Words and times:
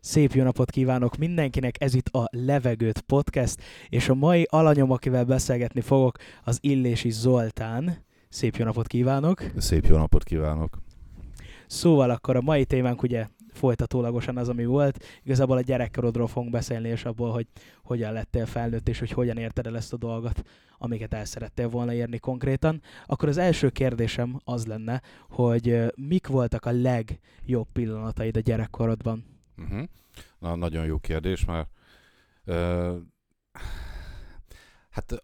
Szép 0.00 0.32
jó 0.32 0.42
napot 0.42 0.70
kívánok 0.70 1.16
mindenkinek, 1.16 1.82
ez 1.82 1.94
itt 1.94 2.08
a 2.08 2.28
Levegőt 2.30 3.00
Podcast, 3.00 3.62
és 3.88 4.08
a 4.08 4.14
mai 4.14 4.46
alanyom, 4.50 4.90
akivel 4.90 5.24
beszélgetni 5.24 5.80
fogok, 5.80 6.16
az 6.44 6.58
Illési 6.60 7.10
Zoltán. 7.10 8.04
Szép 8.28 8.56
jó 8.56 8.64
napot 8.64 8.86
kívánok! 8.86 9.42
Szép 9.56 9.86
jó 9.86 9.96
napot 9.96 10.24
kívánok! 10.24 10.78
Szóval 11.66 12.10
akkor 12.10 12.36
a 12.36 12.40
mai 12.40 12.64
témánk 12.64 13.02
ugye 13.02 13.26
folytatólagosan 13.52 14.36
az, 14.36 14.48
ami 14.48 14.64
volt. 14.64 15.04
Igazából 15.22 15.56
a 15.56 15.60
gyerekkorodról 15.60 16.26
fogunk 16.26 16.52
beszélni, 16.52 16.88
és 16.88 17.04
abból, 17.04 17.30
hogy 17.30 17.46
hogyan 17.82 18.12
lettél 18.12 18.46
felnőtt, 18.46 18.88
és 18.88 18.98
hogy 18.98 19.10
hogyan 19.10 19.36
érted 19.36 19.66
el 19.66 19.76
ezt 19.76 19.92
a 19.92 19.96
dolgot, 19.96 20.42
amiket 20.78 21.14
el 21.14 21.24
szerettél 21.24 21.68
volna 21.68 21.92
érni 21.92 22.18
konkrétan. 22.18 22.82
Akkor 23.06 23.28
az 23.28 23.38
első 23.38 23.68
kérdésem 23.68 24.40
az 24.44 24.66
lenne, 24.66 25.02
hogy 25.28 25.92
mik 25.96 26.26
voltak 26.26 26.64
a 26.64 26.70
legjobb 26.70 27.66
pillanataid 27.72 28.36
a 28.36 28.40
gyerekkorodban? 28.40 29.29
Uh-huh. 29.60 29.88
Na, 30.38 30.54
nagyon 30.54 30.84
jó 30.84 30.98
kérdés, 30.98 31.44
mert 31.44 31.68
uh, 32.46 32.96
hát 34.90 35.22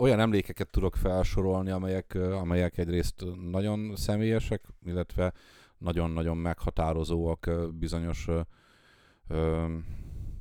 olyan 0.00 0.20
emlékeket 0.20 0.70
tudok 0.70 0.96
felsorolni, 0.96 1.70
amelyek, 1.70 2.14
amelyek 2.14 2.78
egyrészt 2.78 3.24
nagyon 3.50 3.96
személyesek, 3.96 4.64
illetve 4.84 5.32
nagyon-nagyon 5.78 6.36
meghatározóak 6.36 7.50
bizonyos, 7.78 8.28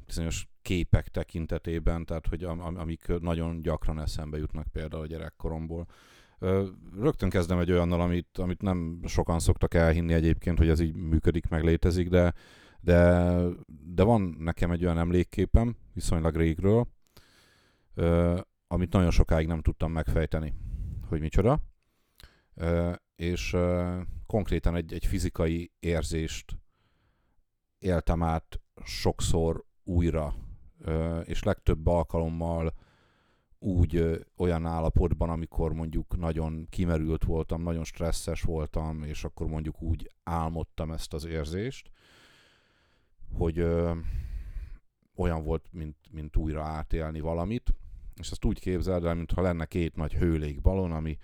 bizonyos 0.06 0.48
képek 0.62 1.08
tekintetében, 1.08 2.06
tehát 2.06 2.28
hogy 2.28 2.44
am, 2.44 2.78
amik 2.78 3.08
nagyon 3.20 3.62
gyakran 3.62 4.00
eszembe 4.00 4.38
jutnak 4.38 4.68
például 4.72 5.04
a 5.04 5.08
gyerekkoromból. 5.08 5.88
Rögtön 7.00 7.30
kezdem 7.30 7.60
egy 7.60 7.72
olyannal, 7.72 8.02
amit, 8.02 8.38
amit 8.38 8.62
nem 8.62 9.00
sokan 9.06 9.40
szoktak 9.40 9.74
elhinni 9.74 10.14
egyébként, 10.14 10.58
hogy 10.58 10.70
ez 10.70 10.80
így 10.80 10.96
működik, 10.96 11.48
meg 11.50 11.64
létezik, 11.64 12.10
de, 12.10 12.34
de, 12.86 13.42
de 13.86 14.04
van 14.04 14.36
nekem 14.40 14.72
egy 14.72 14.84
olyan 14.84 14.98
emlékképem, 14.98 15.76
viszonylag 15.94 16.36
régről, 16.36 16.88
amit 18.68 18.94
nagyon 18.94 19.12
sokáig 19.12 19.48
nem 19.48 19.62
tudtam 19.62 19.92
megfejteni, 19.92 20.54
hogy 21.08 21.20
micsoda. 21.20 21.60
És 23.16 23.56
konkrétan 24.26 24.76
egy, 24.76 24.94
egy 24.94 25.06
fizikai 25.06 25.72
érzést 25.80 26.58
éltem 27.80 28.24
át 28.24 28.62
sokszor 28.84 29.66
újra, 29.84 30.34
és 31.24 31.44
legtöbb 31.44 31.88
alkalommal 31.88 32.74
úgy 33.60 34.26
olyan 34.38 34.66
állapotban, 34.66 35.30
amikor 35.30 35.74
mondjuk 35.74 36.18
nagyon 36.18 36.68
kimerült 36.70 37.24
voltam, 37.24 37.62
nagyon 37.62 37.84
stresszes 37.84 38.42
voltam, 38.42 39.04
és 39.04 39.24
akkor 39.24 39.48
mondjuk 39.48 39.82
úgy 39.82 40.12
álmodtam 40.24 40.92
ezt 40.92 41.14
az 41.14 41.26
érzést, 41.26 41.92
hogy 43.34 43.60
ö, 43.60 43.92
olyan 45.16 45.44
volt, 45.44 45.68
mint, 45.72 45.98
mint 46.12 46.36
újra 46.36 46.64
átélni 46.64 47.20
valamit, 47.20 47.74
és 48.16 48.32
ezt 48.32 48.46
úgy 48.46 48.60
képzeld 48.60 49.06
el, 49.06 49.16
mintha 49.16 49.42
lenne 49.42 49.66
két 49.66 49.96
nagy 49.96 50.14
hőlékbalon, 50.14 50.92
ami, 50.92 51.18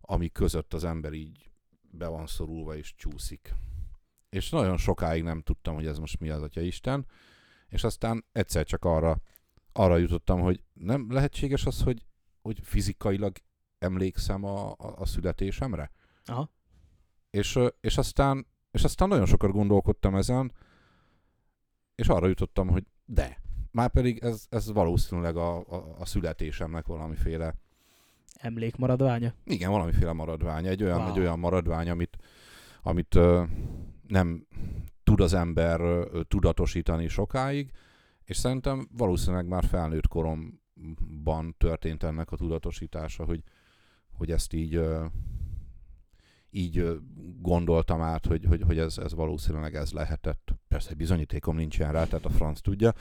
ami 0.00 0.28
között 0.28 0.74
az 0.74 0.84
ember 0.84 1.12
így 1.12 1.50
be 1.90 2.06
van 2.06 2.26
szorulva 2.26 2.76
és 2.76 2.94
csúszik. 2.94 3.54
És 4.28 4.50
nagyon 4.50 4.76
sokáig 4.76 5.22
nem 5.22 5.42
tudtam, 5.42 5.74
hogy 5.74 5.86
ez 5.86 5.98
most 5.98 6.20
mi 6.20 6.28
az, 6.28 6.42
Atya 6.42 6.60
Isten, 6.60 7.06
és 7.68 7.84
aztán 7.84 8.24
egyszer 8.32 8.64
csak 8.64 8.84
arra, 8.84 9.20
arra 9.72 9.96
jutottam, 9.96 10.40
hogy 10.40 10.62
nem 10.72 11.12
lehetséges 11.12 11.66
az, 11.66 11.82
hogy, 11.82 12.04
hogy 12.40 12.60
fizikailag 12.62 13.36
emlékszem 13.78 14.44
a, 14.44 14.70
a, 14.70 14.76
a 14.78 15.06
születésemre. 15.06 15.90
Aha. 16.24 16.50
És, 17.30 17.58
és, 17.80 17.98
aztán, 17.98 18.46
és 18.70 18.84
aztán 18.84 19.08
nagyon 19.08 19.26
sokat 19.26 19.50
gondolkodtam 19.50 20.14
ezen, 20.14 20.52
és 21.98 22.08
arra 22.08 22.26
jutottam, 22.26 22.68
hogy 22.68 22.86
de, 23.04 23.40
már 23.70 23.90
pedig 23.90 24.18
ez, 24.18 24.46
ez 24.48 24.72
valószínűleg 24.72 25.36
a, 25.36 25.56
a, 25.56 25.96
a 25.98 26.04
születésemnek 26.04 26.86
valamiféle 26.86 27.54
emlékmaradványa? 28.34 29.34
Igen, 29.44 29.70
valamiféle 29.70 30.12
maradványa. 30.12 30.68
Egy 30.68 30.82
olyan, 30.82 31.00
wow. 31.00 31.10
egy 31.10 31.18
olyan 31.18 31.38
maradvány, 31.38 31.90
amit, 31.90 32.16
amit 32.82 33.14
ö, 33.14 33.42
nem 34.06 34.46
tud 35.02 35.20
az 35.20 35.34
ember 35.34 35.80
ö, 35.80 36.20
tudatosítani 36.28 37.08
sokáig, 37.08 37.70
és 38.24 38.36
szerintem 38.36 38.88
valószínűleg 38.96 39.46
már 39.46 39.64
felnőtt 39.64 40.08
koromban 40.08 41.54
történt 41.58 42.02
ennek 42.02 42.30
a 42.30 42.36
tudatosítása, 42.36 43.24
hogy, 43.24 43.42
hogy 44.12 44.30
ezt 44.30 44.52
így 44.52 44.74
ö, 44.74 45.06
így 46.58 47.00
gondoltam 47.40 48.00
át, 48.00 48.26
hogy, 48.26 48.44
hogy, 48.44 48.62
hogy 48.62 48.78
ez, 48.78 48.98
ez 48.98 49.14
valószínűleg 49.14 49.74
ez 49.74 49.92
lehetett. 49.92 50.54
Persze 50.68 50.94
bizonyítékom 50.94 51.56
nincsen 51.56 51.92
rá, 51.92 52.04
tehát 52.04 52.24
a 52.24 52.30
franc 52.30 52.60
tudja, 52.60 52.92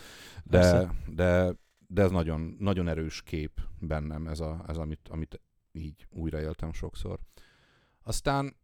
de, 0.44 0.92
de 1.08 1.56
de 1.88 2.02
ez 2.02 2.12
nagyon, 2.12 2.56
nagyon 2.60 2.88
erős 2.88 3.22
kép 3.22 3.62
bennem, 3.80 4.28
ez, 4.28 4.40
a, 4.40 4.64
ez 4.68 4.78
amit, 4.78 5.08
amit 5.08 5.42
így 5.72 6.08
újraéltem 6.10 6.74
sokszor. 6.74 7.20
Aztán 8.02 8.56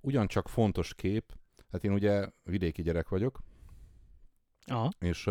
ugyancsak 0.00 0.48
fontos 0.48 0.94
kép, 0.94 1.36
hát 1.70 1.84
én 1.84 1.92
ugye 1.92 2.28
vidéki 2.42 2.82
gyerek 2.82 3.08
vagyok, 3.08 3.42
Aha. 4.66 4.90
és, 4.98 5.30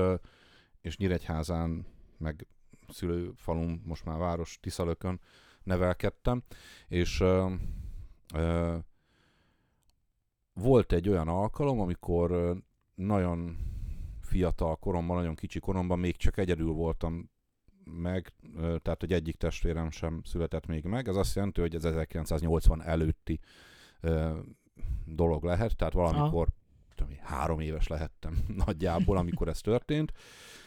és 0.82 0.98
Nyíregyházán, 0.98 1.86
meg 2.18 2.48
szülőfalum, 2.88 3.82
most 3.86 4.06
már 4.06 4.18
város, 4.18 4.58
Tiszalökön 4.62 5.20
nevelkedtem, 5.64 6.44
és 6.88 7.24
volt 10.54 10.92
egy 10.92 11.10
olyan 11.10 11.28
alkalom, 11.28 11.80
amikor 11.80 12.58
nagyon 12.96 13.58
fiatal 14.22 14.76
koromban, 14.76 15.18
nagyon 15.18 15.36
kicsi 15.36 15.60
koromban 15.60 16.00
még 16.00 16.16
csak 16.16 16.38
egyedül 16.38 16.72
voltam 16.72 17.30
meg, 17.84 18.34
tehát 18.56 19.00
hogy 19.00 19.14
egyik 19.14 19.36
testvérem 19.36 19.92
sem 19.92 20.22
született 20.24 20.66
még 20.66 20.84
meg. 20.84 21.08
Ez 21.08 21.16
azt 21.16 21.36
jelenti, 21.36 21.62
hogy 21.62 21.76
ez 21.76 21.86
1980 21.86 22.82
előtti 22.82 23.40
dolog 25.06 25.44
lehet, 25.44 25.76
tehát 25.76 25.94
valamikor 25.94 26.48
tudom, 26.96 27.14
három 27.22 27.60
éves 27.60 27.88
lehettem 27.88 28.38
nagyjából, 28.66 29.18
amikor 29.18 29.48
ez 29.48 29.62
történt, 29.62 30.12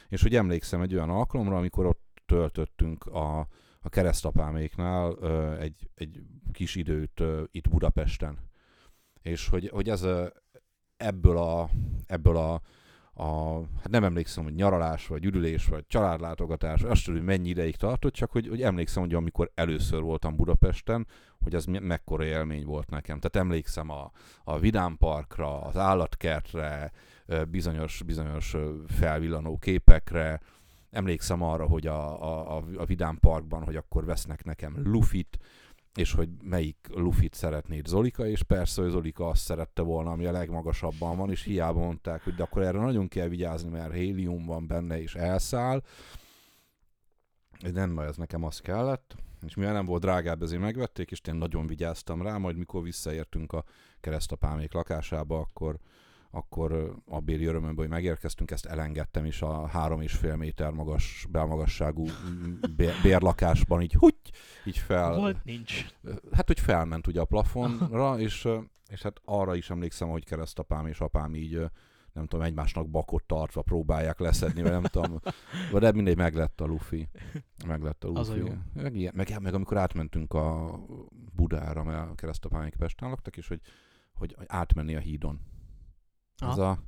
és 0.08 0.22
hogy 0.22 0.34
emlékszem 0.36 0.80
egy 0.80 0.94
olyan 0.94 1.10
alkalomra, 1.10 1.56
amikor 1.56 1.86
ott 1.86 2.22
töltöttünk 2.26 3.06
a, 3.06 3.46
a 3.84 3.88
keresztapáméknál 3.88 5.16
egy, 5.58 5.90
egy 5.94 6.22
kis 6.52 6.74
időt 6.74 7.22
itt 7.50 7.68
Budapesten. 7.68 8.38
És 9.22 9.48
hogy, 9.48 9.68
hogy 9.68 9.88
ez 9.88 10.06
ebből 10.96 11.38
a, 11.38 11.70
ebből 12.06 12.36
a 12.36 12.60
a, 13.16 13.60
hát 13.76 13.88
nem 13.90 14.04
emlékszem, 14.04 14.44
hogy 14.44 14.54
nyaralás, 14.54 15.06
vagy 15.06 15.24
üdülés, 15.24 15.66
vagy 15.66 15.86
családlátogatás, 15.86 16.82
azt 16.82 17.04
tudom, 17.04 17.20
hogy 17.20 17.28
mennyi 17.28 17.48
ideig 17.48 17.76
tartott, 17.76 18.12
csak 18.12 18.30
hogy, 18.30 18.48
hogy 18.48 18.62
emlékszem, 18.62 19.02
hogy 19.02 19.14
amikor 19.14 19.50
először 19.54 20.02
voltam 20.02 20.36
Budapesten, 20.36 21.06
hogy 21.40 21.54
az 21.54 21.64
mekkora 21.64 22.24
élmény 22.24 22.64
volt 22.64 22.90
nekem. 22.90 23.20
Tehát 23.20 23.46
emlékszem 23.46 23.90
a, 23.90 24.10
a 24.44 24.58
Vidám 24.58 24.96
az 25.36 25.76
állatkertre, 25.76 26.92
bizonyos, 27.48 28.02
bizonyos 28.02 28.56
felvillanó 28.86 29.58
képekre, 29.58 30.40
emlékszem 30.94 31.42
arra, 31.42 31.66
hogy 31.66 31.86
a, 31.86 32.22
a, 32.56 32.64
a 32.76 32.84
Vidám 32.84 33.18
Parkban, 33.18 33.62
hogy 33.64 33.76
akkor 33.76 34.04
vesznek 34.04 34.44
nekem 34.44 34.76
lufit, 34.84 35.38
és 35.94 36.12
hogy 36.12 36.28
melyik 36.42 36.76
lufit 36.94 37.34
szeretnéd 37.34 37.86
Zolika, 37.86 38.26
és 38.26 38.42
persze, 38.42 38.82
hogy 38.82 38.90
Zolika 38.90 39.28
azt 39.28 39.42
szerette 39.42 39.82
volna, 39.82 40.10
ami 40.10 40.26
a 40.26 40.32
legmagasabban 40.32 41.16
van, 41.16 41.30
és 41.30 41.42
hiába 41.42 41.78
mondták, 41.78 42.22
hogy 42.22 42.34
de 42.34 42.42
akkor 42.42 42.62
erre 42.62 42.78
nagyon 42.78 43.08
kell 43.08 43.28
vigyázni, 43.28 43.70
mert 43.70 43.92
hélium 43.92 44.46
van 44.46 44.66
benne, 44.66 45.00
és 45.00 45.14
elszáll. 45.14 45.82
Nem, 47.72 47.98
ez 47.98 48.16
nekem 48.16 48.44
az 48.44 48.58
kellett. 48.60 49.14
És 49.46 49.54
mivel 49.54 49.72
nem 49.72 49.84
volt 49.84 50.02
drágább, 50.02 50.42
ezért 50.42 50.60
megvették, 50.60 51.10
és 51.10 51.20
én 51.28 51.34
nagyon 51.34 51.66
vigyáztam 51.66 52.22
rá, 52.22 52.36
majd 52.36 52.56
mikor 52.56 52.82
visszaértünk 52.82 53.52
a 53.52 53.64
keresztapámék 54.00 54.72
lakásába, 54.72 55.38
akkor 55.38 55.78
akkor 56.34 56.94
a 57.06 57.20
béli 57.20 57.44
örömömben, 57.44 57.76
hogy 57.76 57.88
megérkeztünk, 57.88 58.50
ezt 58.50 58.66
elengedtem 58.66 59.24
is 59.24 59.42
a 59.42 59.66
három 59.66 60.00
és 60.00 60.12
fél 60.12 60.36
méter 60.36 60.70
magas, 60.70 61.26
belmagasságú 61.30 62.06
bérlakásban, 63.02 63.80
így 63.80 63.92
hogy 63.92 64.16
így 64.64 64.78
fel. 64.78 65.14
Volt, 65.14 65.44
nincs. 65.44 65.86
Hát, 66.32 66.46
hogy 66.46 66.60
felment 66.60 67.06
ugye 67.06 67.20
a 67.20 67.24
plafonra, 67.24 68.18
és, 68.26 68.48
és 68.88 69.02
hát 69.02 69.20
arra 69.24 69.54
is 69.54 69.70
emlékszem, 69.70 70.08
hogy 70.08 70.24
keresztapám 70.24 70.86
és 70.86 71.00
apám 71.00 71.34
így 71.34 71.60
nem 72.12 72.26
tudom, 72.26 72.44
egymásnak 72.44 72.88
bakot 72.88 73.24
tartva 73.24 73.62
próbálják 73.62 74.18
leszedni, 74.18 74.62
vagy 74.62 74.70
nem 74.70 74.82
tudom, 74.82 75.20
de 75.72 75.92
mindegy, 75.92 76.16
meglett 76.16 76.60
a 76.60 76.64
lufi. 76.64 77.08
Meglett 77.66 78.04
a 78.04 78.08
lufi. 78.08 78.20
Az 78.20 78.28
a 78.28 78.36
jó. 78.36 78.46
Meg, 78.72 79.14
meg, 79.14 79.40
meg, 79.40 79.54
amikor 79.54 79.76
átmentünk 79.76 80.34
a 80.34 80.78
Budára, 81.32 81.84
mert 81.84 82.10
a 82.10 82.14
keresztapámék 82.14 82.76
Pesten 82.76 83.08
laktak, 83.08 83.36
és 83.36 83.48
hogy, 83.48 83.60
hogy 84.12 84.36
átmenni 84.46 84.94
a 84.94 84.98
hídon 84.98 85.40
ez 86.38 86.58
a 86.58 86.78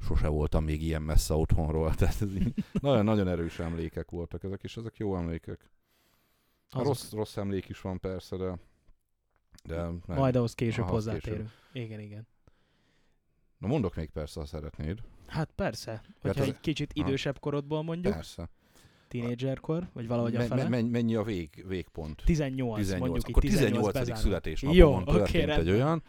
sose 0.00 0.28
voltam 0.28 0.64
még 0.64 0.82
ilyen 0.82 1.02
messze 1.02 1.34
otthonról, 1.34 1.94
tehát 1.94 2.24
nagyon-nagyon 2.72 3.28
erős 3.28 3.58
emlékek 3.58 4.10
voltak 4.10 4.44
ezek, 4.44 4.62
és 4.62 4.76
ezek 4.76 4.96
jó 4.96 5.16
emlékek. 5.16 5.70
Rossz, 6.70 7.12
rossz 7.12 7.36
emlék 7.36 7.68
is 7.68 7.80
van 7.80 8.00
persze, 8.00 8.36
de... 8.36 8.58
de 9.64 9.88
Majd 10.06 10.36
ahhoz 10.36 10.54
később 10.54 10.84
hozzátérünk. 10.84 11.50
Igen, 11.72 12.00
igen. 12.00 12.26
Na 13.58 13.66
mondok 13.66 13.94
még 13.94 14.10
persze, 14.10 14.40
ha 14.40 14.46
szeretnéd. 14.46 14.98
Hát 15.26 15.50
persze, 15.54 16.02
hogyha 16.20 16.42
az- 16.42 16.48
egy 16.48 16.60
kicsit 16.60 16.92
Aha. 16.94 17.08
idősebb 17.08 17.38
korodból 17.38 17.82
mondjuk, 17.82 18.14
Persze. 18.14 18.48
tínédzserkor, 19.08 19.88
vagy 19.92 20.06
valahogy 20.06 20.34
a 20.34 20.38
Me- 20.38 20.46
fele. 20.46 20.62
me- 20.62 20.70
menny- 20.70 20.90
mennyi 20.90 21.14
a 21.14 21.22
vég, 21.22 21.64
végpont? 21.68 22.22
18, 22.24 22.78
18. 22.78 23.08
mondjuk 23.10 23.28
Akkor 23.28 23.44
itt 23.44 23.50
18, 23.50 23.76
18. 23.76 23.92
bezárva. 23.98 24.20
születésnapomon 24.20 24.82
Jó, 24.88 24.96
oké, 24.96 25.04
történt 25.04 25.34
egy 25.42 25.46
rendben. 25.48 25.74
olyan, 25.74 26.02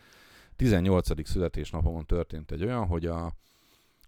18. 0.58 1.28
születésnapomon 1.28 2.06
történt 2.06 2.52
egy 2.52 2.64
olyan, 2.64 2.86
hogy 2.86 3.06
a, 3.06 3.34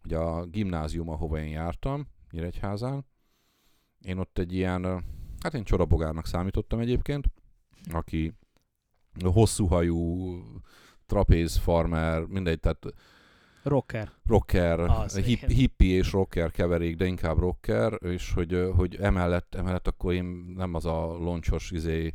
hogy 0.01 0.13
a 0.13 0.46
gimnázium, 0.46 1.10
ahova 1.10 1.40
én 1.40 1.50
jártam, 1.50 2.07
Nyíregyházán, 2.31 3.06
én 4.01 4.18
ott 4.18 4.38
egy 4.38 4.54
ilyen, 4.54 5.04
hát 5.40 5.54
én 5.54 5.63
csorabogárnak 5.63 6.25
számítottam 6.25 6.80
egyébként, 6.80 7.25
aki 7.92 8.34
hosszú 9.24 9.66
hajú, 9.66 10.36
trapéz 11.06 11.57
farmer, 11.57 12.22
mindegy, 12.22 12.60
tehát 12.60 12.86
Rocker. 13.63 14.12
rocker, 14.25 14.80
Az, 14.80 15.16
hip, 15.16 15.25
igen. 15.25 15.50
hippie 15.50 15.98
és 15.98 16.12
rocker 16.12 16.51
keverék, 16.51 16.96
de 16.96 17.06
inkább 17.06 17.38
rocker, 17.38 17.98
és 18.04 18.34
hogy, 18.34 18.69
hogy 18.75 18.96
emellett, 18.96 19.56
emellett 19.56 19.88
akkor 19.88 20.13
én 20.13 20.25
nem 20.56 20.74
az 20.74 20.86
a 20.86 21.06
loncsos 21.06 21.72
izé, 21.72 22.13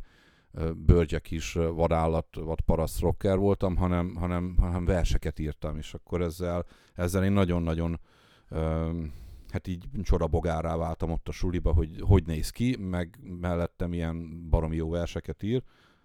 bőrgyek 0.75 1.31
is 1.31 1.53
vadállat, 1.53 2.27
vadparaszt 2.35 2.99
rocker 2.99 3.37
voltam, 3.37 3.75
hanem, 3.75 4.15
hanem, 4.15 4.55
hanem 4.59 4.85
verseket 4.85 5.39
írtam, 5.39 5.77
és 5.77 5.93
akkor 5.93 6.21
ezzel, 6.21 6.65
ezzel 6.93 7.23
én 7.23 7.31
nagyon-nagyon 7.31 7.99
hát 9.49 9.67
így 9.67 9.85
csodabogárá 10.03 10.75
váltam 10.75 11.11
ott 11.11 11.27
a 11.27 11.31
suliba, 11.31 11.73
hogy 11.73 12.01
hogy 12.01 12.25
néz 12.25 12.49
ki, 12.49 12.77
meg 12.79 13.19
mellettem 13.41 13.93
ilyen 13.93 14.49
baromi 14.49 14.75
jó 14.75 14.89
verseket 14.89 15.43
ír. 15.43 15.63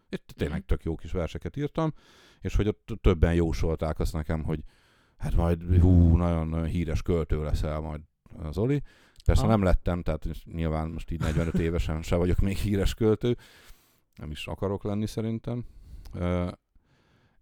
Itt 0.09 0.33
tényleg 0.37 0.59
Mhm. 0.59 0.67
tök 0.67 0.83
jó 0.83 0.95
kis 0.95 1.13
verseket 1.13 1.57
írtam, 1.57 1.93
és 2.41 2.57
hogy 2.57 2.69
ott 2.69 2.89
többen 3.01 3.35
jósolták 3.35 3.99
azt 3.99 4.13
nekem, 4.13 4.43
hogy 4.43 4.61
hát 5.17 5.35
majd 5.35 5.81
hú, 5.81 6.17
nagyon, 6.17 6.65
híres 6.65 7.03
költő 7.03 7.43
leszel 7.43 7.81
majd 7.81 8.01
az 8.39 8.59
Oli. 8.59 8.83
Persze 9.25 9.43
Aha. 9.43 9.51
nem 9.51 9.63
lettem, 9.63 10.03
tehát 10.03 10.27
nyilván 10.45 10.89
most 10.89 11.11
így 11.11 11.21
45 11.21 11.59
évesen 11.59 12.03
se 12.03 12.17
vagyok 12.17 12.39
még 12.39 12.57
híres 12.57 12.95
költő, 12.95 13.37
nem 14.21 14.31
is 14.31 14.47
akarok 14.47 14.85
lenni 14.85 15.07
szerintem. 15.07 15.65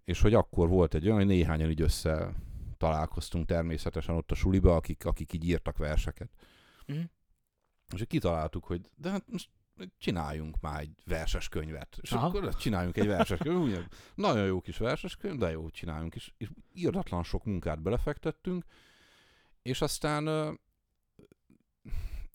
És 0.04 0.20
hogy 0.20 0.34
akkor 0.34 0.68
volt 0.68 0.94
egy 0.94 1.04
olyan, 1.04 1.16
hogy 1.16 1.26
néhányan 1.26 1.70
így 1.70 1.80
össze 1.80 2.34
találkoztunk 2.76 3.46
természetesen 3.46 4.14
ott 4.14 4.30
a 4.30 4.34
suliba, 4.34 4.76
akik, 4.76 5.04
akik 5.04 5.32
így 5.32 5.44
írtak 5.44 5.76
verseket. 5.76 6.30
Mhm. 6.86 7.00
És 7.94 8.04
kitaláltuk, 8.06 8.64
hogy 8.64 8.90
de 8.96 9.10
hát 9.10 9.24
most 9.30 9.50
csináljunk 9.98 10.60
már 10.60 10.80
egy 10.80 10.92
verses 11.04 11.48
könyvet. 11.48 11.98
És 12.00 12.12
Aha. 12.12 12.26
akkor 12.26 12.54
csináljunk 12.54 12.96
egy 12.96 13.06
verses 13.06 13.38
könyvet. 13.38 13.94
Nagyon 14.14 14.46
jó 14.46 14.60
kis 14.60 14.78
verses 14.78 15.16
könyv, 15.16 15.38
de 15.38 15.50
jó, 15.50 15.70
csináljunk 15.70 16.14
is. 16.14 16.34
És 16.36 16.50
írdatlan 16.72 17.22
sok 17.22 17.44
munkát 17.44 17.82
belefektettünk, 17.82 18.64
és 19.62 19.80
aztán 19.80 20.58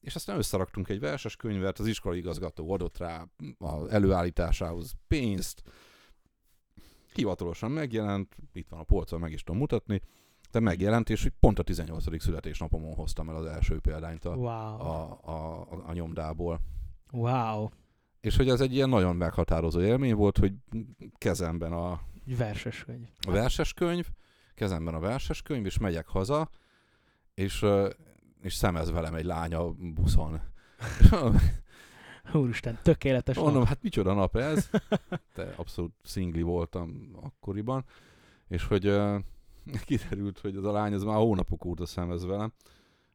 és 0.03 0.15
aztán 0.15 0.38
összeraktunk 0.38 0.89
egy 0.89 1.00
verses 1.00 1.35
könyvet, 1.35 1.79
az 1.79 1.88
iskolai 1.88 2.17
igazgató 2.17 2.71
adott 2.71 2.97
rá 2.97 3.27
az 3.57 3.89
előállításához 3.89 4.94
pénzt, 5.07 5.63
hivatalosan 7.13 7.71
megjelent, 7.71 8.35
itt 8.53 8.69
van 8.69 8.79
a 8.79 8.83
polcon, 8.83 9.19
meg 9.19 9.31
is 9.31 9.44
tudom 9.44 9.61
mutatni, 9.61 10.01
de 10.51 10.59
megjelent, 10.59 11.09
és 11.09 11.29
pont 11.39 11.59
a 11.59 11.63
18. 11.63 12.21
születésnapomon 12.21 12.94
hoztam 12.95 13.29
el 13.29 13.35
az 13.35 13.45
első 13.45 13.79
példányt 13.79 14.25
a, 14.25 14.35
Wow. 14.35 14.47
a, 14.47 15.19
a, 15.23 15.61
a, 15.61 15.83
a 15.88 15.94
nyomdából. 15.94 16.59
Wow. 17.11 17.69
És 18.19 18.35
hogy 18.35 18.50
ez 18.50 18.61
egy 18.61 18.73
ilyen 18.73 18.89
nagyon 18.89 19.15
meghatározó 19.15 19.81
élmény 19.81 20.15
volt, 20.15 20.38
hogy 20.38 20.53
kezemben 21.17 21.71
a, 21.73 22.01
verses 22.38 22.83
könyv. 22.83 23.07
a 23.27 23.31
verses 23.31 23.73
könyv, 23.73 24.07
kezemben 24.55 24.94
a 24.94 25.00
verses 25.00 25.41
könyv, 25.41 25.65
és 25.65 25.77
megyek 25.77 26.07
haza, 26.07 26.50
és, 27.33 27.65
és 28.43 28.53
szemez 28.53 28.91
velem 28.91 29.13
egy 29.13 29.25
lány 29.25 29.53
a 29.53 29.71
buszon. 29.71 30.41
Úristen, 32.33 32.77
tökéletes 32.81 33.35
Mondom, 33.35 33.57
nap. 33.57 33.67
hát 33.67 33.81
micsoda 33.81 34.13
nap 34.13 34.35
ez? 34.35 34.69
Te 35.33 35.53
abszolút 35.55 35.93
szingli 36.03 36.41
voltam 36.41 37.11
akkoriban, 37.21 37.85
és 38.47 38.65
hogy 38.65 38.87
uh, 38.87 39.19
kiderült, 39.85 40.39
hogy 40.39 40.55
az 40.55 40.65
a 40.65 40.71
lány 40.71 40.93
az 40.93 41.03
már 41.03 41.15
hónapok 41.17 41.65
óta 41.65 41.85
szemez 41.85 42.25
velem. 42.25 42.53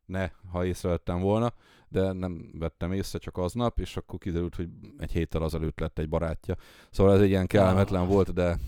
Ne, 0.07 0.31
ha 0.51 0.65
észrevettem 0.65 1.21
volna, 1.21 1.53
de 1.89 2.13
nem 2.13 2.51
vettem 2.59 2.93
észre 2.93 3.19
csak 3.19 3.37
aznap, 3.37 3.79
és 3.79 3.97
akkor 3.97 4.19
kiderült, 4.19 4.55
hogy 4.55 4.69
egy 4.99 5.13
héttel 5.13 5.43
azelőtt 5.43 5.81
lett 5.81 5.99
egy 5.99 6.09
barátja. 6.09 6.57
Szóval 6.91 7.15
ez 7.15 7.21
egy 7.21 7.29
ilyen 7.29 7.47
kellemetlen 7.47 8.03
Ah. 8.03 8.09
volt, 8.09 8.33
de 8.33 8.59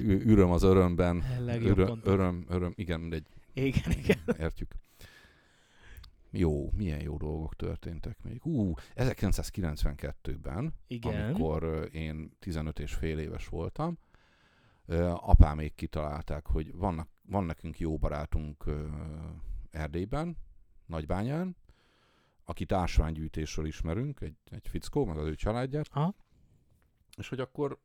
ü- 0.00 0.26
öröm 0.26 0.50
az 0.50 0.62
örömben. 0.62 1.24
Öröm, 1.46 2.00
öröm, 2.04 2.44
öröm, 2.48 2.72
igen, 2.76 3.00
mindegy, 3.00 3.26
Igen, 3.54 3.90
igen. 3.90 4.18
értjük. 4.38 4.74
Jó, 6.30 6.70
milyen 6.72 7.00
jó 7.00 7.16
dolgok 7.16 7.56
történtek 7.56 8.22
még. 8.22 8.46
Ú, 8.46 8.74
1992-ben, 8.94 10.74
Igen. 10.86 11.24
amikor 11.24 11.88
én 11.92 12.36
15 12.38 12.78
és 12.78 12.94
fél 12.94 13.18
éves 13.18 13.48
voltam, 13.48 13.98
apámék 15.14 15.74
kitalálták, 15.74 16.46
hogy 16.46 16.74
vannak, 16.74 17.08
van 17.22 17.44
nekünk 17.44 17.78
jó 17.78 17.98
barátunk 17.98 18.64
Erdélyben, 19.70 20.36
Nagybányán, 20.86 21.56
akit 22.44 22.72
ásványgyűjtésről 22.72 23.66
ismerünk, 23.66 24.20
egy, 24.20 24.36
egy 24.44 24.68
fickó, 24.68 25.04
meg 25.04 25.16
az 25.16 25.26
ő 25.26 25.34
családját, 25.34 25.88
Aha. 25.90 26.14
és 27.16 27.28
hogy 27.28 27.40
akkor 27.40 27.80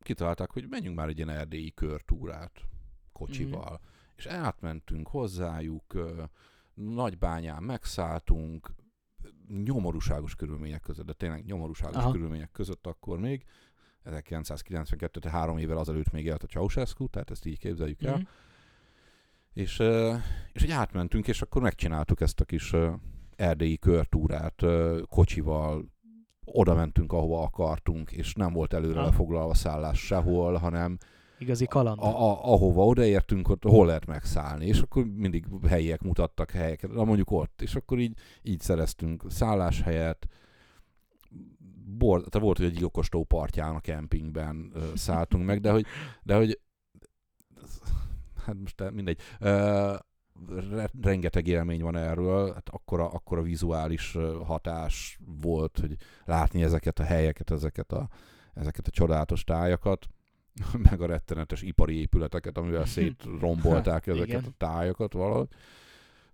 kitalálták, 0.00 0.50
hogy 0.50 0.68
menjünk 0.68 0.96
már 0.96 1.08
egy 1.08 1.16
ilyen 1.16 1.28
erdélyi 1.28 1.74
körtúrát 1.74 2.60
kocsival. 3.12 3.80
Mhm. 3.82 3.94
És 4.16 4.26
átmentünk 4.26 5.08
hozzájuk, 5.08 5.94
Nagybányán 6.76 7.62
megszálltunk, 7.62 8.74
nyomorúságos 9.64 10.34
körülmények 10.34 10.80
között, 10.80 11.06
de 11.06 11.12
tényleg 11.12 11.44
nyomorúságos 11.44 11.96
Aha. 11.96 12.10
körülmények 12.10 12.50
között 12.50 12.86
akkor 12.86 13.18
még, 13.18 13.44
1992, 14.02 15.20
tehát 15.20 15.38
három 15.38 15.58
évvel 15.58 15.76
azelőtt 15.76 16.10
még 16.10 16.24
élt 16.24 16.42
a 16.42 16.46
Ceausescu, 16.46 17.08
tehát 17.08 17.30
ezt 17.30 17.46
így 17.46 17.58
képzeljük 17.58 18.02
el. 18.02 18.16
Mhm. 18.16 18.26
És, 19.52 19.78
és 20.52 20.60
hogy 20.60 20.70
átmentünk, 20.70 21.28
és 21.28 21.42
akkor 21.42 21.62
megcsináltuk 21.62 22.20
ezt 22.20 22.40
a 22.40 22.44
kis 22.44 22.74
erdélyi 23.36 23.78
körtúrát 23.78 24.62
kocsival, 25.08 25.94
oda 26.44 26.74
mentünk, 26.74 27.12
ahova 27.12 27.42
akartunk, 27.42 28.10
és 28.10 28.34
nem 28.34 28.52
volt 28.52 28.72
előre 28.72 29.00
lefoglalva 29.00 29.54
szállás 29.54 29.98
sehol, 29.98 30.54
hanem 30.54 30.98
Igazi 31.38 31.66
kaland. 31.66 31.98
a, 32.00 32.06
a, 32.06 32.52
ahova 32.52 32.84
odaértünk, 32.84 33.48
ott 33.48 33.62
hol 33.62 33.86
lehet 33.86 34.06
megszállni, 34.06 34.66
és 34.66 34.80
akkor 34.80 35.04
mindig 35.04 35.46
helyiek 35.68 36.02
mutattak 36.02 36.50
helyeket, 36.50 36.92
na 36.92 37.04
mondjuk 37.04 37.30
ott, 37.30 37.62
és 37.62 37.74
akkor 37.74 37.98
így, 37.98 38.18
így 38.42 38.60
szereztünk 38.60 39.24
szálláshelyet, 39.28 40.26
Bor, 41.88 42.18
tehát 42.18 42.46
volt, 42.46 42.56
hogy 42.56 42.66
egy 42.66 42.76
gyilkostó 42.76 43.24
partján 43.24 43.74
a 43.74 43.80
kempingben 43.80 44.70
ö, 44.74 44.80
szálltunk 44.94 45.46
meg, 45.46 45.60
de 45.60 45.70
hogy, 45.70 45.86
de 46.22 46.36
hogy 46.36 46.60
hát 48.44 48.56
most 48.58 48.90
mindegy, 48.90 49.20
ö, 49.40 49.94
re, 50.70 50.90
rengeteg 51.02 51.46
élmény 51.46 51.82
van 51.82 51.96
erről, 51.96 52.52
hát 52.52 52.68
akkora, 52.68 53.08
akkora 53.08 53.42
vizuális 53.42 54.16
hatás 54.44 55.18
volt, 55.40 55.78
hogy 55.78 55.96
látni 56.24 56.62
ezeket 56.62 56.98
a 56.98 57.04
helyeket, 57.04 57.50
ezeket 57.50 57.92
a, 57.92 58.08
ezeket 58.54 58.86
a 58.86 58.90
csodálatos 58.90 59.44
tájakat, 59.44 60.06
meg 60.90 61.00
a 61.00 61.06
rettenetes 61.06 61.62
ipari 61.62 61.98
épületeket, 61.98 62.58
amivel 62.58 62.86
szétrombolták 62.86 64.06
ezeket 64.06 64.28
Igen. 64.28 64.44
a 64.44 64.54
tájakat 64.56 65.12
valahogy, 65.12 65.48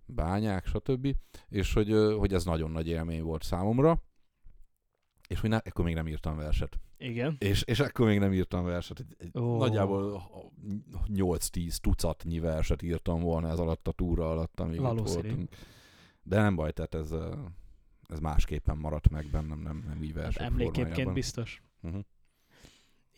bányák, 0.06 0.66
stb. 0.66 1.16
És 1.48 1.72
hogy, 1.72 1.92
hogy 2.18 2.32
ez 2.32 2.44
nagyon 2.44 2.70
nagy 2.70 2.88
élmény 2.88 3.22
volt 3.22 3.42
számomra, 3.42 4.02
és 5.28 5.40
hogy 5.40 5.50
ne, 5.50 5.58
ekkor 5.58 5.84
még 5.84 5.94
nem 5.94 6.08
írtam 6.08 6.36
verset. 6.36 6.78
Igen. 6.98 7.36
És, 7.38 7.62
és 7.62 7.80
ekkor 7.80 8.06
még 8.06 8.18
nem 8.18 8.32
írtam 8.32 8.64
verset. 8.64 8.98
Egy, 8.98 9.14
egy 9.18 9.38
Ó. 9.38 9.58
Nagyjából 9.58 10.22
8-10 11.08 11.76
tucatnyi 11.76 12.38
verset 12.38 12.82
írtam 12.82 13.20
volna 13.20 13.48
ez 13.48 13.58
alatt 13.58 13.88
a 13.88 13.92
túra 13.92 14.30
alatt, 14.30 14.60
amíg 14.60 14.74
itt 14.74 14.80
Valószínű. 14.80 15.28
voltunk. 15.28 15.54
De 16.22 16.40
nem 16.40 16.54
baj, 16.54 16.72
tehát 16.72 16.94
ez, 16.94 17.14
ez 18.08 18.18
másképpen 18.18 18.76
maradt 18.76 19.08
meg 19.08 19.26
bennem, 19.30 19.58
nem, 19.58 19.84
nem 19.88 20.02
így 20.02 20.12
Hát 20.12 20.22
versek 20.22 20.42
emléképként 20.42 21.12
biztos. 21.12 21.62
Uh-huh. 21.80 22.04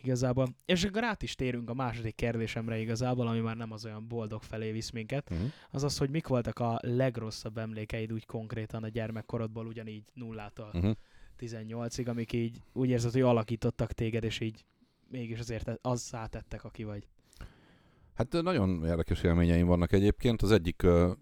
Igazából. 0.04 0.49
És 0.64 0.84
akkor 0.84 1.04
át 1.04 1.23
is 1.23 1.34
térünk 1.34 1.70
a 1.70 1.75
második 1.75 2.14
kérdésemre 2.14 2.78
igazából, 2.78 3.26
ami 3.26 3.40
már 3.40 3.56
nem 3.56 3.73
az 3.73 3.84
olyan 3.84 4.08
boldog 4.08 4.42
felé 4.42 4.73
visz 4.73 4.90
minket. 4.90 5.30
Uh-huh. 5.30 5.46
Az 5.70 5.82
az, 5.82 5.99
hogy 5.99 6.11
mik 6.11 6.26
voltak 6.26 6.58
a 6.58 6.78
legrosszabb 6.82 7.58
emlékeid 7.58 8.12
úgy 8.12 8.26
konkrétan 8.26 8.82
a 8.82 8.88
gyermekkorodból, 8.88 9.66
ugyanígy 9.66 10.04
nullától 10.14 10.70
Uh-huh. 10.75 10.94
18-ig, 11.38 12.08
amik 12.08 12.32
így 12.32 12.61
úgy 12.73 12.88
érzed, 12.88 13.12
hogy 13.12 13.20
alakítottak 13.20 13.92
téged, 13.92 14.25
és 14.25 14.40
így 14.40 14.64
mégis 15.08 15.38
azért 15.38 15.78
azzá 15.82 16.26
tettek, 16.26 16.64
aki 16.64 16.84
vagy. 16.84 17.08
Hát 18.14 18.32
nagyon 18.32 18.84
érdekes 18.84 19.23
élményeim 19.23 19.66
vannak 19.66 19.92
egyébként. 19.92 20.42
Az 20.42 20.50
egyik 20.50 20.82
ö, 20.82 21.12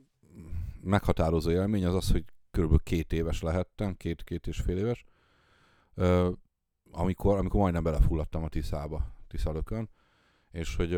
meghatározó 0.80 1.50
élmény 1.50 1.84
az 1.84 1.94
az, 1.94 2.10
hogy 2.10 2.24
kb. 2.50 2.82
két 2.82 3.12
éves 3.12 3.42
lehettem, 3.42 3.94
két, 3.94 4.22
két 4.22 4.46
és 4.46 4.60
fél 4.60 4.76
éves, 4.76 5.04
ö, 5.94 6.30
amikor, 6.92 7.38
amikor 7.38 7.60
majdnem 7.60 7.82
belefulladtam 7.82 8.42
a 8.42 8.48
Tiszába, 8.48 9.14
Tiszalökön, 9.28 9.90
és 10.50 10.76
hogy 10.76 10.92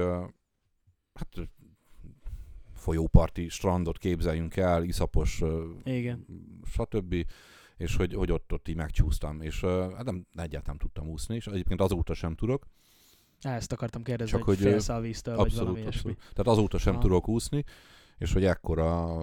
hát 1.14 1.48
folyóparti 2.74 3.48
strandot 3.48 3.98
képzeljünk 3.98 4.56
el, 4.56 4.82
iszapos, 4.82 5.42
Igen. 5.84 6.26
stb. 6.64 7.14
És 7.76 7.96
hogy, 7.96 8.14
hogy 8.14 8.32
ott, 8.32 8.52
ott 8.52 8.68
így 8.68 8.76
megcsúsztam. 8.76 9.40
És 9.40 9.60
hát 9.64 10.04
nem, 10.04 10.26
egyáltalán 10.32 10.62
nem 10.64 10.78
tudtam 10.78 11.08
úszni, 11.08 11.34
és 11.34 11.46
egyébként 11.46 11.80
azóta 11.80 12.14
sem 12.14 12.34
tudok. 12.34 12.66
Ezt 13.40 13.72
akartam 13.72 14.02
kérdezni, 14.02 14.36
Csak 14.36 14.42
hogy, 14.42 14.56
hogy, 14.56 14.66
félsz 14.66 14.88
a 14.88 15.00
víztől, 15.00 15.36
vagy 15.36 15.44
Abszolút, 15.44 15.66
valami 15.66 15.82
ilyesmi. 15.82 16.10
abszolút. 16.10 16.34
Tehát 16.34 16.58
azóta 16.58 16.78
sem 16.78 16.92
Aha. 16.92 17.02
tudok 17.02 17.28
úszni, 17.28 17.64
és 18.18 18.32
hogy 18.32 18.44
ekkora 18.44 19.18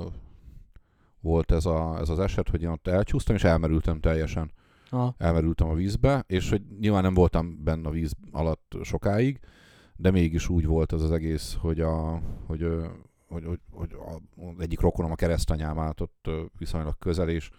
volt 1.20 1.52
ez, 1.52 1.66
a, 1.66 1.98
ez 2.00 2.10
az 2.10 2.20
eset, 2.20 2.50
hogy 2.50 2.62
én 2.62 2.70
ott 2.70 2.88
elcsúsztam, 2.88 3.36
és 3.36 3.44
elmerültem 3.44 4.00
teljesen. 4.00 4.52
Aha. 4.94 5.16
Elmerültem 5.18 5.70
a 5.70 5.74
vízbe, 5.74 6.24
és 6.28 6.50
hogy 6.50 6.62
nyilván 6.80 7.04
nem 7.04 7.14
voltam 7.14 7.64
benne 7.64 7.88
a 7.88 7.92
víz 7.92 8.14
alatt 8.32 8.76
sokáig, 8.84 9.40
de 9.96 10.12
mégis 10.12 10.50
úgy 10.50 10.66
volt 10.66 10.94
ez 10.94 11.02
az 11.02 11.12
egész, 11.12 11.58
hogy, 11.60 11.80
a, 11.80 12.22
hogy, 12.46 12.68
hogy, 13.28 13.46
hogy, 13.46 13.60
hogy 13.72 13.94
a, 13.94 14.42
az 14.46 14.60
egyik 14.60 14.80
rokonom 14.80 15.12
a 15.12 15.16
keresztanyám 15.16 15.80
állt 15.80 16.02
ott 16.02 16.30
viszonylag 16.58 16.98
közel, 16.98 17.30
és 17.30 17.50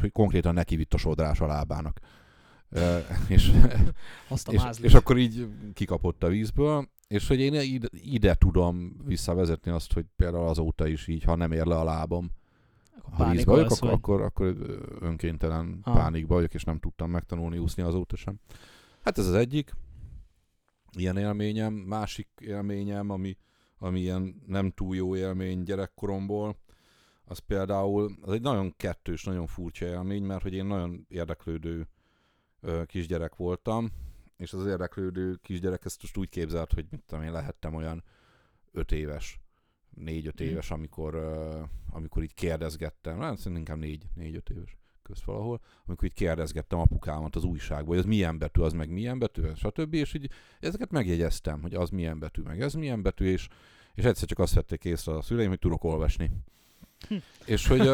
hogy 0.00 0.12
konkrétan 0.12 0.54
neki 0.54 0.76
vitt 0.76 0.94
a 0.94 0.96
sodrás 0.98 1.40
a 1.40 1.46
lábának. 1.46 2.00
És, 3.28 3.52
Azt 4.28 4.48
a 4.48 4.52
és, 4.52 4.62
mázlit. 4.62 4.86
és 4.86 4.94
akkor 4.94 5.18
így 5.18 5.48
kikapott 5.74 6.22
a 6.22 6.28
vízből, 6.28 6.88
és 7.08 7.28
hogy 7.28 7.40
én 7.40 7.54
ide, 7.54 7.88
ide 7.90 8.34
tudom 8.34 8.96
visszavezetni 9.04 9.70
azt, 9.70 9.92
hogy 9.92 10.04
például 10.16 10.46
azóta 10.46 10.86
is 10.86 11.06
így, 11.06 11.22
ha 11.22 11.34
nem 11.34 11.52
ér 11.52 11.66
le 11.66 11.76
a 11.76 11.84
lábam, 11.84 12.24
Akkor 12.24 12.41
ha 13.12 13.30
vízbe 13.30 13.50
vagyok, 13.50 13.70
akkor, 13.70 13.88
vagy? 13.88 13.98
akkor, 13.98 14.20
akkor 14.20 14.56
önkéntelen 15.00 15.78
Ah. 15.82 15.94
pánikba 15.94 16.34
vagyok, 16.34 16.54
és 16.54 16.64
nem 16.64 16.78
tudtam 16.78 17.10
megtanulni 17.10 17.58
úszni 17.58 17.82
azóta 17.82 18.16
sem. 18.16 18.40
Hát 19.02 19.18
ez 19.18 19.26
az 19.26 19.34
egyik 19.34 19.72
ilyen 20.98 21.16
élményem. 21.16 21.72
Másik 21.74 22.28
élményem, 22.40 23.10
ami, 23.10 23.36
ami 23.78 24.00
ilyen 24.00 24.42
nem 24.46 24.70
túl 24.70 24.96
jó 24.96 25.16
élmény 25.16 25.62
gyerekkoromból, 25.62 26.56
az 27.24 27.38
például, 27.38 28.12
az 28.20 28.32
egy 28.32 28.40
nagyon 28.40 28.74
kettős, 28.76 29.24
nagyon 29.24 29.46
furcsa 29.46 29.86
élmény, 29.86 30.22
mert 30.22 30.42
hogy 30.42 30.54
én 30.54 30.64
nagyon 30.64 31.06
érdeklődő 31.08 31.88
ö, 32.60 32.82
kisgyerek 32.84 33.36
voltam, 33.36 33.90
és 34.36 34.52
az 34.52 34.66
érdeklődő 34.66 35.34
kisgyerek 35.42 35.84
ezt 35.84 36.02
most 36.02 36.16
úgy 36.16 36.28
képzelt, 36.28 36.72
hogy 36.72 36.86
mit 36.90 37.02
tudom 37.06 37.24
én, 37.24 37.32
lehettem 37.32 37.74
olyan 37.74 38.04
öt 38.72 38.92
éves, 38.92 39.40
négy-öt 39.94 40.40
Mhm. 40.40 40.48
éves, 40.48 40.70
amikor, 40.70 41.14
amikor 41.90 42.22
így 42.22 42.34
kérdezgettem, 42.34 43.20
hát 43.20 43.36
szerintem 43.36 43.56
inkább 43.56 43.78
négy, 43.78 44.04
négy-öt 44.14 44.50
éves 44.50 44.76
közt 45.02 45.24
valahol, 45.24 45.60
amikor 45.86 46.04
így 46.04 46.14
kérdezgettem 46.14 46.78
apukámat 46.78 47.36
az 47.36 47.44
újságból, 47.44 47.88
hogy 47.88 47.98
az 47.98 48.04
milyen 48.04 48.38
betű, 48.38 48.60
az 48.60 48.72
meg 48.72 48.90
milyen 48.90 49.18
betű, 49.18 49.42
stb. 49.54 49.94
És 49.94 50.14
így 50.14 50.30
ezeket 50.60 50.90
megjegyeztem, 50.90 51.62
hogy 51.62 51.74
az 51.74 51.90
milyen 51.90 52.18
betű, 52.18 52.42
meg 52.42 52.60
ez 52.60 52.74
milyen 52.74 53.02
betű, 53.02 53.24
és, 53.24 53.48
és 53.94 54.04
egyszer 54.04 54.28
csak 54.28 54.38
azt 54.38 54.54
vették 54.54 54.84
észre 54.84 55.12
a 55.16 55.22
szüleim, 55.22 55.48
hogy 55.48 55.58
tudok 55.58 55.84
olvasni. 55.84 56.30
Hm. 57.08 57.14
és 57.44 57.66
hogy, 57.66 57.88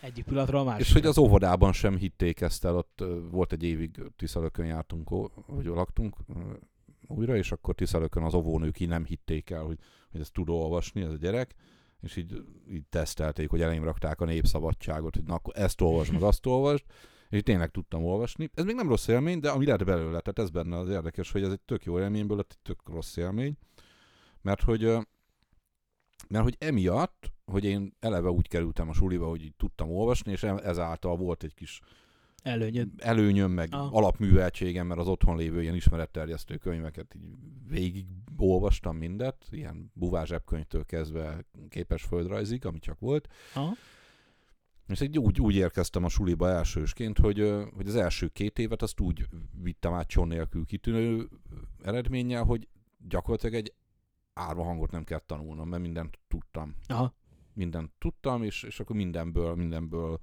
Egyik 0.00 0.24
pillanatról 0.24 0.60
a 0.60 0.64
másik. 0.64 0.86
és 0.86 0.92
hogy 0.92 1.06
az 1.06 1.18
óvodában 1.18 1.72
sem 1.72 1.96
hitték 1.96 2.40
ezt 2.40 2.64
el, 2.64 2.76
ott 2.76 3.04
volt 3.30 3.52
egy 3.52 3.62
évig 3.62 4.02
Tiszalökön 4.16 4.66
jártunk, 4.66 5.10
vagy 5.46 5.64
laktunk 5.64 6.16
újra, 7.08 7.36
és 7.36 7.52
akkor 7.52 7.74
Tiszalökön 7.74 8.22
az 8.22 8.34
óvónők 8.34 8.80
így 8.80 8.88
nem 8.88 9.04
hitték 9.04 9.50
el, 9.50 9.62
hogy, 9.62 9.78
hogy 10.10 10.20
ezt 10.20 10.32
tud 10.32 10.48
olvasni 10.48 11.00
ez 11.00 11.10
a 11.10 11.16
gyerek, 11.16 11.54
és 12.00 12.16
így, 12.16 12.42
így 12.70 12.86
tesztelték, 12.88 13.50
hogy 13.50 13.60
elém 13.60 13.84
rakták 13.84 14.20
a 14.20 14.24
népszabadságot, 14.24 15.14
hogy 15.14 15.24
na 15.24 15.34
akkor 15.34 15.54
ezt 15.56 15.80
olvasd, 15.80 16.12
meg 16.12 16.22
azt 16.22 16.46
olvasd, 16.46 16.84
és 17.28 17.36
így 17.38 17.44
tényleg 17.44 17.70
tudtam 17.70 18.04
olvasni. 18.04 18.50
Ez 18.54 18.64
még 18.64 18.74
nem 18.74 18.88
rossz 18.88 19.08
élmény, 19.08 19.40
de 19.40 19.50
ami 19.50 19.64
lehet 19.64 19.84
belőle, 19.84 20.20
tehát 20.20 20.38
ez 20.38 20.50
benne 20.50 20.76
az 20.76 20.88
érdekes, 20.88 21.32
hogy 21.32 21.42
ez 21.42 21.52
egy 21.52 21.60
tök 21.60 21.84
jó 21.84 21.98
élményből 21.98 22.36
lett 22.36 22.50
egy 22.50 22.62
tök 22.62 22.88
rossz 22.88 23.16
élmény, 23.16 23.56
mert 24.42 24.62
hogy 24.62 24.96
mert 26.28 26.44
hogy 26.44 26.56
emiatt, 26.58 27.32
hogy 27.44 27.64
én 27.64 27.96
eleve 28.00 28.30
úgy 28.30 28.48
kerültem 28.48 28.88
a 28.88 28.92
suliba, 28.92 29.28
hogy 29.28 29.42
így 29.42 29.54
tudtam 29.56 29.90
olvasni, 29.90 30.32
és 30.32 30.42
e- 30.42 30.60
ezáltal 30.62 31.16
volt 31.16 31.42
egy 31.42 31.54
kis 31.54 31.80
Előnyöd. 32.46 32.88
előnyöm, 32.96 33.50
meg 33.50 33.68
Ah. 33.72 33.94
alapműveltségem, 33.94 34.86
mert 34.86 35.00
az 35.00 35.08
otthon 35.08 35.36
lévő 35.36 35.62
ilyen 35.62 35.74
ismeretterjesztő 35.74 36.56
könyveket 36.56 37.14
így 37.14 37.36
végig 37.68 38.06
olvastam 38.36 38.96
mindet, 38.96 39.46
ilyen 39.50 39.90
buvázsebkönyvtől 39.94 40.84
kezdve 40.84 41.44
képes 41.68 42.02
földrajzig, 42.02 42.66
ami 42.66 42.78
csak 42.78 42.98
volt. 42.98 43.28
Aha. 43.54 43.72
És 44.88 45.00
így 45.00 45.18
úgy, 45.18 45.40
úgy 45.40 45.54
érkeztem 45.54 46.04
a 46.04 46.08
suliba 46.08 46.48
elsősként, 46.48 47.18
hogy, 47.18 47.52
hogy 47.74 47.86
az 47.86 47.96
első 47.96 48.28
két 48.28 48.58
évet 48.58 48.82
azt 48.82 49.00
úgy 49.00 49.26
vittem 49.62 49.92
át 49.92 50.08
cson 50.08 50.28
nélkül 50.28 50.64
kitűnő 50.64 51.28
eredménnyel, 51.82 52.44
hogy 52.44 52.68
gyakorlatilag 53.08 53.54
egy 53.54 53.74
árva 54.32 54.62
hangot 54.64 54.90
nem 54.90 55.04
kellett 55.04 55.26
tanulnom, 55.26 55.68
mert 55.68 55.82
mindent 55.82 56.18
tudtam 56.28 56.74
Aha. 56.86 57.14
mindent 57.52 57.90
tudtam, 57.98 58.42
és, 58.42 58.62
és 58.62 58.80
akkor 58.80 58.96
mindenből, 58.96 59.54
mindenből, 59.54 60.20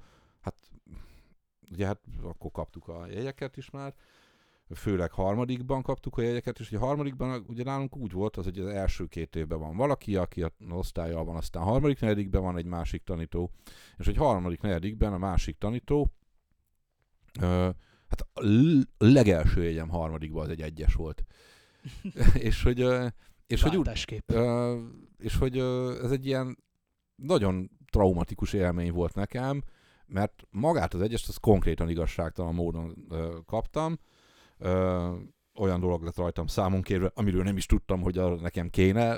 ugye 1.73 1.85
hát 1.85 1.99
akkor 2.21 2.51
kaptuk 2.51 2.87
a 2.87 3.07
jegyeket 3.07 3.57
is 3.57 3.69
már, 3.69 3.93
főleg 4.75 5.11
harmadikban 5.11 5.81
kaptuk 5.81 6.17
a 6.17 6.21
jegyeket, 6.21 6.59
és 6.59 6.67
ugye 6.67 6.77
harmadikban 6.77 7.45
ugye 7.47 7.63
nálunk 7.63 7.97
úgy 7.97 8.11
volt 8.11 8.37
az, 8.37 8.43
hogy 8.43 8.59
az 8.59 8.67
első 8.67 9.05
két 9.05 9.35
évben 9.35 9.59
van 9.59 9.77
valaki, 9.77 10.15
aki 10.15 10.43
a 10.43 10.51
osztályjal 10.69 11.23
van, 11.23 11.35
aztán 11.35 11.63
harmadik, 11.63 11.99
negyedikben 11.99 12.41
van 12.41 12.57
egy 12.57 12.65
másik 12.65 13.03
tanító, 13.03 13.51
és 13.97 14.05
hogy 14.05 14.17
harmadik, 14.17 14.61
negyedikben 14.61 15.13
a 15.13 15.17
másik 15.17 15.57
tanító, 15.57 16.11
ö, 17.39 17.69
hát 18.07 18.21
a 18.33 18.41
legelső 18.97 19.63
jegyem 19.63 19.89
harmadikban 19.89 20.43
az 20.43 20.49
egy 20.49 20.61
egyes 20.61 20.93
volt. 20.93 21.23
és 22.33 22.63
hogy, 22.63 22.81
ö, 22.81 23.07
és 23.47 23.61
hogy 23.61 23.75
úgy. 23.77 23.89
Ö, 24.25 24.79
és 25.17 25.35
hogy 25.35 25.57
ö, 25.57 26.03
ez 26.03 26.11
egy 26.11 26.25
ilyen 26.25 26.57
nagyon 27.15 27.69
traumatikus 27.91 28.53
élmény 28.53 28.91
volt 28.91 29.15
nekem, 29.15 29.63
mert 30.07 30.43
magát 30.49 30.93
az 30.93 31.01
egyest, 31.01 31.27
az 31.27 31.37
konkrétan 31.37 31.89
igazságtalan 31.89 32.53
módon 32.53 33.05
ö, 33.09 33.37
kaptam. 33.45 33.99
Ö, 34.57 35.09
olyan 35.55 35.79
dolog 35.79 36.03
lett 36.03 36.15
rajtam 36.15 36.47
számon 36.47 36.81
kérve, 36.81 37.11
amiről 37.15 37.43
nem 37.43 37.57
is 37.57 37.65
tudtam, 37.65 38.01
hogy 38.01 38.17
arra 38.17 38.35
nekem 38.35 38.69
kéne, 38.69 39.17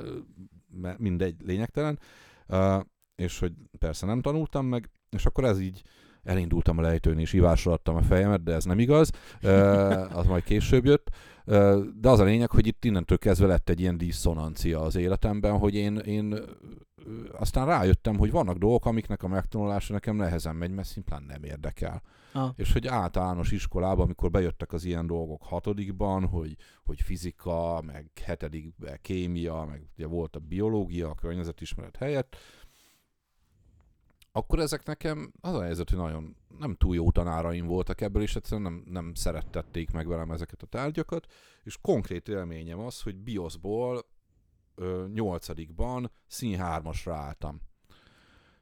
mert 0.72 1.00
mindegy, 1.00 1.36
lényegtelen. 1.42 2.00
Ö, 2.48 2.78
és 3.16 3.40
hogy 3.40 3.54
persze 3.80 4.06
nem 4.06 4.22
tanultam 4.22 4.66
meg, 4.66 4.90
és 5.10 5.26
akkor 5.26 5.44
ez 5.44 5.60
így 5.60 5.84
elindultam 6.24 6.78
a 6.78 6.82
lejtőn, 6.82 7.20
és 7.20 7.34
ivásra 7.34 7.72
adtam 7.72 7.96
a 7.96 8.02
fejemet, 8.02 8.44
de 8.44 8.54
ez 8.54 8.64
nem 8.64 8.80
igaz, 8.80 9.12
Ö, 9.42 9.50
az 10.14 10.26
majd 10.26 10.44
később 10.44 10.86
jött. 10.86 11.10
De 11.46 12.10
az 12.10 12.20
a 12.20 12.24
lényeg, 12.24 12.50
hogy 12.50 12.68
itt 12.68 12.86
innentől 12.86 13.18
kezdve 13.18 13.48
lett 13.48 13.70
egy 13.70 13.80
ilyen 13.80 13.98
diszonancia 13.98 14.82
az 14.82 14.96
életemben, 14.96 15.58
hogy 15.58 15.76
én, 15.76 15.98
én 15.98 16.40
aztán 17.32 17.66
rájöttem, 17.66 18.18
hogy 18.18 18.32
vannak 18.32 18.58
dolgok, 18.58 18.86
amiknek 18.86 19.24
a 19.24 19.28
megtanulása 19.28 19.94
nekem 19.94 20.16
nehezen 20.16 20.56
megy, 20.56 20.72
mert 20.72 20.88
szimplán 20.88 21.24
nem 21.24 21.44
érdekel. 21.44 22.02
Ah. 22.34 22.50
És 22.56 22.74
hogy 22.74 22.88
általános 22.88 23.52
iskolában, 23.52 24.04
amikor 24.06 24.32
bejöttek 24.32 24.74
az 24.74 24.84
ilyen 24.86 25.08
dolgok 25.08 25.44
hatodikban, 25.44 26.26
hogy, 26.26 26.56
hogy 26.84 27.02
fizika, 27.02 27.82
meg 27.86 28.12
hetedikben 28.24 29.00
kémia, 29.02 29.66
meg 29.70 29.88
ugye 29.98 30.08
volt 30.08 30.36
a 30.36 30.40
biológia, 30.40 31.10
a 31.10 31.16
környezetismeret 31.16 31.96
helyett, 31.96 32.36
akkor 34.36 34.60
ezek 34.60 34.86
nekem 34.86 35.32
az 35.42 35.54
a 35.54 35.62
helyzet, 35.62 35.90
hogy 35.90 35.98
nagyon 35.98 36.36
nem 36.60 36.76
túl 36.76 36.96
jó 36.96 37.12
tanáraim 37.12 37.66
voltak 37.66 38.02
ebből, 38.02 38.22
és 38.22 38.36
egyszerűen 38.36 38.72
nem, 38.72 38.84
nem 38.92 39.14
szerettették 39.14 39.92
meg 39.92 40.08
velem 40.08 40.32
ezeket 40.32 40.62
a 40.62 40.66
tárgyakat, 40.66 41.26
és 41.64 41.78
konkrét 41.82 42.28
élményem 42.28 42.80
az, 42.80 43.02
hogy 43.02 43.16
bioszból 43.16 44.06
ö, 44.76 45.06
nyolcadikban 45.14 46.12
szín 46.28 46.60
álltam. 46.60 47.62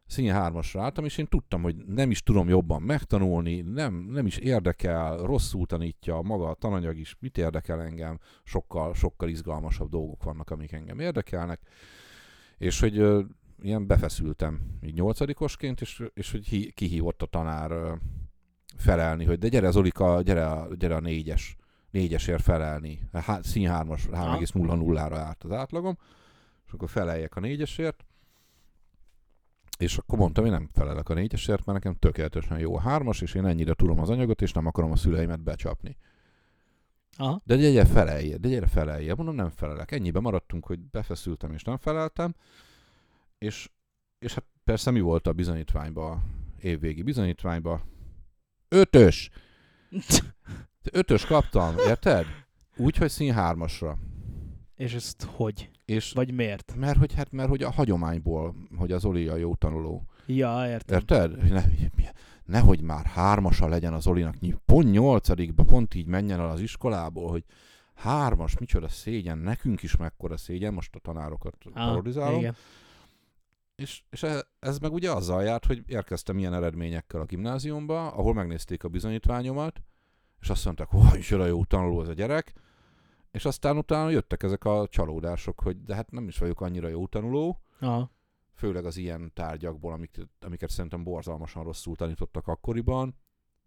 Szín 0.06 0.32
álltam, 0.74 1.06
és 1.06 1.18
én 1.18 1.28
tudtam, 1.28 1.62
hogy 1.62 1.76
nem 1.76 2.12
is 2.12 2.24
tudom 2.24 2.50
jobban 2.50 2.82
megtanulni, 2.82 3.62
nem, 3.62 3.94
nem 3.94 4.26
is 4.26 4.38
érdekel, 4.38 5.18
rosszul 5.18 5.66
tanítja 5.66 6.22
maga 6.22 6.50
a 6.50 6.54
tananyag 6.54 6.98
is, 6.98 7.16
mit 7.20 7.38
érdekel 7.38 7.82
engem, 7.82 8.20
sokkal, 8.44 8.94
sokkal 8.94 9.30
izgalmasabb 9.30 9.90
dolgok 9.90 10.24
vannak, 10.24 10.50
amik 10.50 10.72
engem 10.72 11.00
érdekelnek, 11.00 11.62
és 12.58 12.80
hogy 12.80 13.26
ilyen 13.64 13.88
befeszültem 13.88 14.78
így 14.82 14.94
nyolcadikosként, 14.94 15.82
és, 15.82 16.04
és 16.14 16.32
hogy 16.32 16.48
hi, 16.48 16.72
kihívott 16.72 17.22
a 17.22 17.26
tanár 17.26 18.00
felelni, 18.78 19.26
hogy 19.26 19.38
de 19.38 19.48
gyere 19.48 19.72
Zolika, 19.72 20.22
gyere 20.22 20.48
a, 20.48 20.76
gyere 20.76 20.96
a 20.96 21.00
négyes, 21.00 21.56
négyesért 21.92 22.42
felelni. 22.42 23.10
Há, 23.12 23.42
szín 23.42 23.70
hármas, 23.70 24.08
3,00-ra 24.12 25.16
állt 25.16 25.44
az 25.44 25.52
átlagom, 25.52 25.98
és 26.68 26.72
akkor 26.74 26.90
feleljek 26.90 27.36
a 27.36 27.40
négyesért, 27.40 28.06
és 29.78 29.98
akkor 29.98 30.18
mondtam, 30.18 30.44
hogy 30.44 30.54
nem 30.54 30.70
felelek 30.74 31.10
a 31.10 31.14
négyesért, 31.14 31.66
mert 31.66 31.84
nekem 31.84 32.00
tökéletesen 32.00 32.60
jó 32.60 32.76
a 32.76 32.80
hármas, 32.80 33.22
és 33.22 33.34
én 33.34 33.46
ennyire 33.46 33.74
tudom 33.74 34.00
az 34.00 34.10
anyagot, 34.10 34.42
és 34.42 34.52
nem 34.52 34.66
akarom 34.66 34.92
a 34.92 34.96
szüleimet 34.96 35.44
becsapni. 35.44 35.98
Aha. 37.18 37.42
De 37.46 37.56
gyere 37.56 37.86
felelje, 37.86 38.38
de 38.38 38.48
gyere 38.48 38.68
felelje. 38.68 39.16
Mondom, 39.16 39.36
nem 39.36 39.50
felelek. 39.50 39.92
Ennyibe 39.92 40.20
maradtunk, 40.20 40.66
hogy 40.66 40.80
befeszültem 40.80 41.52
és 41.52 41.64
nem 41.64 41.78
feleltem. 41.78 42.36
És, 43.44 43.70
és 44.20 44.34
hát 44.34 44.46
persze 44.64 44.92
mi 44.92 45.00
volt 45.00 45.28
a 45.28 45.34
bizonyítványba, 45.34 46.22
évvégi 46.62 47.02
bizonyítványba? 47.02 47.82
Ötös! 48.68 49.30
Ötös 50.92 51.26
kaptam, 51.26 51.76
érted? 51.78 52.26
Úgy, 52.78 52.98
hogy 52.98 53.10
szín 53.10 53.34
hármasra. 53.34 53.98
És 54.76 54.94
ezt 54.94 55.24
hogy? 55.24 55.70
És 55.86 56.12
Vagy 56.12 56.34
miért? 56.34 56.74
mert 56.76 56.98
hogy, 56.98 57.14
hát, 57.14 57.32
mert 57.32 57.50
hogy 57.50 57.64
a 57.64 57.72
hagyományból, 57.72 58.56
hogy 58.78 58.92
az 58.92 59.06
Oli 59.06 59.28
a 59.28 59.36
jó 59.36 59.56
tanuló. 59.56 60.06
Ja, 60.26 60.68
értem. 60.70 60.98
Érted? 60.98 61.50
Ne, 61.52 61.64
nehogy 62.46 62.82
már 62.82 63.06
hármasa 63.06 63.68
legyen 63.68 63.94
az 63.94 64.08
Olinak, 64.08 64.36
pont 64.66 64.92
nyolcadikba, 64.92 65.64
pont 65.64 65.94
így 65.94 66.08
menjen 66.08 66.40
el 66.40 66.50
az 66.50 66.62
iskolából, 66.62 67.30
hogy 67.30 67.44
hármas, 67.96 68.58
micsoda 68.58 68.88
szégyen, 68.88 69.38
nekünk 69.38 69.84
is 69.84 69.96
mekkora 69.98 70.38
szégyen, 70.38 70.74
most 70.74 70.96
a 70.96 71.00
tanárokat 71.00 71.58
Ah, 71.74 71.88
parodizálom. 71.88 72.40
igen. 72.40 72.56
És, 73.76 74.04
és 74.10 74.24
e- 74.24 74.48
ez 74.60 74.80
meg 74.80 74.94
ugye 74.94 75.12
azzal 75.12 75.44
járt, 75.44 75.66
hogy 75.66 75.84
érkeztem 75.86 76.38
ilyen 76.38 76.54
eredményekkel 76.54 77.22
a 77.22 77.26
gimnáziumba, 77.26 78.08
ahol 78.08 78.34
megnézték 78.34 78.84
a 78.84 78.88
bizonyítványomat, 78.88 79.82
és 80.40 80.50
azt 80.50 80.66
mondták, 80.66 80.88
hogy 80.88 81.02
micsoda 81.12 81.46
jó 81.46 81.66
tanuló 81.66 81.98
az 82.00 82.08
a 82.08 82.14
gyerek, 82.14 82.54
és 83.32 83.46
aztán 83.46 83.78
utána 83.78 84.10
jöttek 84.10 84.44
ezek 84.44 84.66
a 84.66 84.88
csalódások, 84.88 85.60
hogy 85.62 85.84
de 85.84 85.96
hát 85.96 86.12
nem 86.12 86.28
is 86.28 86.38
vagyok 86.38 86.62
annyira 86.62 86.88
jó 86.88 87.08
tanuló, 87.08 87.62
Aha. 87.80 88.12
főleg 88.54 88.86
az 88.86 88.98
ilyen 88.98 89.32
tárgyakból, 89.34 89.94
amik, 89.94 90.28
amiket 90.40 90.70
szerintem 90.70 91.04
borzalmasan 91.04 91.64
rosszul 91.64 91.96
tanítottak 91.96 92.48
akkoriban. 92.48 93.16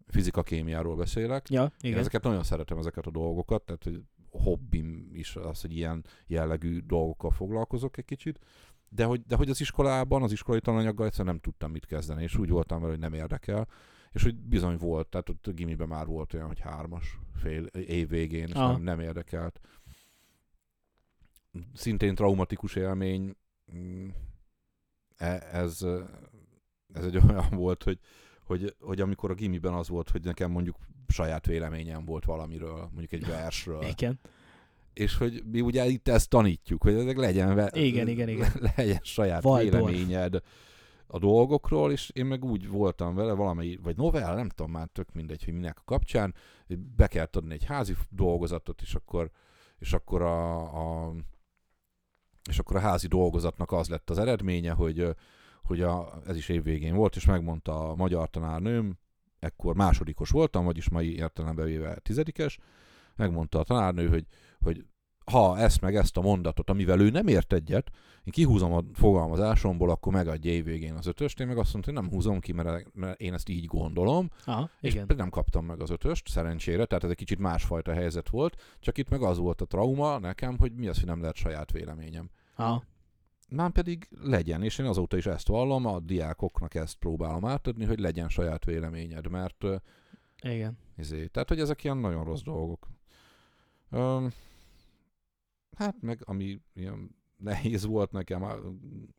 Fizika, 0.07 0.43
kémiáról 0.43 0.95
beszélek. 0.95 1.49
Ja, 1.49 1.63
Én 1.63 1.71
igen. 1.79 1.99
ezeket 1.99 2.23
nagyon 2.23 2.43
szeretem, 2.43 2.77
ezeket 2.77 3.05
a 3.05 3.11
dolgokat, 3.11 3.63
tehát 3.63 3.83
hogy 3.83 4.03
hobbim 4.29 5.09
is 5.13 5.35
az, 5.35 5.61
hogy 5.61 5.75
ilyen 5.75 6.05
jellegű 6.27 6.79
dolgokkal 6.79 7.31
foglalkozok 7.31 7.97
egy 7.97 8.05
kicsit. 8.05 8.39
De 8.89 9.05
hogy, 9.05 9.21
de 9.27 9.35
hogy 9.35 9.49
az 9.49 9.61
iskolában, 9.61 10.23
az 10.23 10.31
iskolai 10.31 10.59
tananyaggal 10.59 11.05
egyszerűen 11.05 11.33
nem 11.33 11.43
tudtam 11.43 11.71
mit 11.71 11.85
kezdeni, 11.85 12.23
és 12.23 12.35
úgy 12.37 12.49
voltam 12.49 12.79
vele, 12.79 12.91
hogy 12.91 13.01
nem 13.01 13.13
érdekel. 13.13 13.67
És 14.11 14.23
hogy 14.23 14.35
bizony 14.35 14.77
volt, 14.77 15.07
tehát 15.07 15.29
ott 15.29 15.47
a 15.47 15.51
gimiben 15.51 15.87
már 15.87 16.05
volt 16.05 16.33
olyan, 16.33 16.47
hogy 16.47 16.59
hármas 16.59 17.17
fél 17.35 17.63
év 17.65 18.09
végén, 18.09 18.47
és 18.47 18.53
Ah. 18.53 18.71
nem, 18.71 18.81
nem 18.81 18.99
érdekelt. 18.99 19.59
Szintén 21.73 22.15
traumatikus 22.15 22.75
élmény, 22.75 23.35
mm, 23.75 24.07
e- 25.17 25.47
ez, 25.51 25.85
ez 26.93 27.05
egy 27.05 27.17
olyan 27.29 27.49
volt, 27.49 27.83
hogy, 27.83 27.99
hogy, 28.43 28.75
hogy 28.79 29.01
amikor 29.01 29.31
a 29.31 29.33
gimiben 29.33 29.73
az 29.73 29.87
volt, 29.87 30.09
hogy 30.09 30.23
nekem 30.23 30.51
mondjuk 30.51 30.77
saját 31.07 31.45
véleményem 31.45 32.05
volt 32.05 32.25
valamiről, 32.25 32.79
mondjuk 32.91 33.11
egy 33.11 33.25
versről, 33.25 33.83
Igen. 33.83 34.19
És 34.97 35.17
hogy 35.17 35.43
mi 35.51 35.61
ugye 35.61 35.85
itt 35.85 36.07
ezt 36.07 36.29
tanítjuk, 36.29 36.83
hogy 36.83 36.93
ezek 36.93 37.17
legyen, 37.17 37.55
ve- 37.55 37.75
Igen, 37.75 38.07
igen, 38.07 38.29
igen. 38.29 38.51
legyen 38.75 38.99
saját 39.03 39.45
Waldorf. 39.45 39.85
véleményed 39.85 40.41
a 41.07 41.19
dolgokról, 41.19 41.91
és 41.91 42.09
én 42.13 42.25
meg 42.25 42.45
úgy 42.45 42.67
voltam 42.67 43.15
vele, 43.15 43.33
valami, 43.33 43.79
vagy 43.83 43.95
novell, 43.95 44.35
nem 44.35 44.49
tudom 44.49 44.71
már, 44.71 44.87
tök 44.87 45.13
mindegy, 45.13 45.43
hogy 45.43 45.53
minek 45.53 45.77
a 45.79 45.83
kapcsán, 45.85 46.33
be 46.95 47.07
kellett 47.07 47.35
adni 47.35 47.53
egy 47.53 47.65
házi 47.65 47.95
dolgozatot, 48.09 48.81
és 48.81 48.95
akkor, 48.95 49.29
és 49.79 49.93
akkor 49.93 50.21
a, 50.21 50.59
a 51.07 51.13
és 52.49 52.59
akkor 52.59 52.75
a 52.75 52.79
házi 52.79 53.07
dolgozatnak 53.07 53.71
az 53.71 53.89
lett 53.89 54.09
az 54.09 54.17
eredménye, 54.17 54.71
hogy, 54.71 55.15
hogy 55.63 55.81
a, 55.81 56.21
ez 56.27 56.35
is 56.35 56.49
évvégén 56.49 56.95
volt, 56.95 57.15
és 57.15 57.25
megmondta 57.25 57.89
a 57.89 57.95
magyar 57.95 58.29
tanárnőm, 58.29 58.97
ekkor 59.39 59.75
másodikos 59.75 60.29
voltam, 60.29 60.65
vagyis 60.65 60.89
mai 60.89 61.15
értelemben 61.15 61.65
véve 61.65 61.99
tizedikes, 61.99 62.57
megmondta 63.15 63.59
a 63.59 63.63
tanárnő, 63.63 64.09
hogy, 64.09 64.25
hogy 64.63 64.85
ha 65.31 65.57
ezt 65.57 65.81
meg 65.81 65.95
ezt 65.95 66.17
a 66.17 66.21
mondatot, 66.21 66.69
amivel 66.69 66.99
ő 66.99 67.09
nem 67.09 67.27
ért 67.27 67.53
egyet, 67.53 67.89
én 68.23 68.33
kihúzom 68.33 68.73
a 68.73 68.83
fogalmazásomból, 68.93 69.89
akkor 69.89 70.13
megadja 70.13 70.51
évvégén 70.51 70.93
az 70.93 71.07
ötöst, 71.07 71.39
én 71.39 71.47
meg 71.47 71.57
azt 71.57 71.73
mondtam, 71.73 71.93
hogy 71.93 72.03
nem 72.03 72.13
húzom 72.13 72.39
ki, 72.39 72.51
mert, 72.51 73.17
én 73.17 73.33
ezt 73.33 73.49
így 73.49 73.65
gondolom, 73.65 74.29
Aha, 74.45 74.69
és 74.79 74.93
igen. 74.93 75.05
nem 75.17 75.29
kaptam 75.29 75.65
meg 75.65 75.81
az 75.81 75.89
ötöst, 75.89 76.27
szerencsére, 76.27 76.85
tehát 76.85 77.03
ez 77.03 77.09
egy 77.09 77.15
kicsit 77.15 77.39
másfajta 77.39 77.93
helyzet 77.93 78.29
volt, 78.29 78.61
csak 78.79 78.97
itt 78.97 79.09
meg 79.09 79.21
az 79.21 79.37
volt 79.37 79.61
a 79.61 79.65
trauma 79.65 80.19
nekem, 80.19 80.57
hogy 80.57 80.73
mi 80.73 80.87
az, 80.87 80.97
hogy 80.97 81.05
nem 81.05 81.19
lehet 81.19 81.35
saját 81.35 81.71
véleményem. 81.71 82.29
Aha. 82.55 82.83
Már 83.49 83.71
pedig 83.71 84.07
legyen, 84.21 84.63
és 84.63 84.77
én 84.77 84.85
azóta 84.85 85.17
is 85.17 85.25
ezt 85.25 85.47
vallom, 85.47 85.85
a 85.85 85.99
diákoknak 85.99 86.75
ezt 86.75 86.95
próbálom 86.95 87.45
átadni, 87.45 87.85
hogy 87.85 87.99
legyen 87.99 88.29
saját 88.29 88.65
véleményed, 88.65 89.29
mert 89.29 89.65
Igen. 90.41 90.77
izé, 90.97 91.25
tehát, 91.25 91.49
hogy 91.49 91.59
ezek 91.59 91.83
ilyen 91.83 91.97
nagyon 91.97 92.23
rossz 92.23 92.41
dolgok. 92.41 92.87
Öm, 93.89 94.31
hát 95.77 96.01
meg, 96.01 96.21
ami 96.25 96.61
ilyen 96.73 97.15
nehéz 97.37 97.85
volt 97.85 98.11
nekem 98.11 98.45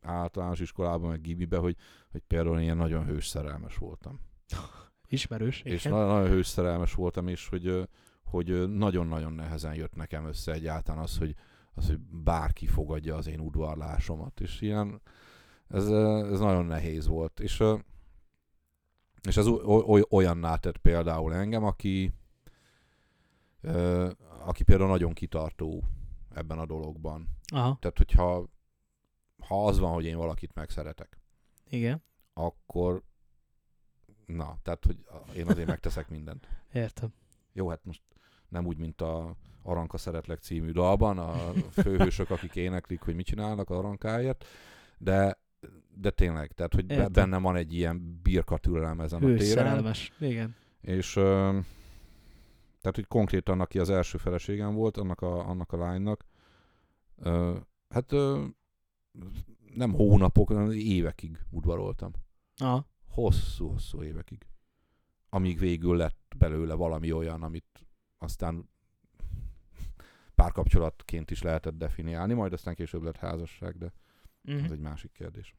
általános 0.01 0.61
iskolában, 0.61 1.11
meg 1.11 1.21
gibibe, 1.21 1.57
hogy, 1.57 1.77
hogy 2.11 2.23
például 2.27 2.61
ilyen 2.61 2.77
nagyon 2.77 3.05
hős 3.05 3.27
szerelmes 3.27 3.77
voltam. 3.77 4.21
Ismerős. 5.09 5.63
És 5.63 5.85
igen. 5.85 5.97
nagyon, 5.99 6.15
nagyon 6.15 6.31
hős 6.31 6.47
szerelmes 6.47 6.95
voltam, 6.95 7.29
és 7.29 7.49
hogy, 7.49 7.89
hogy 8.25 8.71
nagyon-nagyon 8.71 9.33
nehezen 9.33 9.75
jött 9.75 9.95
nekem 9.95 10.27
össze 10.27 10.53
egyáltalán 10.53 11.03
az, 11.03 11.19
hogy, 11.19 11.35
az, 11.75 11.87
hogy 11.87 11.99
bárki 11.99 12.67
fogadja 12.67 13.17
az 13.17 13.27
én 13.27 13.41
udvarlásomat. 13.41 14.41
És 14.41 14.61
ilyen, 14.61 15.01
ez, 15.69 15.89
ez 16.33 16.39
nagyon 16.39 16.65
nehéz 16.65 17.07
volt. 17.07 17.41
És, 17.41 17.63
és 19.29 19.37
ez 19.37 19.47
olyanná 20.11 20.57
tett 20.57 20.77
például 20.77 21.35
engem, 21.35 21.65
aki, 21.65 22.13
aki 24.45 24.63
például 24.65 24.91
nagyon 24.91 25.13
kitartó 25.13 25.85
ebben 26.39 26.59
a 26.59 26.67
dologban. 26.67 27.29
Aha, 27.53 27.77
Tehát, 27.81 27.99
hogyha 27.99 28.49
ha 29.39 29.67
az 29.67 29.79
van, 29.79 29.93
hogy 29.93 30.05
én 30.05 30.17
valakit 30.17 30.55
megszeretek, 30.55 31.19
igen. 31.69 32.03
akkor 32.33 33.03
na, 34.27 34.59
tehát, 34.63 34.85
hogy 34.85 34.99
én 35.37 35.47
azért 35.47 35.67
megteszek 35.67 36.09
mindent. 36.09 36.49
Értem. 36.73 37.13
Jó, 37.53 37.69
hát 37.69 37.85
most 37.85 38.03
nem 38.49 38.67
úgy, 38.67 38.77
mint 38.77 39.01
a 39.01 39.37
Aranka 39.63 39.99
Szeretlek 39.99 40.39
című 40.39 40.71
dalban, 40.71 41.19
a 41.19 41.53
főhősök, 41.83 42.31
akik 42.31 42.57
éneklik, 42.57 43.01
hogy 43.01 43.15
mit 43.15 43.27
csinálnak 43.27 43.71
az 43.71 43.77
arankáért, 43.77 44.45
de, 44.99 45.39
de 45.95 46.11
tényleg, 46.11 46.53
tehát, 46.53 46.75
hogy 46.75 46.91
Értem. 46.91 47.13
bennem 47.13 47.43
van 47.43 47.57
egy 47.57 47.75
ilyen 47.75 48.21
birka 48.23 48.59
türelem 48.59 49.01
ezen 49.01 49.23
a 49.23 49.27
Hős 49.27 49.39
téren, 49.39 49.57
szerelmes. 49.57 50.13
Igen. 50.19 50.55
és 50.81 51.19
tehát, 52.81 52.97
hogy 52.97 53.07
konkrétan 53.07 53.61
aki 53.61 53.79
az 53.79 53.91
első 53.91 54.19
feleségem 54.19 54.75
volt, 54.75 54.97
annak 54.97 55.21
a, 55.21 55.49
annak 55.49 55.73
a 55.73 55.77
lánynak, 55.77 56.25
ö, 57.17 57.57
hát 57.89 58.13
ö, 58.13 58.45
nem 59.75 59.93
hónapok, 59.93 60.49
hanem 60.49 60.71
évekig 60.71 61.39
udvaroltam. 61.51 62.13
Aha. 62.57 62.87
Hosszú-hosszú 63.09 64.03
évekig. 64.03 64.47
Amíg 65.29 65.59
végül 65.59 65.97
lett 65.97 66.35
belőle 66.37 66.75
valami 66.75 67.13
olyan, 67.13 67.43
amit 67.43 67.87
aztán 68.19 68.69
párkapcsolatként 70.35 71.31
is 71.31 71.43
lehetett 71.43 71.77
definiálni, 71.79 72.35
majd 72.35 72.53
aztán 72.53 72.75
később 72.75 73.03
lett 73.03 73.17
házasság, 73.17 73.79
de 73.79 73.93
Mhm. 74.43 74.65
ez 74.65 74.71
egy 74.71 74.81
másik 74.81 75.13
kérdés. 75.13 75.55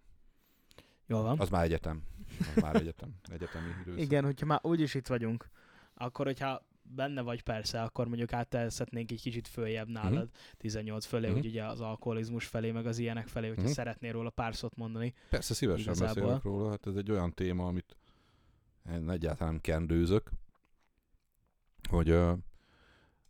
Jól 1.05 1.21
van. 1.21 1.39
Az 1.39 1.49
már 1.49 1.63
egyetem. 1.63 2.03
Az 2.39 2.61
már 2.61 2.75
egyetem. 2.75 3.15
Egyetemi 3.31 3.67
időszak. 3.81 4.01
Igen, 4.01 4.23
hogyha 4.23 4.45
már 4.45 4.59
úgyis 4.63 4.93
itt 4.93 5.07
vagyunk, 5.07 5.49
akkor 5.93 6.25
hogyha 6.25 6.65
benne 6.95 7.21
vagy 7.21 7.41
persze, 7.41 7.81
akkor 7.81 8.07
mondjuk 8.07 8.33
áttelszhetnénk 8.33 9.11
egy 9.11 9.21
kicsit 9.21 9.47
följebb 9.47 9.87
nálad, 9.89 10.29
18 10.57 11.05
fölé, 11.05 11.27
Mhm. 11.27 11.35
hogy 11.35 11.45
ugye 11.45 11.65
az 11.65 11.81
alkoholizmus 11.81 12.45
felé, 12.45 12.71
meg 12.71 12.85
az 12.85 12.97
ilyenek 12.97 13.27
felé, 13.27 13.47
hogyha 13.47 13.61
Mhm. 13.63 13.71
szeretnél 13.71 14.11
róla 14.11 14.29
pár 14.29 14.55
szót 14.55 14.75
mondani. 14.75 15.13
Persze 15.29 15.53
szívesen 15.53 15.93
Igazából. 15.93 16.21
beszélek 16.21 16.43
róla, 16.43 16.69
hát 16.69 16.87
ez 16.87 16.95
egy 16.95 17.11
olyan 17.11 17.33
téma, 17.33 17.65
amit 17.67 17.95
én 18.91 19.09
egyáltalán 19.09 19.51
nem 19.53 19.61
kendőzök, 19.61 20.29
hogy 21.89 22.09
ö, 22.09 22.33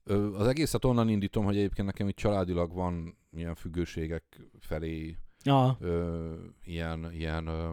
ö, 0.03 0.35
az 0.35 0.47
egészet 0.47 0.85
onnan 0.85 1.09
indítom, 1.09 1.45
hogy 1.45 1.57
egyébként 1.57 1.87
nekem 1.87 2.07
itt 2.07 2.15
családilag 2.15 2.73
van 2.73 3.17
ilyen 3.31 3.55
függőségek 3.55 4.41
felé 4.59 5.17
Ja, 5.43 5.77
ö, 5.79 6.35
ilyen, 6.63 7.11
ilyen 7.13 7.47
ö, 7.47 7.71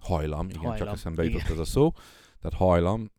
hajlam, 0.00 0.48
igen, 0.48 0.60
Hajlam, 0.60 0.76
csak 0.76 0.88
eszembe 0.88 1.22
jutott 1.24 1.40
igen. 1.40 1.52
ez 1.52 1.58
a 1.58 1.64
szó. 1.64 1.92
Tehát 2.42 2.58
hajlam, 2.58 3.10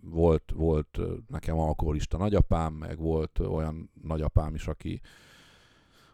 volt, 0.00 0.52
volt 0.54 0.98
nekem 1.28 1.58
alkoholista 1.58 2.16
nagyapám, 2.16 2.72
meg 2.72 2.98
volt 2.98 3.38
olyan 3.38 3.90
nagyapám 4.02 4.54
is, 4.54 4.66
aki 4.66 5.00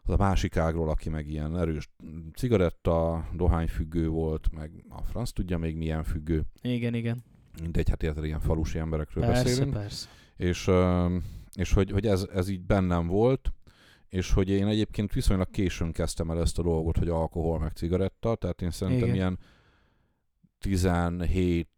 az 0.05 0.11
a 0.11 0.17
másik 0.17 0.57
ágról, 0.57 0.89
aki 0.89 1.09
meg 1.09 1.29
ilyen 1.29 1.59
erős 1.59 1.91
cigaretta, 2.35 3.29
dohányfüggő 3.33 4.09
volt, 4.09 4.53
meg 4.53 4.85
a 4.89 5.03
franc 5.03 5.31
tudja 5.31 5.59
még 5.59 5.77
milyen 5.77 6.05
függő. 6.05 6.43
igen, 6.63 6.95
igen. 6.95 7.23
Mindegy, 7.61 7.89
hát 7.89 8.03
érted, 8.03 8.25
ilyen 8.25 8.41
falusi 8.41 8.79
emberekről 8.79 9.25
Persze, 9.25 9.43
beszélünk 9.43 9.73
persze. 9.73 10.09
és, 10.37 10.71
és 11.55 11.73
hogy, 11.73 11.91
hogy 11.91 12.07
ez, 12.07 12.27
ez 12.35 12.49
így 12.49 12.61
bennem 12.63 13.07
volt, 13.07 13.53
és 14.09 14.33
hogy 14.33 14.49
én 14.49 14.67
egyébként 14.67 15.13
viszonylag 15.13 15.51
későn 15.51 15.93
kezdtem 15.93 16.31
el 16.31 16.41
ezt 16.41 16.59
a 16.59 16.63
dolgot, 16.63 16.99
hogy 16.99 17.09
alkohol 17.09 17.59
meg 17.59 17.73
cigaretta, 17.73 18.35
tehát 18.35 18.63
én 18.63 18.71
szerintem 18.71 19.05
Igen. 19.05 19.17
ilyen 19.17 19.39
17 20.63 21.69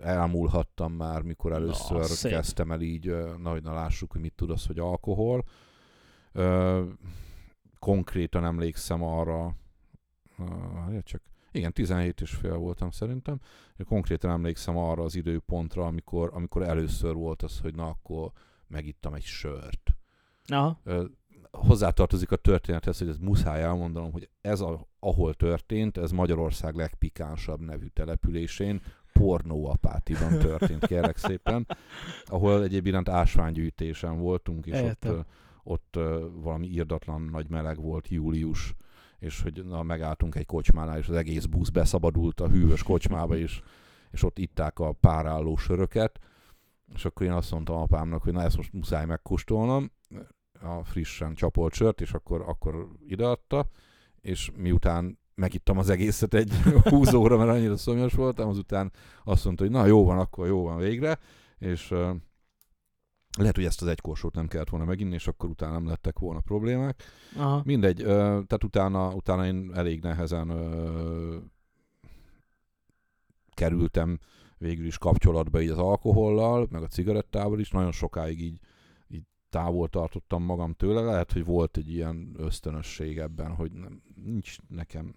elmúlhattam 0.00 0.92
már, 0.92 1.22
mikor 1.22 1.52
először 1.52 2.04
szép. 2.04 2.32
kezdtem 2.32 2.70
el 2.70 2.80
így, 2.80 3.08
ö, 3.08 3.34
na, 3.38 3.50
hogy 3.50 3.62
na 3.62 3.72
lássuk, 3.74 4.12
hogy 4.12 4.20
mit 4.20 4.34
tud 4.34 4.50
az, 4.50 4.66
hogy 4.66 4.78
alkohol. 4.78 5.44
Ö, 6.32 6.82
konkrétan 7.78 8.44
emlékszem 8.44 9.02
arra, 9.02 9.56
uh, 10.38 11.02
csak 11.02 11.22
igen, 11.50 11.72
17 11.72 12.20
és 12.20 12.30
fél 12.30 12.56
voltam 12.56 12.90
szerintem. 12.90 13.40
Konkrétan 13.84 14.30
emlékszem 14.30 14.76
arra 14.76 15.02
az 15.02 15.14
időpontra, 15.14 15.86
amikor, 15.86 16.30
amikor 16.32 16.62
először 16.62 17.14
volt 17.14 17.42
az, 17.42 17.60
hogy 17.60 17.74
na 17.74 17.86
akkor 17.86 18.30
megittam 18.66 19.14
egy 19.14 19.22
sört. 19.22 19.96
Aha, 20.46 20.80
Ö, 20.84 21.04
hozzátartozik 21.56 22.30
a 22.30 22.36
történethez, 22.36 22.98
hogy 22.98 23.08
ez 23.08 23.18
muszáj 23.18 23.62
elmondanom, 23.62 24.12
hogy 24.12 24.28
ez, 24.40 24.60
a, 24.60 24.86
ahol 24.98 25.34
történt, 25.34 25.96
ez 25.96 26.10
Magyarország 26.10 26.74
legpikánsabb 26.74 27.60
nevű 27.60 27.86
településén, 27.86 28.82
Pornóapátiban 29.12 30.38
történt, 30.38 30.86
kérlek 30.86 31.16
szépen, 31.16 31.66
ahol 32.24 32.62
egyébként 32.62 33.08
ásványgyűjtésen 33.08 34.18
voltunk, 34.18 34.66
és 34.66 34.80
ott, 34.80 35.26
ott 35.62 35.98
valami 36.34 36.66
írdatlan 36.66 37.22
nagy 37.22 37.48
meleg 37.48 37.80
volt 37.80 38.08
július, 38.08 38.74
és 39.18 39.42
hogy 39.42 39.64
na, 39.64 39.82
megálltunk 39.82 40.34
egy 40.34 40.46
kocsmánál, 40.46 40.98
és 40.98 41.08
az 41.08 41.16
egész 41.16 41.44
busz 41.44 41.68
beszabadult 41.68 42.40
a 42.40 42.48
hűvös 42.48 42.82
kocsmába, 42.82 43.36
és, 43.36 43.60
és 44.10 44.22
ott 44.22 44.38
itták 44.38 44.78
a 44.78 44.92
párálló 44.92 45.56
söröket, 45.56 46.18
és 46.94 47.04
akkor 47.04 47.26
én 47.26 47.32
azt 47.32 47.50
mondtam 47.50 47.76
apámnak, 47.76 48.22
hogy 48.22 48.32
na 48.32 48.42
ezt 48.42 48.56
most 48.56 48.72
muszáj 48.72 49.06
megkóstolnom, 49.06 49.90
a 50.60 50.84
frissen 50.84 51.34
csapolt 51.34 51.72
sört, 51.72 52.00
és 52.00 52.12
akkor, 52.12 52.44
akkor 52.46 52.88
ideadta, 53.06 53.68
és 54.20 54.50
miután 54.56 55.18
megittam 55.34 55.78
az 55.78 55.90
egészet 55.90 56.34
egy 56.34 56.52
húzóra, 56.90 57.36
mert 57.36 57.50
annyira 57.50 57.76
szomjas 57.76 58.12
voltam, 58.12 58.48
azután 58.48 58.92
azt 59.24 59.44
mondta, 59.44 59.62
hogy 59.62 59.72
na 59.72 59.86
jó 59.86 60.04
van, 60.04 60.18
akkor 60.18 60.46
jó 60.46 60.62
van 60.62 60.76
végre, 60.76 61.18
és 61.58 61.90
uh, 61.90 62.10
lehet, 63.38 63.56
hogy 63.56 63.64
ezt 63.64 63.82
az 63.82 63.88
egy 63.88 64.00
korsót 64.00 64.34
nem 64.34 64.46
kellett 64.46 64.68
volna 64.68 64.86
meginni, 64.86 65.14
és 65.14 65.26
akkor 65.26 65.48
utána 65.48 65.72
nem 65.72 65.86
lettek 65.86 66.18
volna 66.18 66.40
problémák. 66.40 67.02
Aha. 67.36 67.62
Mindegy, 67.64 68.00
uh, 68.00 68.08
tehát 68.08 68.64
utána, 68.64 69.14
utána 69.14 69.46
én 69.46 69.70
elég 69.74 70.02
nehezen 70.02 70.50
uh, 70.50 71.34
kerültem 73.54 74.18
végül 74.58 74.86
is 74.86 74.98
kapcsolatba 74.98 75.60
így 75.60 75.68
az 75.68 75.78
alkohollal, 75.78 76.66
meg 76.70 76.82
a 76.82 76.86
cigarettával 76.86 77.60
is, 77.60 77.70
nagyon 77.70 77.92
sokáig 77.92 78.40
így, 78.40 78.46
így 78.50 78.60
távol 79.50 79.88
tartottam 79.88 80.42
magam 80.42 80.72
tőle, 80.72 81.00
lehet, 81.00 81.32
hogy 81.32 81.44
volt 81.44 81.76
egy 81.76 81.92
ilyen 81.92 82.34
ösztönösség 82.36 83.18
ebben, 83.18 83.54
hogy 83.54 83.72
nem, 83.72 84.02
nincs 84.24 84.56
nekem 84.68 85.14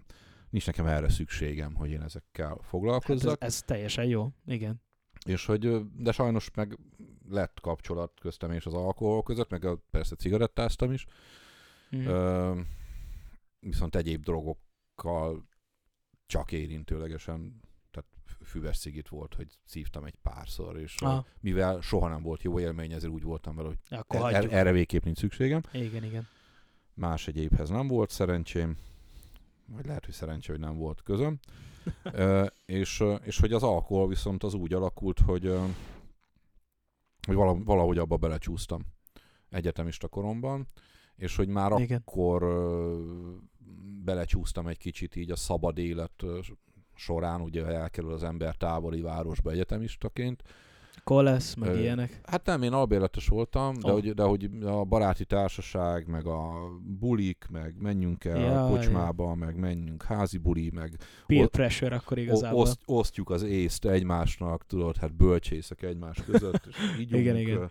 nincs 0.50 0.66
nekem 0.66 0.86
erre 0.86 1.08
szükségem, 1.08 1.74
hogy 1.74 1.90
én 1.90 2.02
ezekkel 2.02 2.48
Hát 2.48 2.58
ez, 2.60 2.66
foglalkozzak, 2.66 3.42
ez 3.42 3.62
teljesen 3.62 4.04
jó, 4.04 4.32
igen. 4.46 4.82
és 5.26 5.46
hogy, 5.46 5.90
de 5.96 6.12
sajnos 6.12 6.50
meg 6.54 6.78
lett 7.28 7.60
kapcsolat 7.60 8.20
köztem 8.20 8.50
és 8.50 8.66
az 8.66 8.74
alkohol 8.74 9.22
között, 9.22 9.50
meg 9.50 9.66
persze 9.90 10.16
cigarettáztam 10.16 10.92
is, 10.92 11.06
Mm. 11.96 12.06
Ö, 12.06 12.60
viszont 13.60 13.96
egyéb 13.96 14.22
drogokkal 14.22 15.48
csak 16.26 16.52
érintőlegesen, 16.52 17.60
füves 18.50 18.76
szigit 18.76 19.08
volt, 19.08 19.34
hogy 19.34 19.58
szívtam 19.64 20.04
egy 20.04 20.14
párszor, 20.22 20.78
és 20.78 20.94
Aha. 21.00 21.26
mivel 21.40 21.80
soha 21.80 22.08
nem 22.08 22.22
volt 22.22 22.42
jó 22.42 22.60
élmény, 22.60 22.92
ezért 22.92 23.12
úgy 23.12 23.22
voltam 23.22 23.56
vele, 23.56 23.68
hogy 23.68 23.78
Akkor 23.98 24.16
er, 24.16 24.32
hagyjuk. 24.32 24.52
erre 24.52 24.72
végképp 24.72 25.04
nincs 25.04 25.18
szükségem. 25.18 25.62
Igen, 25.72 26.04
igen. 26.04 26.28
Más 26.94 27.28
egyébhez 27.28 27.68
nem 27.68 27.86
volt 27.86 28.10
szerencsém, 28.10 28.76
vagy 29.66 29.86
lehet, 29.86 30.04
hogy 30.04 30.14
szerencsé, 30.14 30.52
hogy 30.52 30.60
nem 30.60 30.76
volt 30.76 31.02
közöm. 31.02 31.38
Ö, 32.02 32.46
és, 32.66 33.04
és 33.22 33.38
hogy 33.38 33.52
az 33.52 33.62
alkohol 33.62 34.08
viszont 34.08 34.42
az 34.42 34.54
úgy 34.54 34.72
alakult, 34.72 35.18
hogy, 35.18 35.54
hogy 37.26 37.34
vala- 37.34 37.64
valahogy 37.64 37.98
abba 37.98 38.16
belecsúsztam 38.16 38.86
egyetemista 39.48 40.08
koromban, 40.08 40.68
és 41.16 41.36
hogy 41.36 41.48
már 41.48 41.80
Igen. 41.80 42.02
akkor 42.04 42.44
belecsúsztam 44.04 44.66
egy 44.66 44.78
kicsit 44.78 45.16
így 45.16 45.30
a 45.30 45.36
szabad 45.36 45.78
élet 45.78 46.24
során, 47.00 47.40
ugye 47.40 47.66
elkerül 47.66 48.12
az 48.12 48.22
ember 48.24 48.54
távoli 48.56 49.00
városba 49.00 49.50
egyetemistaként. 49.50 50.42
Kolesz, 51.04 51.54
meg 51.54 51.68
Ö, 51.68 51.78
ilyenek. 51.78 52.20
Hát 52.24 52.46
nem, 52.46 52.62
én 52.62 52.72
albérletes 52.72 53.26
voltam, 53.28 53.74
de, 53.78 53.90
Ó. 53.90 53.92
hogy, 53.92 54.14
de 54.14 54.22
hogy 54.22 54.50
a 54.62 54.84
baráti 54.84 55.24
társaság, 55.24 56.06
meg 56.08 56.26
a 56.26 56.52
bulik, 56.98 57.46
meg 57.50 57.74
menjünk 57.78 58.24
el 58.24 58.38
Ja, 58.38 58.66
kocsmába, 58.70 59.34
meg 59.34 59.56
menjünk 59.58 60.02
házi 60.02 60.38
buli, 60.38 60.70
meg 60.74 60.96
Peer 61.26 61.42
ott- 61.42 61.50
pressure 61.50 61.94
akkor 61.96 62.18
igazából. 62.18 62.60
oszt, 62.60 62.80
osztjuk 62.84 63.30
az 63.30 63.42
észt 63.42 63.84
egymásnak, 63.84 64.66
tudod, 64.66 64.96
hát 64.96 65.14
bölcsészek 65.14 65.82
egymás 65.82 66.22
között, 66.24 66.66
és 66.66 66.76
így 67.00 67.12
Igen, 67.12 67.36
igen. 67.36 67.70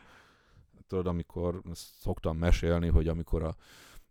Tudod, 0.88 1.08
amikor 1.08 1.62
szoktam 1.74 2.38
mesélni, 2.38 2.88
hogy 2.88 3.08
amikor 3.08 3.44
a 3.44 3.56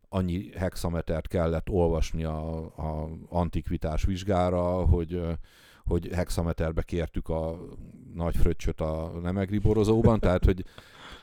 annyi 0.09 0.51
hexametert 0.57 1.29
kellett 1.29 1.69
olvasni 1.69 2.25
a, 2.25 2.65
a 2.65 3.09
antikvitás 3.29 4.05
vizsgára, 4.05 4.87
hogy 4.87 5.21
hogy 5.89 6.09
hexameterbe 6.09 6.83
kértük 6.83 7.29
a 7.29 7.59
nagy 8.15 8.37
fröccsöt 8.37 8.81
a 8.81 9.11
nemegri 9.23 9.59
borozóban, 9.59 10.21
tehát 10.21 10.45
hogy 10.45 10.65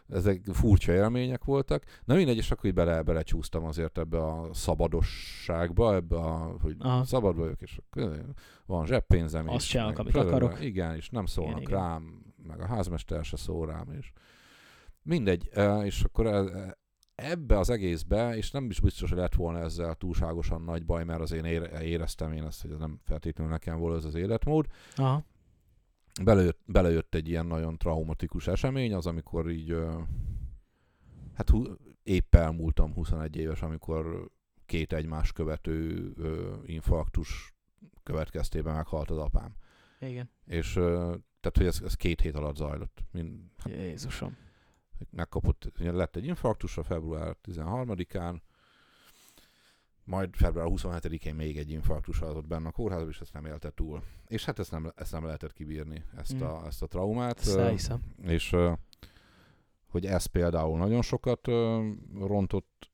ezek 0.09 0.41
furcsa 0.51 0.91
élmények 0.91 1.43
voltak. 1.43 1.83
Na 2.05 2.15
mindegy, 2.15 2.37
és 2.37 2.51
akkor 2.51 2.65
így 2.65 2.73
bele, 2.73 3.01
belecsúsztam 3.01 3.65
azért 3.65 3.97
ebbe 3.97 4.23
a 4.23 4.53
szabadosságba, 4.53 5.95
ebbe 5.95 6.15
a, 6.15 6.55
hogy 6.61 6.75
Aha. 6.79 7.03
szabad 7.03 7.37
vagyok, 7.37 7.61
és 7.61 7.79
van 8.65 8.85
zseppénzem. 8.85 9.49
Azt 9.49 9.67
csinálok, 9.67 9.97
amit 9.97 10.15
akarok. 10.15 10.63
Igen, 10.63 10.95
és 10.95 11.09
nem 11.09 11.25
szólnak 11.25 11.61
Igen, 11.61 11.69
igen. 11.69 11.79
rám, 11.79 12.33
meg 12.47 12.59
a 12.61 12.65
házmester 12.65 13.25
se 13.25 13.37
szól 13.37 13.65
rám, 13.65 13.91
és 13.99 14.11
mindegy, 15.01 15.49
és 15.83 16.03
akkor 16.03 16.25
e- 16.25 16.77
ebbe 17.15 17.57
az 17.57 17.69
egészbe, 17.69 18.35
és 18.35 18.51
nem 18.51 18.69
is 18.69 18.79
biztos, 18.79 19.09
hogy 19.09 19.19
lett 19.19 19.35
volna 19.35 19.59
ezzel 19.59 19.95
túlságosan 19.95 20.61
nagy 20.61 20.85
baj, 20.85 21.03
mert 21.03 21.21
az 21.21 21.31
én 21.31 21.45
ére- 21.45 21.81
éreztem 21.81 22.31
én 22.31 22.43
ezt, 22.43 22.61
hogy 22.61 22.71
ez 22.71 22.77
nem 22.77 22.99
feltétlenül 23.03 23.51
nekem 23.53 23.79
volt 23.79 23.97
ez 23.97 24.05
az 24.05 24.15
életmód. 24.15 24.65
Aha. 24.95 25.25
Belejött, 26.23 26.59
belejött 26.65 27.15
egy 27.15 27.27
ilyen 27.29 27.45
nagyon 27.45 27.77
traumatikus 27.77 28.47
esemény, 28.47 28.93
az 28.93 29.05
amikor 29.05 29.49
így, 29.49 29.75
hát 31.33 31.51
épp 32.03 32.35
elmúltam 32.35 32.93
21 32.93 33.35
éves, 33.35 33.61
amikor 33.61 34.31
két 34.65 34.93
egymás 34.93 35.31
követő 35.31 36.11
infarktus 36.65 37.53
következtében 38.03 38.75
meghalt 38.75 39.09
az 39.09 39.17
apám. 39.17 39.55
Igen. 39.99 40.29
És 40.45 40.73
tehát, 40.73 41.57
hogy 41.57 41.65
ez, 41.65 41.81
ez 41.83 41.93
két 41.93 42.21
hét 42.21 42.35
alatt 42.35 42.55
zajlott. 42.55 43.03
Mind, 43.11 43.39
Jézusom. 43.65 44.37
Megkapott, 45.11 45.71
lett 45.77 46.15
egy 46.15 46.25
infarktusa 46.25 46.83
február 46.83 47.35
13-án, 47.43 48.39
majd 50.03 50.35
február 50.35 50.67
27-én 50.69 51.35
még 51.35 51.57
egy 51.57 51.69
infarktus 51.69 52.21
adott 52.21 52.47
benne 52.47 52.67
a 52.67 52.71
kórházban, 52.71 53.09
és 53.09 53.21
ezt 53.21 53.33
nem 53.33 53.45
élte 53.45 53.69
túl. 53.69 54.03
És 54.27 54.45
hát 54.45 54.59
ezt 54.59 54.71
nem, 54.71 54.91
ezt 54.95 55.11
nem 55.11 55.25
lehetett 55.25 55.53
kibírni, 55.53 56.03
ezt, 56.17 56.35
Mm. 56.35 56.41
a, 56.41 56.65
ezt 56.65 56.81
a 56.81 56.87
traumát. 56.87 57.39
Ezt 57.39 57.57
elhiszem. 57.57 57.99
és 58.21 58.55
hogy 59.87 60.05
ez 60.05 60.25
például 60.25 60.77
nagyon 60.77 61.01
sokat 61.01 61.47
rontott, 62.19 62.91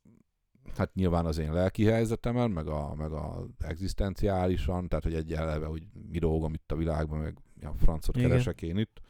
hát 0.77 0.93
nyilván 0.93 1.25
az 1.25 1.37
én 1.37 1.53
lelki 1.53 1.83
helyzetemen, 1.83 2.51
meg 2.51 2.67
a, 2.67 2.93
meg 2.95 3.11
a 3.11 3.47
egzisztenciálisan, 3.59 4.87
tehát 4.87 5.03
hogy 5.03 5.13
egy 5.13 5.33
eleve, 5.33 5.65
hogy 5.65 5.83
mi 6.09 6.19
dolgom 6.19 6.53
itt 6.53 6.71
a 6.71 6.75
világban, 6.75 7.19
meg 7.19 7.37
a 7.61 7.73
francot 7.77 8.17
Igen. 8.17 8.29
keresek 8.29 8.61
én 8.61 8.77
itt, 8.77 9.01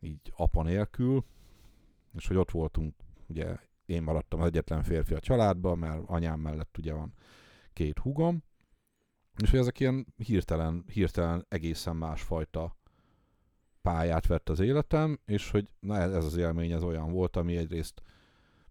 így 0.00 0.32
apa 0.36 0.62
nélkül, 0.62 1.24
és 2.16 2.26
hogy 2.26 2.36
ott 2.36 2.50
voltunk, 2.50 2.94
ugye 3.26 3.56
én 3.86 4.02
maradtam 4.02 4.40
az 4.40 4.46
egyetlen 4.46 4.82
férfi 4.82 5.14
a 5.14 5.20
családban, 5.20 5.78
mert 5.78 6.02
anyám 6.06 6.40
mellett 6.40 6.78
ugye 6.78 6.92
van 6.92 7.14
két 7.72 7.98
húgom, 7.98 8.42
és 9.42 9.50
hogy 9.50 9.58
ezek 9.58 9.80
ilyen 9.80 10.06
hirtelen, 10.16 10.84
hirtelen 10.92 11.46
egészen 11.48 11.96
másfajta 11.96 12.76
pályát 13.82 14.26
vett 14.26 14.48
az 14.48 14.60
életem, 14.60 15.20
és 15.24 15.50
hogy 15.50 15.72
na 15.80 15.96
ez 15.96 16.24
az 16.24 16.36
élmény 16.36 16.70
ez 16.70 16.82
olyan 16.82 17.12
volt, 17.12 17.36
ami 17.36 17.56
egyrészt 17.56 18.02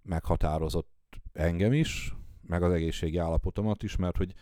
meghatározott 0.01 0.93
engem 1.34 1.73
is, 1.73 2.15
meg 2.41 2.63
az 2.63 2.71
egészségi 2.71 3.17
állapotomat 3.17 3.84
is, 3.84 3.95
mert 3.95 4.17
hogy 4.17 4.34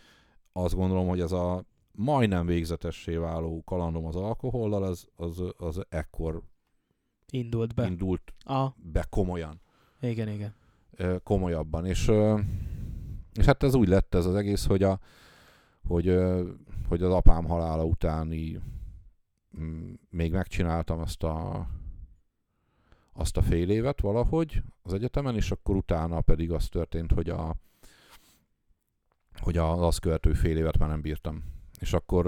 azt 0.52 0.74
gondolom, 0.74 1.08
hogy 1.08 1.20
ez 1.20 1.32
a 1.32 1.64
majdnem 1.92 2.46
végzetessé 2.46 3.16
váló 3.16 3.62
kalandom 3.64 4.06
az 4.06 4.16
alkohollal, 4.16 4.82
az, 4.82 5.08
az, 5.16 5.42
az 5.56 5.84
ekkor 5.88 6.42
Indult 7.34 7.74
be. 7.74 7.86
indult 7.86 8.32
Ah, 8.44 8.72
be 8.76 9.06
komolyan, 9.10 9.60
igen, 10.00 10.28
igen. 10.28 10.54
komolyabban, 11.22 11.86
és, 11.86 12.10
és 13.32 13.44
hát 13.44 13.62
ez 13.62 13.74
úgy 13.74 13.88
lett 13.88 14.14
ez 14.14 14.26
az 14.26 14.34
egész, 14.34 14.66
hogy, 14.66 14.82
a, 14.82 14.98
hogy, 15.86 16.18
hogy 16.88 17.02
az 17.02 17.12
apám 17.12 17.44
halála 17.44 17.84
utáni 17.84 18.60
még 20.10 20.32
megcsináltam 20.32 20.98
azt 21.00 21.22
a 21.22 21.66
azt 23.16 23.36
a 23.36 23.42
fél 23.42 23.70
évet 23.70 24.00
valahogy 24.00 24.62
az 24.82 24.92
egyetemen, 24.92 25.34
és 25.34 25.50
akkor 25.50 25.76
utána 25.76 26.20
pedig 26.20 26.52
az 26.52 26.68
történt, 26.68 27.12
hogy 27.12 27.28
a 27.28 27.54
hogy 29.40 29.56
az 29.56 29.80
azt 29.80 30.00
követő 30.00 30.32
fél 30.32 30.56
évet 30.56 30.78
már 30.78 30.88
nem 30.88 31.00
bírtam. 31.00 31.42
És 31.78 31.92
akkor 31.92 32.24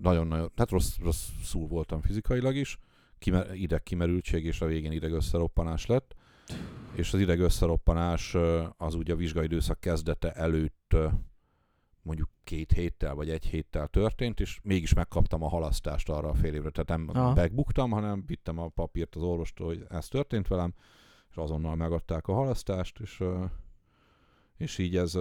nagyon-nagyon, 0.00 0.50
hát 0.56 0.70
rossz, 0.70 0.96
rosszul 1.02 1.68
voltam 1.68 2.00
fizikailag 2.00 2.56
is, 2.56 2.78
kime, 3.22 3.54
ideg 3.54 3.82
kimerültség, 3.82 4.44
és 4.44 4.60
a 4.60 4.66
végén 4.66 4.92
ideg 4.92 5.12
összeroppanás 5.12 5.86
lett. 5.86 6.14
És 6.94 7.12
az 7.12 7.20
ideg 7.20 7.40
összeroppanás 7.40 8.34
ö, 8.34 8.64
az 8.76 8.94
ugye 8.94 9.12
a 9.12 9.16
vizsgai 9.16 9.44
időszak 9.44 9.80
kezdete 9.80 10.32
előtt 10.32 10.94
mondjuk 12.02 12.28
két 12.44 12.72
héttel 12.72 13.14
vagy 13.14 13.30
egy 13.30 13.46
héttel 13.46 13.86
történt, 13.86 14.40
és 14.40 14.60
mégis 14.62 14.94
megkaptam 14.94 15.42
a 15.42 15.48
halasztást 15.48 16.08
arra 16.08 16.28
a 16.28 16.34
fél 16.34 16.54
évre. 16.54 16.70
Tehát 16.70 16.88
nem 16.88 17.16
Aha. 17.16 17.34
megbuktam, 17.34 17.90
hanem 17.90 18.22
vittem 18.26 18.58
a 18.58 18.68
papírt 18.68 19.14
az 19.14 19.22
orvostól, 19.22 19.66
hogy 19.66 19.84
ez 19.88 20.08
történt 20.08 20.48
velem, 20.48 20.74
és 21.30 21.36
azonnal 21.36 21.76
megadták 21.76 22.26
a 22.26 22.32
halasztást, 22.32 23.00
és, 23.00 23.22
és 24.56 24.78
így 24.78 24.96
ez, 24.96 25.14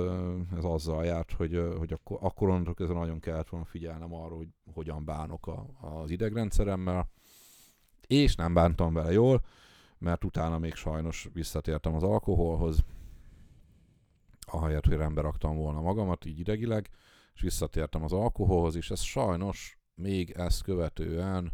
ez 0.55 0.63
azzal 0.63 1.05
járt, 1.05 1.31
hogy, 1.31 1.63
hogy 1.77 1.93
akkor, 1.93 2.17
akkor 2.21 2.49
onnantól 2.49 2.73
kezdve 2.73 2.95
nagyon 2.95 3.19
kellett 3.19 3.49
volna 3.49 3.65
figyelnem 3.65 4.13
arra, 4.13 4.35
hogy 4.35 4.47
hogyan 4.73 5.05
bánok 5.05 5.47
a, 5.47 5.65
az 5.81 6.09
idegrendszeremmel, 6.09 7.09
és 8.12 8.36
nem 8.36 8.54
bántam 8.54 8.93
vele 8.93 9.12
jól, 9.12 9.45
mert 9.97 10.24
utána 10.24 10.58
még 10.58 10.74
sajnos 10.74 11.30
visszatértem 11.34 11.95
az 11.95 12.04
alkoholhoz, 12.04 12.84
ahelyett, 14.39 14.86
hogy 14.86 14.97
rendbe 14.97 15.21
raktam 15.21 15.56
volna 15.56 15.82
magamat, 15.82 16.26
így 16.26 16.39
idegileg, 16.39 16.89
és 17.34 17.41
visszatértem 17.41 18.04
az 18.04 18.13
alkoholhoz, 18.13 18.76
és 18.76 18.91
ez 18.91 19.02
sajnos 19.02 19.80
még 19.95 20.32
ezt 20.32 20.63
követően, 20.63 21.52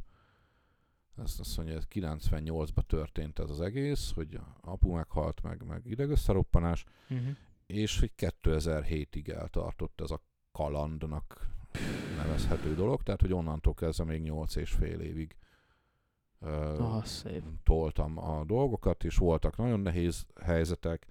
ezt 1.17 1.39
azt 1.39 1.57
mondja, 1.57 1.79
98-ban 1.93 2.85
történt 2.87 3.39
ez 3.39 3.49
az 3.49 3.61
egész, 3.61 4.11
hogy 4.11 4.39
apu 4.61 4.91
meghalt, 4.91 5.41
meg, 5.41 5.63
meg 5.67 5.85
idegösszeroppanás, 5.85 6.83
uh-huh. 7.09 7.27
és 7.65 7.99
hogy 7.99 8.11
2007-ig 8.17 9.29
eltartott 9.29 10.01
ez 10.01 10.11
a 10.11 10.21
kalandnak 10.51 11.49
nevezhető 12.17 12.75
dolog, 12.75 13.03
tehát 13.03 13.21
hogy 13.21 13.33
onnantól 13.33 13.73
kezdve 13.73 14.05
még 14.05 14.21
8 14.21 14.55
és 14.55 14.71
fél 14.71 14.99
évig 14.99 15.35
uh, 16.41 17.03
szép. 17.03 17.43
toltam 17.63 18.17
a 18.17 18.43
dolgokat, 18.45 19.03
és 19.03 19.17
voltak 19.17 19.57
nagyon 19.57 19.79
nehéz 19.79 20.25
helyzetek, 20.41 21.07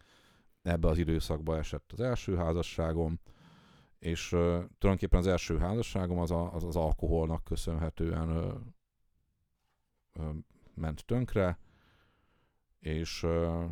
ebbe 0.63 0.89
az 0.89 0.99
időszakba 0.99 1.57
esett 1.57 1.93
az 1.93 2.01
első 2.01 2.37
házasságom, 2.37 3.21
és 3.99 4.33
uh, 4.33 4.41
tulajdonképpen 4.79 5.19
az 5.21 5.27
első 5.27 5.59
házasságom 5.59 6.19
az 6.19 6.31
a, 6.31 6.55
az, 6.55 6.65
az 6.65 6.77
alkoholnak 6.77 7.45
köszönhetően 7.45 8.31
uh, 8.31 8.55
uh, 10.19 10.35
ment 10.75 11.05
tönkre, 11.05 11.59
és 12.79 13.23
uh, 13.23 13.65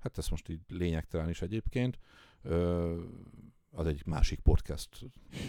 hát 0.00 0.18
ez 0.18 0.28
most 0.28 0.48
így 0.48 0.60
lényegtelen 0.68 1.28
is 1.28 1.42
egyébként, 1.42 1.98
uh, 2.44 2.98
az 3.78 3.86
egy 3.86 4.02
másik 4.06 4.40
podcast 4.40 4.88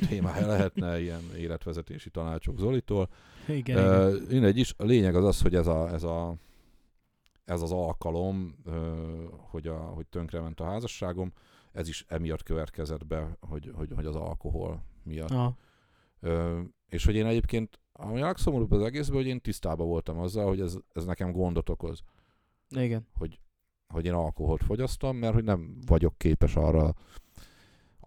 témája 0.10 0.48
lehetne, 0.48 1.02
ilyen 1.02 1.22
életvezetési 1.38 2.10
tanácsok 2.10 2.58
Zolitól. 2.58 3.10
Igen, 3.48 3.78
uh, 3.78 4.13
igen. 4.13 4.28
Mindegy 4.30 4.58
is, 4.58 4.74
a 4.78 4.84
lényeg 4.84 5.15
az 5.15 5.26
az, 5.26 5.42
hogy 5.42 5.56
ez, 5.56 5.68
a, 5.68 5.89
ez, 5.94 6.04
a, 6.04 6.36
ez 7.46 7.62
az 7.62 7.72
alkalom, 7.72 8.56
uh, 8.65 8.74
hogy, 9.38 9.68
a, 9.68 9.78
hogy 9.78 10.08
tönkrement 10.08 10.60
a 10.60 10.65
házasságom, 10.65 11.34
ez 11.72 11.88
is 11.88 12.06
emiatt 12.08 12.44
következett 12.44 13.06
be, 13.06 13.38
hogy, 13.39 13.72
hogy, 13.74 13.89
hogy 13.96 14.06
az 14.06 14.15
alkohol 14.15 14.84
miatt. 15.04 15.32
Aha. 15.32 15.58
Ö, 16.20 16.60
és 16.88 17.06
hogy 17.06 17.15
én 17.15 17.26
egyébként, 17.26 17.80
ami 17.92 18.22
a 18.22 18.26
legszomorúbb 18.26 18.72
az 18.72 18.82
egészben, 18.82 19.18
hogy 19.18 19.28
én 19.28 19.42
tisztában 19.42 19.88
voltam 19.88 20.20
azzal, 20.20 20.48
hogy 20.48 20.62
ez, 20.62 20.78
ez 20.94 21.06
nekem 21.06 21.32
gondot 21.32 21.70
okoz. 21.70 22.04
Igen. 22.70 23.08
Hogy, 23.18 23.39
hogy 23.88 24.06
én 24.06 24.13
alkoholt 24.13 24.63
fogyasztom, 24.63 25.18
mert 25.18 25.34
hogy 25.34 25.44
nem 25.44 25.78
vagyok 25.86 26.18
képes 26.18 26.56
arra, 26.56 26.94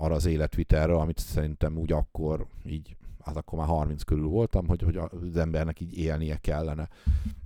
arra 0.03 0.15
az 0.15 0.27
életvitelre, 0.27 0.95
amit 0.95 1.19
szerintem 1.19 1.77
úgy 1.77 1.93
akkor 1.93 2.47
így, 2.65 2.97
hát 3.25 3.37
akkor 3.37 3.59
már 3.59 3.69
30 3.69 4.03
körül 4.03 4.27
voltam, 4.27 4.67
hogy, 4.67 4.83
hogy 4.83 4.97
az 4.97 5.37
embernek 5.37 5.81
így 5.81 5.99
élnie 5.99 6.37
kellene. 6.37 6.89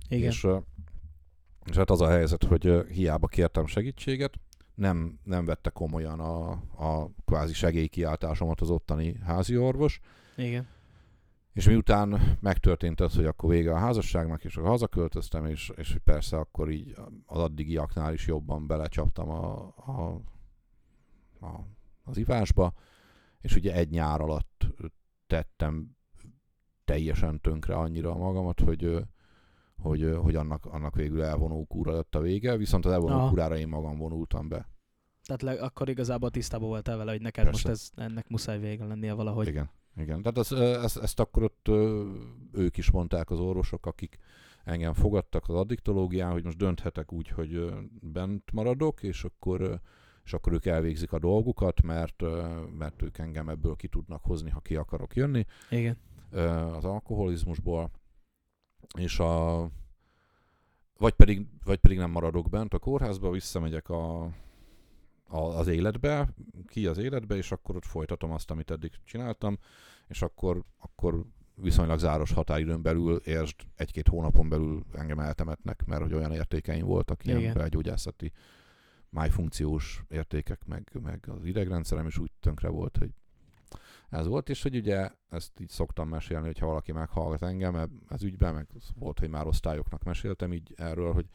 Igen. 0.09 0.29
És, 0.29 0.47
és 1.65 1.75
hát 1.75 1.89
az 1.89 2.01
a 2.01 2.09
helyzet, 2.09 2.43
hogy 2.43 2.85
hiába 2.89 3.27
kértem 3.27 3.65
segítséget, 3.65 4.33
nem, 4.75 5.19
nem 5.23 5.45
vette 5.45 5.69
komolyan 5.69 6.19
a, 6.19 6.49
a 6.77 7.09
kvázi 7.25 7.53
segélykiáltásomat 7.53 8.61
az 8.61 8.69
ottani 8.69 9.17
házi 9.25 9.57
orvos. 9.57 9.99
Igen. 10.35 10.67
És 11.53 11.65
miután 11.65 12.37
megtörtént 12.39 12.99
az, 12.99 13.15
hogy 13.15 13.25
akkor 13.25 13.49
vége 13.49 13.73
a 13.73 13.77
házasságnak, 13.77 14.43
és 14.43 14.55
akkor 14.57 14.69
hazaköltöztem, 14.69 15.45
és, 15.45 15.71
és 15.75 15.97
persze 16.03 16.37
akkor 16.37 16.69
így 16.69 16.95
az 17.25 17.39
addigiaknál 17.39 18.13
is 18.13 18.27
jobban 18.27 18.67
belecsaptam 18.67 19.29
a, 19.29 19.73
a, 19.85 20.21
a, 21.45 21.76
az 22.07 22.17
ivásba, 22.17 22.73
és 23.41 23.55
ugye 23.55 23.73
egy 23.73 23.89
nyár 23.89 24.21
alatt 24.21 24.67
tettem 25.27 25.95
teljesen 26.85 27.41
tönkre 27.41 27.75
annyira 27.75 28.15
magamat, 28.15 28.59
hogy, 28.59 29.05
hogy, 29.77 30.15
hogy 30.21 30.35
annak, 30.35 30.65
annak 30.65 30.95
végül 30.95 31.23
elvonó 31.23 31.65
kúra 31.65 31.91
lett 31.91 32.15
a 32.15 32.19
vége, 32.19 32.57
viszont 32.57 32.85
az 32.85 32.91
elvonó 32.91 33.15
Aha. 33.15 33.29
kúrára 33.29 33.57
én 33.57 33.67
magam 33.67 33.97
vonultam 33.97 34.47
be. 34.47 34.69
Tehát 35.23 35.41
le, 35.41 35.63
akkor 35.65 35.89
igazából 35.89 36.29
tisztában 36.31 36.67
voltál 36.67 36.97
vele, 36.97 37.11
hogy 37.11 37.21
neked 37.21 37.43
Persze. 37.43 37.69
most 37.69 37.81
ez, 37.81 38.03
ennek 38.03 38.29
muszáj 38.29 38.59
vége 38.59 38.85
lennie 38.85 39.13
valahogy. 39.13 39.47
Igen, 39.47 39.69
igen. 39.95 40.21
Tehát 40.21 40.37
ez, 40.37 40.51
ez, 40.83 40.97
ezt 40.97 41.19
akkor 41.19 41.43
ott 41.43 41.67
ők 42.51 42.77
is 42.77 42.91
mondták 42.91 43.29
az 43.29 43.39
orvosok, 43.39 43.85
akik 43.85 44.17
engem 44.63 44.93
fogadtak 44.93 45.49
az 45.49 45.55
addiktológián, 45.55 46.31
hogy 46.31 46.43
most 46.43 46.57
dönthetek 46.57 47.11
úgy, 47.11 47.27
hogy 47.27 47.73
bent 48.01 48.51
maradok, 48.51 49.03
és 49.03 49.23
akkor, 49.23 49.81
és 50.27 50.33
akkor 50.33 50.53
ők 50.53 50.65
elvégzik 50.65 51.11
a 51.11 51.19
dolgukat, 51.19 51.81
mert, 51.81 52.23
mert 52.77 53.01
ők 53.01 53.17
engem 53.17 53.49
ebből 53.49 53.75
ki 53.75 53.87
tudnak 53.87 54.23
hozni, 54.23 54.49
ha 54.49 54.59
ki 54.59 54.75
akarok 54.75 55.15
jönni. 55.15 55.45
Igen. 55.69 55.97
Az 56.73 56.85
alkoholizmusból 56.85 57.91
és 58.97 59.19
a 59.19 59.69
vagy 60.97 61.13
pedig, 61.13 61.47
vagy 61.63 61.77
pedig 61.77 61.97
nem 61.97 62.11
maradok 62.11 62.49
bent 62.49 62.73
a 62.73 62.79
kórházba, 62.79 63.31
visszamegyek 63.31 63.89
a, 63.89 64.23
a, 65.27 65.37
az 65.37 65.67
életbe, 65.67 66.33
ki 66.65 66.87
az 66.87 66.97
életbe, 66.97 67.35
és 67.35 67.51
akkor 67.51 67.75
ott 67.75 67.85
folytatom 67.85 68.31
azt, 68.31 68.51
amit 68.51 68.71
eddig 68.71 68.91
csináltam, 69.03 69.57
és 70.07 70.21
akkor, 70.21 70.63
akkor 70.77 71.23
viszonylag 71.55 71.99
záros 71.99 72.31
határidőn 72.31 72.81
belül, 72.81 73.15
értsd, 73.15 73.55
egy-két 73.75 74.07
hónapon 74.07 74.49
belül 74.49 74.85
engem 74.93 75.19
eltemetnek, 75.19 75.85
mert 75.85 76.01
hogy 76.01 76.13
olyan 76.13 76.31
értékeim 76.31 76.85
voltak, 76.85 77.25
ilyen 77.25 77.53
belgyógyászati 77.53 78.31
májfunkciós 79.09 80.03
értékek, 80.07 80.65
meg, 80.65 80.91
meg 81.03 81.29
az 81.37 81.45
idegrendszerem 81.45 82.07
is 82.07 82.17
úgy 82.17 82.31
tönkre 82.39 82.69
volt, 82.69 82.97
hogy 82.97 83.09
ez 84.09 84.27
volt, 84.27 84.49
és 84.49 84.61
hogy 84.63 84.75
ugye 84.75 85.09
ezt 85.29 85.59
így 85.59 85.69
szoktam 85.69 86.09
mesélni, 86.09 86.45
hogyha 86.45 86.65
valaki 86.65 86.91
meghallgat 86.91 87.41
engem 87.41 87.89
ez 88.09 88.23
ügyben, 88.23 88.53
meg 88.53 88.67
volt, 88.95 89.19
hogy 89.19 89.29
már 89.29 89.47
osztályoknak 89.47 90.03
meséltem 90.03 90.53
így 90.53 90.73
erről, 90.75 91.13
hogy 91.13 91.25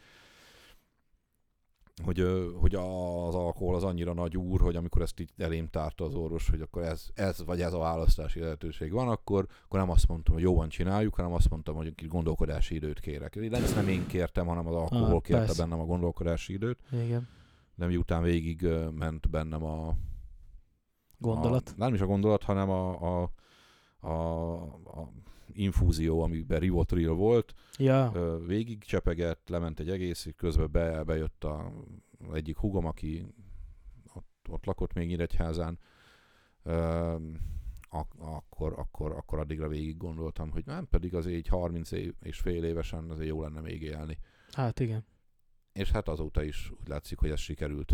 hogy, 2.04 2.26
hogy 2.60 2.74
az 2.74 3.34
alkohol 3.34 3.74
az 3.74 3.84
annyira 3.84 4.12
nagy 4.12 4.36
úr, 4.36 4.60
hogy 4.60 4.76
amikor 4.76 5.02
ezt 5.02 5.20
így 5.20 5.30
elém 5.36 5.68
tárta 5.68 6.04
az 6.04 6.14
orvos, 6.14 6.48
hogy 6.48 6.60
akkor 6.60 6.82
ez, 6.82 7.06
ez 7.14 7.44
vagy 7.44 7.60
ez 7.60 7.72
a 7.72 7.78
választási 7.78 8.40
lehetőség 8.40 8.92
van, 8.92 9.08
akkor, 9.08 9.46
akkor 9.64 9.78
nem 9.78 9.90
azt 9.90 10.08
mondtam, 10.08 10.34
hogy 10.34 10.42
jó 10.42 10.54
van, 10.54 10.68
csináljuk, 10.68 11.14
hanem 11.14 11.32
azt 11.32 11.50
mondtam, 11.50 11.74
hogy 11.74 11.86
egy 11.86 12.08
gondolkodási 12.08 12.74
időt 12.74 13.00
kérek. 13.00 13.38
De 13.38 13.56
ezt 13.56 13.74
nem 13.74 13.88
én 13.88 14.06
kértem, 14.06 14.46
hanem 14.46 14.66
az 14.66 14.74
alkohol 14.74 15.14
ah, 15.14 15.22
kérte 15.22 15.44
persze. 15.44 15.62
bennem 15.62 15.80
a 15.80 15.84
gondolkodási 15.84 16.52
időt. 16.52 16.78
Igen. 16.90 17.28
De 17.82 17.88
miután 17.88 18.22
végig 18.22 18.66
ment 18.94 19.30
bennem 19.30 19.64
a, 19.64 19.96
Gondolat? 21.18 21.68
A, 21.68 21.72
nem 21.76 21.94
is 21.94 22.00
a 22.00 22.06
gondolat, 22.06 22.42
hanem 22.42 22.70
a, 22.70 23.22
a, 23.22 23.32
a, 24.00 24.62
a 25.00 25.12
infúzió, 25.52 26.20
amiben 26.20 26.58
rivotril 26.58 27.12
volt. 27.12 27.52
Ja. 27.78 28.12
Végig 28.46 28.84
csepegett, 28.84 29.48
lement 29.48 29.80
egy 29.80 29.90
egész, 29.90 30.28
közben 30.36 30.70
be, 30.70 31.02
bejött 31.02 31.44
a 31.44 31.72
egyik 32.32 32.56
hugom, 32.56 32.86
aki 32.86 33.26
ott, 34.14 34.46
ott 34.48 34.64
lakott 34.64 34.92
még 34.92 35.06
Nyíregyházán. 35.06 35.78
Ak- 37.90 38.18
akkor, 38.18 38.72
akkor, 38.78 39.12
akkor 39.12 39.38
addigra 39.38 39.68
végig 39.68 39.96
gondoltam, 39.96 40.50
hogy 40.50 40.64
nem, 40.66 40.88
pedig 40.88 41.14
azért 41.14 41.36
egy 41.36 41.48
30 41.48 41.90
év 41.90 42.14
és 42.20 42.38
fél 42.38 42.64
évesen 42.64 43.10
azért 43.10 43.28
jó 43.28 43.42
lenne 43.42 43.60
még 43.60 43.82
élni. 43.82 44.18
Hát 44.52 44.80
igen. 44.80 45.04
És 45.72 45.90
hát 45.90 46.08
azóta 46.08 46.42
is 46.42 46.70
úgy 46.80 46.88
látszik, 46.88 47.18
hogy 47.18 47.30
ez 47.30 47.38
sikerült. 47.40 47.92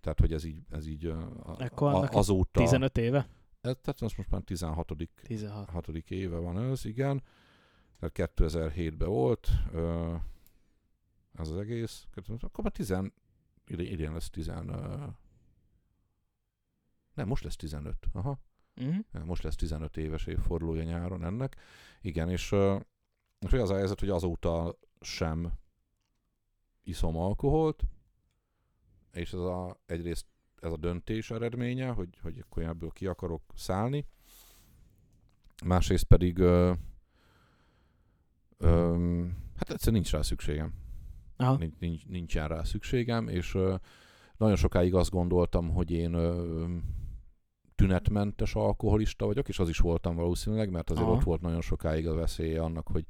Tehát, 0.00 0.20
hogy 0.20 0.32
ez 0.32 0.44
így, 0.44 0.62
ez 0.70 0.86
így 0.86 1.14
Ekkor 1.58 1.94
a, 1.94 2.08
azóta... 2.10 2.60
15 2.60 2.98
éve? 2.98 3.28
Ez, 3.60 3.76
tehát 3.82 4.00
most, 4.00 4.16
most 4.16 4.30
már 4.30 4.42
16. 4.42 4.92
16. 5.22 5.70
6. 5.70 5.88
éve 5.88 6.36
van 6.36 6.58
ez, 6.58 6.84
igen. 6.84 7.22
Tehát 7.98 8.32
2007-ben 8.36 9.08
volt 9.08 9.48
ez 11.32 11.48
az 11.48 11.56
egész. 11.56 12.06
Akkor 12.40 12.64
már 12.64 12.72
10, 12.72 12.94
idén 13.66 14.12
lesz 14.12 14.30
10, 14.30 14.46
nem, 17.14 17.26
most 17.26 17.44
lesz 17.44 17.56
15. 17.56 18.06
Aha. 18.12 18.38
Uh-huh. 18.76 19.24
Most 19.24 19.42
lesz 19.42 19.54
15 19.54 19.96
éves 19.96 20.26
évfordulója 20.26 20.82
nyáron 20.82 21.24
ennek. 21.24 21.56
Igen, 22.00 22.28
és, 22.28 22.54
és 23.38 23.52
az 23.52 23.70
a 23.70 23.74
helyzet, 23.76 24.00
hogy 24.00 24.08
azóta 24.08 24.78
sem 25.00 25.52
iszom 26.86 27.16
alkoholt, 27.16 27.82
és 29.12 29.32
ez 29.32 29.40
a, 29.40 29.80
egyrészt 29.86 30.26
ez 30.60 30.72
a 30.72 30.76
döntés 30.76 31.30
eredménye, 31.30 31.88
hogy, 31.88 32.18
hogy 32.22 32.38
akkor 32.38 32.62
ebből 32.62 32.90
ki 32.90 33.06
akarok 33.06 33.42
szállni. 33.54 34.06
Másrészt 35.64 36.04
pedig 36.04 36.38
ö, 36.38 36.72
ö, 38.58 39.24
hát 39.56 39.70
egyszerűen 39.70 40.02
nincs 40.02 40.12
rá 40.12 40.22
szükségem. 40.22 40.74
Aha. 41.36 41.56
Nincs, 41.56 41.74
nincs, 41.78 42.06
nincsen 42.06 42.48
rá 42.48 42.62
szükségem, 42.62 43.28
és 43.28 43.54
ö, 43.54 43.74
nagyon 44.36 44.56
sokáig 44.56 44.94
azt 44.94 45.10
gondoltam, 45.10 45.70
hogy 45.70 45.90
én 45.90 46.12
ö, 46.12 46.64
tünetmentes 47.74 48.54
alkoholista 48.54 49.26
vagyok, 49.26 49.48
és 49.48 49.58
az 49.58 49.68
is 49.68 49.78
voltam 49.78 50.16
valószínűleg, 50.16 50.70
mert 50.70 50.90
azért 50.90 51.06
Aha. 51.06 51.16
ott 51.16 51.22
volt 51.22 51.40
nagyon 51.40 51.60
sokáig 51.60 52.08
a 52.08 52.14
veszélye 52.14 52.62
annak, 52.62 52.88
hogy 52.88 53.06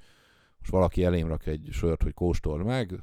most 0.59 0.71
valaki 0.71 1.05
elém 1.05 1.29
rak 1.29 1.47
egy 1.47 1.69
sört, 1.71 2.03
hogy 2.03 2.15
kóstol 2.15 2.65
meg, 2.65 3.03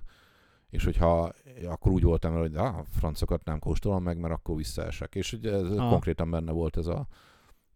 és 0.73 0.83
hogyha 0.83 1.33
akkor 1.65 1.91
úgy 1.91 2.03
voltam 2.03 2.33
vele, 2.33 2.47
hogy 2.47 2.55
ah, 2.55 2.85
francokat 2.89 3.43
nem 3.43 3.59
kóstolom 3.59 4.03
meg, 4.03 4.17
mert 4.17 4.33
akkor 4.33 4.55
visszaesek. 4.55 5.15
És 5.15 5.33
ugye 5.33 5.51
ez 5.51 5.71
Aha. 5.71 5.89
konkrétan 5.89 6.29
benne 6.29 6.51
volt 6.51 6.77
ez, 6.77 6.87
a, 6.87 7.07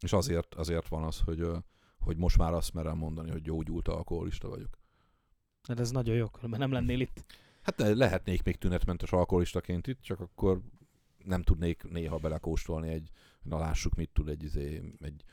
és 0.00 0.12
azért, 0.12 0.54
azért 0.54 0.88
van 0.88 1.02
az, 1.02 1.18
hogy, 1.18 1.46
hogy 1.98 2.16
most 2.16 2.38
már 2.38 2.52
azt 2.52 2.72
merem 2.72 2.96
mondani, 2.96 3.30
hogy 3.30 3.42
gyógyult 3.42 3.88
alkoholista 3.88 4.48
vagyok. 4.48 4.78
Hát 5.68 5.80
ez 5.80 5.90
nagyon 5.90 6.14
jó, 6.14 6.26
mert 6.40 6.58
nem 6.58 6.72
lennél 6.72 7.00
itt. 7.00 7.24
Hát 7.62 7.78
lehetnék 7.78 8.42
még 8.42 8.56
tünetmentes 8.56 9.12
alkoholistaként 9.12 9.86
itt, 9.86 10.02
csak 10.02 10.20
akkor 10.20 10.60
nem 11.24 11.42
tudnék 11.42 11.82
néha 11.90 12.16
belekóstolni 12.16 12.88
egy, 12.88 13.10
na 13.42 13.58
lássuk 13.58 13.94
mit 13.94 14.10
tud 14.12 14.28
egy, 14.28 14.42
izé, 14.42 14.82
egy, 15.00 15.24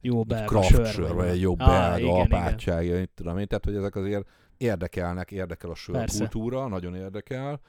Jó 0.00 0.24
belga 0.24 0.46
craft 0.60 0.92
sör. 0.92 1.14
vagy 1.14 1.28
egy 1.28 1.44
Ah, 1.44 1.56
belga 1.56 1.98
igen, 1.98 2.20
apátság, 2.20 2.90
mit 2.98 3.10
tudom 3.14 3.38
én, 3.38 3.46
tehát 3.46 3.64
hogy 3.64 3.74
ezek 3.76 3.96
azért 3.96 4.28
érdekelnek, 4.56 5.30
érdekel 5.30 5.70
a 5.70 5.74
sörkultúra, 5.74 6.68
nagyon 6.68 6.94
érdekel, 6.94 7.60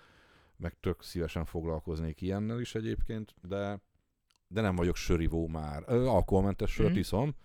meg 0.58 0.76
tök 0.80 1.04
szívesen 1.04 1.46
foglalkoznék 1.46 2.22
ilyennel 2.22 2.60
is 2.60 2.76
egyébként, 2.76 3.36
de, 3.42 3.82
de 4.48 4.62
nem 4.62 4.76
vagyok 4.76 4.96
sörivó 4.96 5.48
már. 5.48 5.84
Ö, 5.88 6.06
alkoholmentes 6.06 6.72
sört 6.72 6.90
Mhm. 6.90 6.98
iszom, 7.00 7.36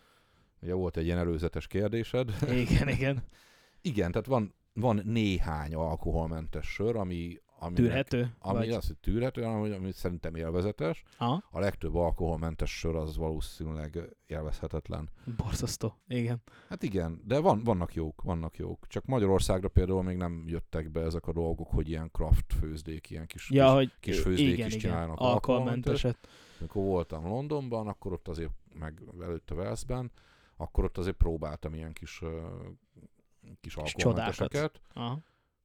ugye 0.63 0.73
volt 0.75 0.97
egy 0.97 1.05
ilyen 1.05 1.19
előzetes 1.19 1.67
kérdésed. 1.67 2.35
Igen. 2.51 2.89
igen. 2.89 3.23
Igen, 3.81 4.11
tehát 4.11 4.27
van, 4.27 4.55
van 4.81 5.01
néhány 5.05 5.75
alkoholmentes 5.75 6.67
sör, 6.67 6.97
ami, 6.97 7.39
ami 7.61 7.75
Tűrhető? 7.75 8.35
ami 8.39 8.59
vagy... 8.59 8.71
az, 8.71 8.87
hogy 8.87 8.97
tűrhető, 8.99 9.43
hogy- 9.43 9.73
ami 9.73 9.93
szerintem 9.93 10.35
élvezetes. 10.35 11.03
Aha. 11.17 11.43
A 11.51 11.59
legtöbb 11.61 11.95
alkoholmentes 11.95 12.79
sör 12.79 12.97
az 12.97 13.17
valószínűleg 13.17 14.17
élvezhetetlen. 14.27 15.09
Borzasztó. 15.37 15.95
Igen. 16.09 16.43
Hát 16.69 16.83
igen, 16.83 17.23
de 17.25 17.39
van, 17.39 17.63
vannak 17.65 17.95
jók, 17.95 18.23
vannak 18.23 18.57
jók. 18.57 18.87
Csak 18.87 19.05
Magyarországra 19.05 19.69
például 19.69 20.03
még 20.03 20.17
nem 20.17 20.45
jöttek 20.47 20.91
be 20.91 21.01
ezek 21.01 21.27
a 21.27 21.33
dolgok, 21.33 21.71
hogy 21.71 21.89
ilyen 21.89 22.11
craft 22.13 22.53
főzdék, 22.53 23.11
ilyen 23.11 23.27
kis, 23.27 23.51
Ja, 23.51 23.65
kis 23.67 23.75
hogy 23.75 23.93
kis 24.01 24.21
főzdék 24.21 24.53
igen, 24.53 24.67
is 24.67 24.75
igen. 24.75 24.91
csinálnak 24.91 25.19
Alkoholmenteset. 25.21 26.29
Amikor 26.59 26.83
voltam 26.83 27.27
Londonban, 27.27 27.87
akkor 27.89 28.13
ott 28.13 28.29
azért, 28.29 28.51
meg 28.79 29.03
előtte 29.23 29.55
Velszben, 29.55 30.11
akkor 30.57 30.85
ott 30.85 30.99
azért 30.99 31.17
próbáltam 31.17 31.75
ilyen 31.75 31.93
kis, 31.93 32.23
kis 33.61 33.77
alkoholmenteseket. 33.77 34.81
Aha. 34.93 35.19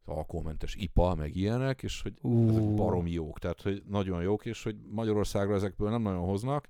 alkoholmentes 0.05 0.75
IPA, 0.75 1.15
meg 1.15 1.35
ilyenek, 1.35 1.83
és 1.83 2.01
hogy 2.01 2.13
ezek 2.23 2.61
Ú. 2.61 2.75
baromi 2.75 3.11
jók, 3.11 3.39
tehát 3.39 3.61
hogy 3.61 3.83
nagyon 3.87 4.21
jók, 4.21 4.45
és 4.45 4.63
hogy 4.63 4.75
Magyarországra 4.89 5.55
ezekből 5.55 5.89
nem 5.89 6.01
nagyon 6.01 6.25
hoznak, 6.25 6.67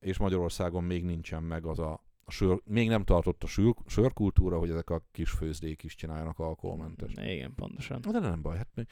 és 0.00 0.18
Magyarországon 0.18 0.84
még 0.84 1.04
nincsen 1.04 1.42
meg 1.42 1.66
az 1.66 1.78
a, 1.78 2.04
a 2.24 2.30
sör, 2.30 2.60
még 2.64 2.88
nem 2.88 3.04
tartott 3.04 3.42
a 3.42 3.46
sör, 3.46 3.74
sörkultúra, 3.86 4.58
hogy 4.58 4.70
ezek 4.70 4.90
a 4.90 5.02
kis 5.12 5.30
főzdék 5.30 5.82
is 5.82 5.94
csináljanak 5.94 6.38
alkoholmentes. 6.38 7.12
Igen, 7.12 7.54
pontosan. 7.54 8.00
De 8.00 8.18
nem 8.18 8.42
baj, 8.42 8.56
hát 8.56 8.68
még 8.74 8.86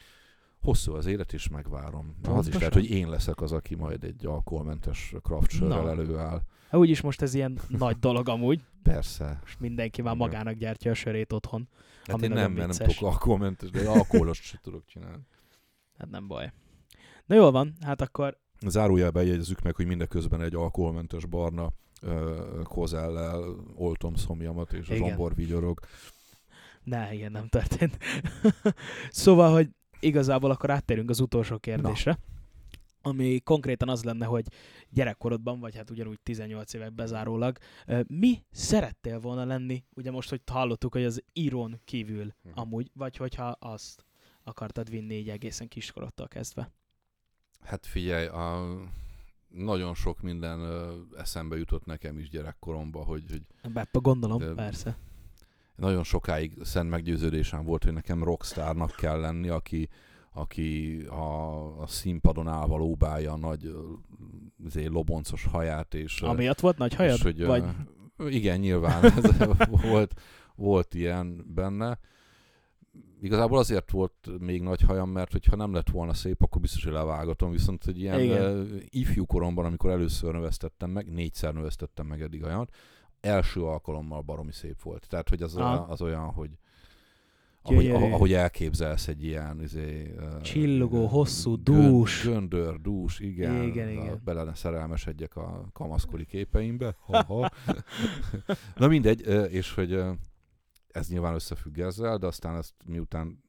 hosszú 0.61 0.93
az 0.93 1.05
élet, 1.05 1.33
és 1.33 1.49
megvárom. 1.49 2.05
Az 2.07 2.21
is 2.21 2.27
Pontosan. 2.27 2.59
lehet, 2.59 2.73
hogy 2.73 2.89
én 2.89 3.09
leszek 3.09 3.41
az, 3.41 3.51
aki 3.51 3.75
majd 3.75 4.03
egy 4.03 4.25
alkoholmentes 4.25 5.13
craft 5.23 5.51
sörrel 5.51 5.89
előáll. 5.89 6.41
Hát 6.69 6.79
úgyis 6.79 7.01
most 7.01 7.21
ez 7.21 7.33
ilyen 7.33 7.59
nagy 7.67 7.97
dolog 7.99 8.29
amúgy. 8.29 8.61
Persze. 8.83 9.37
Most 9.41 9.59
mindenki 9.59 10.01
már 10.01 10.15
magának 10.15 10.53
gyártja 10.53 10.91
a 10.91 10.93
sörét 10.93 11.33
otthon. 11.33 11.69
Hát 12.05 12.21
én 12.21 12.29
nem, 12.29 12.51
mert 12.51 12.77
nem 12.77 12.87
tudok 12.87 13.11
alkoholmentes, 13.11 13.69
de 13.69 13.89
alkoholos 13.89 14.41
sem 14.41 14.59
tudok 14.63 14.85
csinálni. 14.85 15.23
Hát 15.97 16.09
nem 16.09 16.27
baj. 16.27 16.51
Na 17.25 17.35
jól 17.35 17.51
van, 17.51 17.73
hát 17.81 18.01
akkor 18.01 18.39
Zárójelben 18.67 19.23
jegyezzük 19.23 19.61
meg, 19.61 19.75
hogy 19.75 19.85
mindeközben 19.85 20.41
egy 20.41 20.55
alkoholmentes 20.55 21.25
barna 21.25 21.71
ö, 22.01 22.41
kozellel 22.63 23.55
oltom 23.75 24.15
szomjamat, 24.15 24.73
és 24.73 24.89
a 24.89 24.95
zsombor 24.95 25.35
vigyorog. 25.35 25.79
ne, 26.83 27.13
igen, 27.13 27.31
nem 27.31 27.47
történt. 27.47 27.97
szóval, 29.09 29.53
hogy 29.53 29.69
igazából 30.01 30.51
akkor 30.51 30.69
áttérünk 30.69 31.09
az 31.09 31.19
utolsó 31.19 31.57
kérdésre. 31.57 32.17
Ami 33.03 33.39
konkrétan 33.39 33.89
az 33.89 34.03
lenne, 34.03 34.25
hogy 34.25 34.45
gyerekkorodban, 34.89 35.59
vagy 35.59 35.75
hát 35.75 35.89
ugyanúgy 35.89 36.19
18 36.23 36.73
évek 36.73 36.93
bezárólag, 36.93 37.57
ö, 37.85 38.01
mi 38.07 38.43
szerettél 38.51 39.19
volna 39.19 39.45
lenni, 39.45 39.83
ugye 39.95 40.11
most, 40.11 40.29
hogy 40.29 40.41
hallottuk, 40.51 40.93
hogy 40.93 41.03
az 41.03 41.23
írón 41.33 41.81
kívül 41.85 42.23
Mhm. 42.43 42.59
amúgy, 42.59 42.91
vagy 42.93 43.17
hogyha 43.17 43.47
azt 43.47 44.05
akartad 44.43 44.89
vinni 44.89 45.15
így 45.15 45.29
egészen 45.29 45.67
kiskorodtól 45.67 46.27
kezdve. 46.27 46.71
Hát 47.61 47.85
figyelj, 47.85 48.25
a, 48.27 48.75
nagyon 49.47 49.93
sok 49.95 50.21
minden 50.21 50.59
ö, 50.59 50.93
eszembe 51.17 51.57
jutott 51.57 51.85
nekem 51.85 52.17
is 52.19 52.29
gyerekkoromban, 52.29 53.03
hogy, 53.05 53.23
hogy 53.61 53.71
Be, 53.71 53.87
gondolom, 53.91 54.37
De- 54.39 54.53
persze. 54.53 54.97
Nagyon 55.81 56.03
sokáig 56.03 56.57
szent 56.63 56.89
meggyőződésem 56.89 57.63
volt, 57.63 57.83
hogy 57.83 57.93
nekem 57.93 58.23
rockstárnak 58.23 58.95
kell 58.95 59.19
lenni, 59.19 59.49
aki, 59.49 59.89
aki 60.33 60.99
a, 61.09 61.81
a 61.81 61.87
színpadon 61.87 62.47
állva 62.47 62.77
lóbálja 62.77 63.31
a 63.31 63.37
nagy 63.37 63.65
ö, 63.65 63.79
izé, 64.65 64.85
loboncos 64.85 65.45
haját, 65.45 65.93
és, 65.93 66.21
Amiatt 66.21 66.59
volt 66.59 66.77
nagy 66.77 66.95
hajad? 66.95 67.15
És 67.15 67.21
hogy, 67.21 67.45
vagy... 67.45 67.63
igen, 68.17 68.59
nyilván 68.59 69.03
ez 69.23 69.37
volt, 69.81 70.13
volt 70.55 70.93
ilyen 70.93 71.45
benne. 71.53 71.99
Igazából 73.21 73.57
azért 73.57 73.91
volt 73.91 74.29
még 74.39 74.61
nagy 74.61 74.81
hajam, 74.81 75.09
mert 75.09 75.31
hogyha 75.31 75.55
nem 75.55 75.73
lett 75.73 75.89
volna 75.89 76.13
szép, 76.13 76.43
akkor 76.43 76.61
biztos, 76.61 76.83
hogy 76.83 76.93
levágatom. 76.93 77.51
Viszont 77.51 77.83
hogy 77.83 77.99
ilyen 77.99 78.19
Igen. 78.19 78.81
ifjú 78.89 79.25
koromban, 79.25 79.65
amikor 79.65 79.89
először 79.89 80.33
növesztettem 80.33 80.89
meg, 80.89 81.11
négyszer 81.11 81.53
növesztettem 81.53 82.05
meg 82.05 82.21
eddig 82.21 82.43
hajamat, 82.43 82.75
első 83.21 83.63
alkalommal 83.63 84.21
baromi 84.21 84.51
szép 84.51 84.81
volt. 84.81 85.07
Tehát, 85.09 85.29
hogy 85.29 85.41
az, 85.41 85.55
olyan, 85.55 85.89
az 85.89 86.01
olyan, 86.01 86.31
hogy 86.31 86.49
ahogy, 87.63 87.89
ahogy, 87.89 88.33
elképzelsz 88.33 89.07
egy 89.07 89.23
ilyen 89.23 89.61
izé, 89.61 90.15
Csillogó, 90.41 91.05
hosszú, 91.05 91.63
dús. 91.63 92.23
Göndör, 92.23 92.81
dús, 92.81 93.19
igen. 93.19 93.63
Igen, 93.63 93.89
igen. 93.89 94.21
Bele 94.23 94.43
ne 94.43 94.55
szerelmesedjek 94.55 95.35
a 95.35 95.69
kamaszkori 95.73 96.25
képeimbe. 96.25 96.95
Ha-ha. 96.99 97.51
Na 98.75 98.87
mindegy, 98.87 99.27
és 99.51 99.73
hogy 99.73 100.03
ez 100.87 101.09
nyilván 101.09 101.33
összefügg 101.33 101.79
ezzel, 101.79 102.17
de 102.17 102.27
aztán 102.27 102.55
ezt 102.55 102.73
miután 102.85 103.43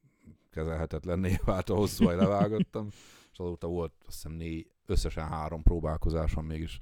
kezelhetetlenné 0.51 1.39
vált 1.45 1.71
a 1.71 1.75
hosszú 1.75 2.09
levágottam, 2.21 2.89
és 3.33 3.39
azóta 3.39 3.67
volt 3.67 3.93
azt 4.07 4.15
hiszem 4.15 4.33
négy, 4.33 4.71
összesen 4.87 5.29
három 5.29 5.63
próbálkozásom 5.63 6.47
mégis 6.47 6.79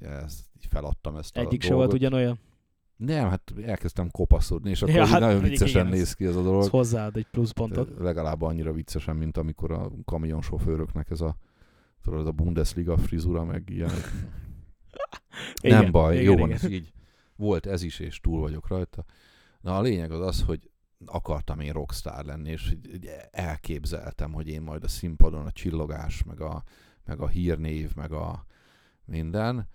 ezt, 0.00 0.40
így 0.56 0.66
feladtam 0.66 1.16
ezt 1.16 1.36
a 1.36 1.40
Egyik 1.40 1.62
se 1.62 1.74
volt 1.74 1.92
ugyanolyan. 1.92 2.38
Nem, 2.96 3.28
hát 3.28 3.52
elkezdtem 3.64 4.10
kopaszodni, 4.10 4.70
és 4.70 4.82
akkor 4.82 4.94
Ja, 4.94 5.06
hát 5.06 5.20
nagyon 5.20 5.42
viccesen 5.42 5.68
igen, 5.68 5.86
ez- 5.86 5.92
néz 5.98 6.12
ki 6.14 6.24
ez 6.24 6.34
a 6.34 6.38
Ez 6.38 6.44
dolog. 6.44 6.68
hozzáad 6.70 7.16
egy 7.16 7.26
pluszpontot. 7.30 7.98
Legalább 7.98 8.42
annyira 8.42 8.72
viccesen, 8.72 9.16
mint 9.16 9.36
amikor 9.36 9.70
a 9.72 9.90
kamionsofőröknek 10.04 11.10
ez 11.10 11.20
a, 11.20 11.36
tudod, 12.02 12.20
ez 12.20 12.26
a 12.26 12.30
Bundesliga 12.32 12.96
frizura, 12.96 13.44
meg 13.44 13.70
ilyenek. 13.70 14.10
Igen, 15.62 15.82
Nem 15.82 15.90
baj, 15.90 16.12
igen, 16.14 16.24
jó 16.24 16.32
igen. 16.32 16.46
van, 16.48 16.56
ez 16.56 16.64
így. 16.70 16.92
Volt 17.36 17.66
ez 17.66 17.82
is, 17.82 17.98
és 17.98 18.20
túl 18.20 18.40
vagyok 18.40 18.68
rajta. 18.68 19.04
Na 19.60 19.76
a 19.76 19.80
lényeg 19.82 20.10
az 20.12 20.20
az, 20.20 20.42
hogy 20.42 20.70
akartam 21.06 21.60
én 21.60 21.72
rockstar 21.72 22.24
lenni, 22.24 22.50
és 22.50 22.76
elképzeltem, 23.30 24.32
hogy 24.32 24.48
én 24.48 24.62
majd 24.62 24.84
a 24.84 24.88
színpadon 24.88 25.46
a 25.46 25.50
csillogás, 25.50 26.22
meg 26.22 26.40
a, 26.40 26.62
meg 27.04 27.20
a 27.20 27.28
hírnév, 27.28 27.94
meg 27.94 28.12
a 28.12 28.46
minden. 29.04 29.68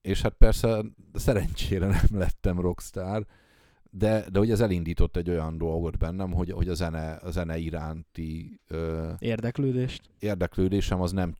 És 0.00 0.22
hát 0.22 0.32
persze 0.32 0.84
szerencsére 1.12 1.86
nem 2.10 2.18
lettem 2.18 2.60
rockstar, 2.60 3.26
de, 3.90 4.30
de 4.30 4.38
hogy 4.38 4.50
ez 4.50 4.60
elindított 4.60 5.16
egy 5.16 5.30
olyan 5.30 5.58
dolgot 5.58 5.98
bennem, 5.98 6.32
hogy, 6.32 6.50
hogy 6.50 6.68
a, 6.68 6.74
zene, 6.74 7.12
a 7.12 7.30
zene 7.30 7.56
iránti 7.58 8.60
ö, 8.66 9.12
Érdeklődést. 9.18 10.10
érdeklődésem 10.18 11.00
az 11.00 11.12
nem 11.12 11.36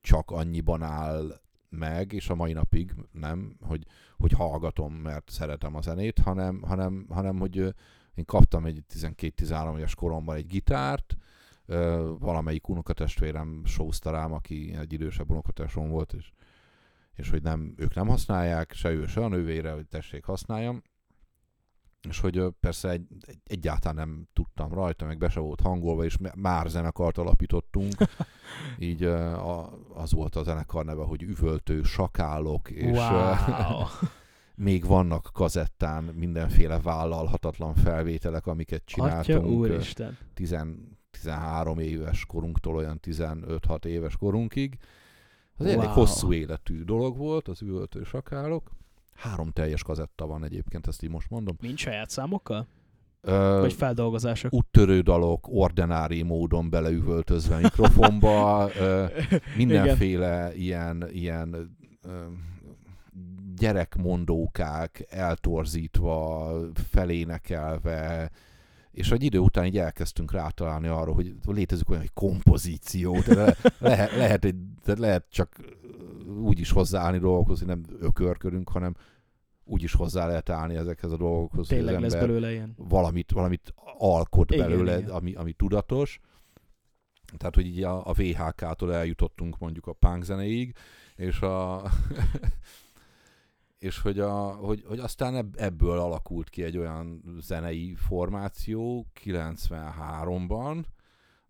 csak 0.00 0.30
annyiban 0.30 0.82
áll 0.82 1.40
meg, 1.68 2.12
és 2.12 2.28
a 2.28 2.34
mai 2.34 2.52
napig 2.52 2.94
nem, 3.12 3.56
hogy, 3.60 3.86
hogy 4.16 4.32
hallgatom, 4.32 4.94
mert 4.94 5.30
szeretem 5.30 5.76
a 5.76 5.80
zenét, 5.80 6.18
hanem, 6.18 6.62
hanem, 6.62 7.06
hanem 7.08 7.38
hogy 7.38 7.56
én 8.14 8.24
kaptam 8.24 8.64
egy 8.64 8.82
12-13 8.94 9.76
éves 9.76 9.94
koromban 9.94 10.36
egy 10.36 10.46
gitárt, 10.46 11.16
Ö, 11.66 12.12
valamelyik 12.18 12.68
unokatestvérem 12.68 13.62
sózta 13.64 14.10
rám, 14.10 14.32
aki 14.32 14.74
egy 14.80 14.92
idősebb 14.92 15.30
unokatestvérom 15.30 15.90
volt, 15.90 16.12
és, 16.12 16.32
és 17.20 17.30
hogy 17.30 17.42
nem, 17.42 17.74
ők 17.76 17.94
nem 17.94 18.08
használják, 18.08 18.72
se 18.72 18.90
ő, 18.90 19.06
se 19.06 19.20
a 19.24 19.28
nővére, 19.28 19.72
hogy 19.72 19.86
tessék 19.86 20.24
használjam. 20.24 20.82
És 22.08 22.20
hogy 22.20 22.44
persze 22.60 22.88
egy, 22.88 23.06
egy, 23.20 23.38
egyáltalán 23.44 23.96
nem 23.96 24.28
tudtam 24.32 24.72
rajta, 24.72 25.04
meg 25.04 25.18
be 25.18 25.28
se 25.28 25.40
volt 25.40 25.60
hangolva, 25.60 26.04
és 26.04 26.16
már 26.34 26.68
zenekart 26.68 27.18
alapítottunk. 27.18 27.92
Így 28.78 29.04
a, 29.04 29.72
az 29.94 30.12
volt 30.12 30.36
a 30.36 30.42
zenekar 30.42 30.84
neve, 30.84 31.02
hogy 31.02 31.22
Üvöltő 31.22 31.82
Sakálok, 31.82 32.70
és 32.70 32.96
wow. 32.96 33.84
még 34.54 34.86
vannak 34.86 35.30
kazettán 35.32 36.04
mindenféle 36.04 36.80
vállalhatatlan 36.80 37.74
felvételek, 37.74 38.46
amiket 38.46 38.82
Atya 38.86 38.94
csináltunk. 38.94 39.44
ö, 39.44 39.48
úristen. 39.48 40.18
10, 40.34 40.56
13 41.10 41.78
éves 41.78 42.26
korunktól 42.26 42.76
olyan 42.76 43.00
15-6 43.02 43.84
éves 43.84 44.16
korunkig. 44.16 44.78
Az 45.60 45.66
wow. 45.66 45.78
elég 45.78 45.88
hosszú 45.88 46.32
életű 46.32 46.82
dolog 46.82 47.16
volt, 47.16 47.48
az 47.48 47.62
üvöltő 47.62 48.02
sakálok. 48.02 48.70
Három 49.14 49.50
teljes 49.50 49.82
kazetta 49.82 50.26
van 50.26 50.44
egyébként, 50.44 50.86
ezt 50.86 51.02
így 51.02 51.10
most 51.10 51.30
mondom. 51.30 51.56
Mind 51.60 51.78
saját 51.78 52.10
számokkal? 52.10 52.66
Ö, 53.20 53.58
Vagy 53.60 53.72
feldolgozások? 53.72 54.52
úttörő 54.52 55.00
dalok 55.00 55.46
ordinári 55.50 56.22
módon 56.22 56.70
beleüvöltözve 56.70 57.56
mikrofonba, 57.58 58.68
ö, 58.78 59.04
mindenféle 59.56 60.54
ilyen, 60.54 61.08
ilyen 61.12 61.76
ö, 62.02 62.10
gyerekmondókák 63.56 65.06
eltorzítva, 65.08 66.50
felénekelve, 66.90 68.30
és 68.92 69.10
egy 69.10 69.22
idő 69.22 69.38
után 69.38 69.64
így 69.64 69.78
elkezdtünk 69.78 70.32
rátalálni 70.32 70.88
arra, 70.88 71.12
hogy 71.12 71.34
létezik 71.46 71.88
olyan, 71.88 72.02
hogy 72.02 72.12
kompozíció, 72.14 73.20
tehát 73.20 73.62
le, 73.62 73.70
lehet, 73.78 74.16
lehet, 74.16 74.44
egy, 74.44 74.56
tehát 74.82 75.00
lehet 75.00 75.24
csak 75.30 75.56
úgy 76.42 76.58
is 76.60 76.70
hozzáállni 76.70 77.18
dolgokhoz, 77.18 77.58
hogy 77.58 77.68
nem 77.68 77.82
ökörkörünk, 78.00 78.68
hanem 78.68 78.94
úgy 79.64 79.82
is 79.82 79.92
hozzá 79.92 80.26
lehet 80.26 80.48
állni 80.48 80.74
ezekhez 80.74 81.12
a 81.12 81.16
dolgokhoz, 81.16 81.68
hogy 81.68 81.76
Tényleg 81.76 81.94
az 81.94 82.02
lesz 82.02 82.20
belőle 82.20 82.52
ilyen. 82.52 82.74
valamit, 82.76 83.32
valamit 83.32 83.74
alkot 83.98 84.50
Igen, 84.50 84.68
belőle, 84.68 84.98
igen. 84.98 85.10
Ami, 85.10 85.34
ami 85.34 85.52
tudatos. 85.52 86.20
Tehát, 87.36 87.54
hogy 87.54 87.66
így 87.66 87.82
a, 87.82 88.08
a 88.08 88.12
VHK-tól 88.12 88.94
eljutottunk 88.94 89.58
mondjuk 89.58 89.86
a 89.86 89.92
punk 89.92 90.22
zenéig, 90.22 90.74
és 91.16 91.40
a 91.40 91.82
és 93.80 93.98
hogy, 93.98 94.18
a, 94.18 94.50
hogy, 94.54 94.84
hogy 94.86 94.98
aztán 94.98 95.34
ebb- 95.34 95.56
ebből 95.58 95.98
alakult 95.98 96.48
ki 96.48 96.62
egy 96.62 96.78
olyan 96.78 97.22
zenei 97.38 97.94
formáció 97.94 99.06
93-ban, 99.24 100.84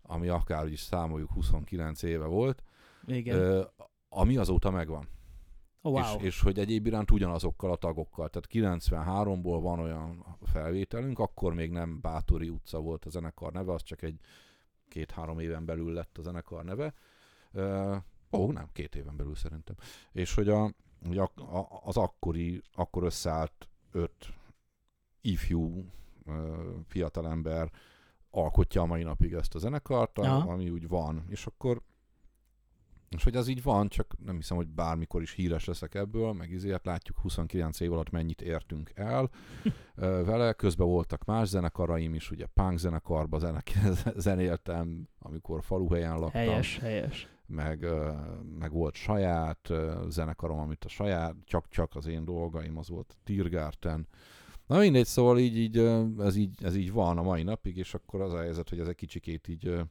ami 0.01 0.27
akár 0.27 0.67
is 0.67 0.79
számoljuk 0.79 1.31
29 1.31 2.03
éve 2.03 2.25
volt, 2.25 2.63
Igen. 3.05 3.37
ö, 3.37 3.63
ami 4.09 4.37
azóta 4.37 4.71
megvan. 4.71 5.07
oh, 5.81 5.91
wow. 5.93 6.17
És, 6.17 6.23
és 6.23 6.41
hogy 6.41 6.59
egyéb 6.59 6.85
iránt 6.85 7.11
ugyanazokkal 7.11 7.71
a 7.71 7.75
tagokkal. 7.75 8.29
Tehát 8.29 8.49
93-ból 8.51 9.59
van 9.61 9.79
olyan 9.79 10.25
felvételünk, 10.43 11.19
akkor 11.19 11.53
még 11.53 11.71
nem 11.71 12.01
Bátori 12.01 12.49
utca 12.49 12.79
volt 12.79 13.05
a 13.05 13.09
zenekar 13.09 13.51
neve, 13.51 13.73
az 13.73 13.83
csak 13.83 14.01
egy 14.01 14.19
két-három 14.87 15.39
éven 15.39 15.65
belül 15.65 15.93
lett 15.93 16.17
a 16.17 16.21
zenekar 16.21 16.63
neve. 16.63 16.93
Ö, 17.51 17.95
ó, 18.31 18.51
nem, 18.51 18.67
két 18.73 18.95
éven 18.95 19.15
belül 19.15 19.35
szerintem. 19.35 19.75
És 20.11 20.33
hogy, 20.33 20.49
a, 20.49 20.73
a, 21.15 21.81
az 21.83 21.97
akkori, 21.97 22.61
akkor 22.73 23.03
összeállt 23.03 23.67
öt 23.91 24.33
ifjú 25.21 25.85
fiatalember 26.87 27.71
alkotja 28.29 28.81
a 28.81 28.85
mai 28.85 29.03
napig 29.03 29.33
ezt 29.33 29.55
a 29.55 29.59
zenekart, 29.59 30.17
a- 30.17 30.23
Aha. 30.23 30.51
ami 30.51 30.69
úgy 30.69 30.87
van. 30.87 31.25
És 31.29 31.45
akkor 31.45 31.81
és 33.09 33.23
hogy 33.23 33.35
az 33.35 33.47
így 33.47 33.63
van, 33.63 33.87
csak 33.87 34.15
nem 34.25 34.35
hiszem, 34.35 34.57
hogy 34.57 34.67
bármikor 34.67 35.21
is 35.21 35.31
híres 35.31 35.65
leszek 35.65 35.95
ebből, 35.95 36.33
meg 36.33 36.51
izért 36.51 36.85
látjuk 36.85 37.17
29 37.19 37.79
év 37.79 37.91
alatt 37.93 38.09
mennyit 38.09 38.41
értünk 38.41 38.91
el 38.95 39.29
vele. 39.95 40.53
Közben 40.53 40.87
voltak 40.87 41.25
más 41.25 41.47
zenekaraim 41.47 42.13
is, 42.13 42.31
ugye 42.31 42.45
punk 42.45 42.77
zenekarba 42.77 43.39
zenek, 43.39 43.71
zenéltem, 44.15 45.07
amikor 45.19 45.63
faluhelyen 45.63 46.11
laktam 46.19 46.31
Helyes, 46.31 46.77
helyes. 46.79 47.27
Meg, 47.51 47.85
meg 48.59 48.71
volt 48.71 48.95
saját 48.95 49.69
zenekarom, 50.07 50.59
amit 50.59 50.85
a 50.85 50.89
saját, 50.89 51.35
csak-csak 51.43 51.95
az 51.95 52.05
én 52.05 52.25
dolgaim, 52.25 52.77
az 52.77 52.89
volt 52.89 53.17
Tiergarten. 53.23 54.07
Na 54.67 54.79
mindegy, 54.79 55.05
szóval 55.05 55.39
így, 55.39 55.57
így, 55.57 55.77
ez 56.19 56.35
így, 56.35 56.63
ez 56.63 56.75
így 56.75 56.91
van 56.91 57.17
a 57.17 57.21
mai 57.21 57.43
napig, 57.43 57.77
és 57.77 57.93
akkor 57.93 58.21
az 58.21 58.33
a 58.33 58.39
helyzet, 58.39 58.69
hogy 58.69 58.79
ez 58.79 58.87
egy 58.87 58.95
kicsikét 58.95 59.47
így 59.47 59.81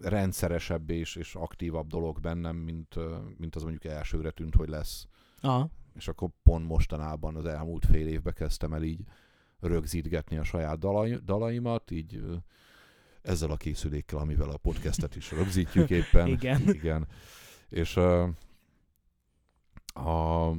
rendszeresebb 0.00 0.90
és, 0.90 1.16
és 1.16 1.34
aktívabb 1.34 1.86
dolog 1.86 2.20
bennem, 2.20 2.56
mint, 2.56 2.94
mint 3.38 3.56
az 3.56 3.62
mondjuk 3.62 3.84
elsőre 3.84 4.30
tűnt, 4.30 4.54
hogy 4.54 4.68
lesz. 4.68 5.06
Aha. 5.40 5.68
És 5.94 6.08
akkor 6.08 6.28
pont 6.42 6.66
mostanában, 6.66 7.36
az 7.36 7.44
elmúlt 7.44 7.86
fél 7.86 8.06
évben 8.06 8.32
kezdtem 8.32 8.72
el 8.72 8.82
így 8.82 9.00
rögzítgetni 9.60 10.36
a 10.36 10.44
saját 10.44 10.78
dalai, 10.78 11.18
dalaimat, 11.24 11.90
így 11.90 12.22
ezzel 13.24 13.50
a 13.50 13.56
készülékkel, 13.56 14.18
amivel 14.18 14.50
a 14.50 14.56
podcastet 14.56 15.16
is 15.16 15.30
rögzítjük 15.30 15.90
éppen. 15.90 16.26
Igen. 16.26 16.68
Igen. 16.68 17.08
És, 17.68 17.96
ö, 17.96 18.28
a, 19.94 20.50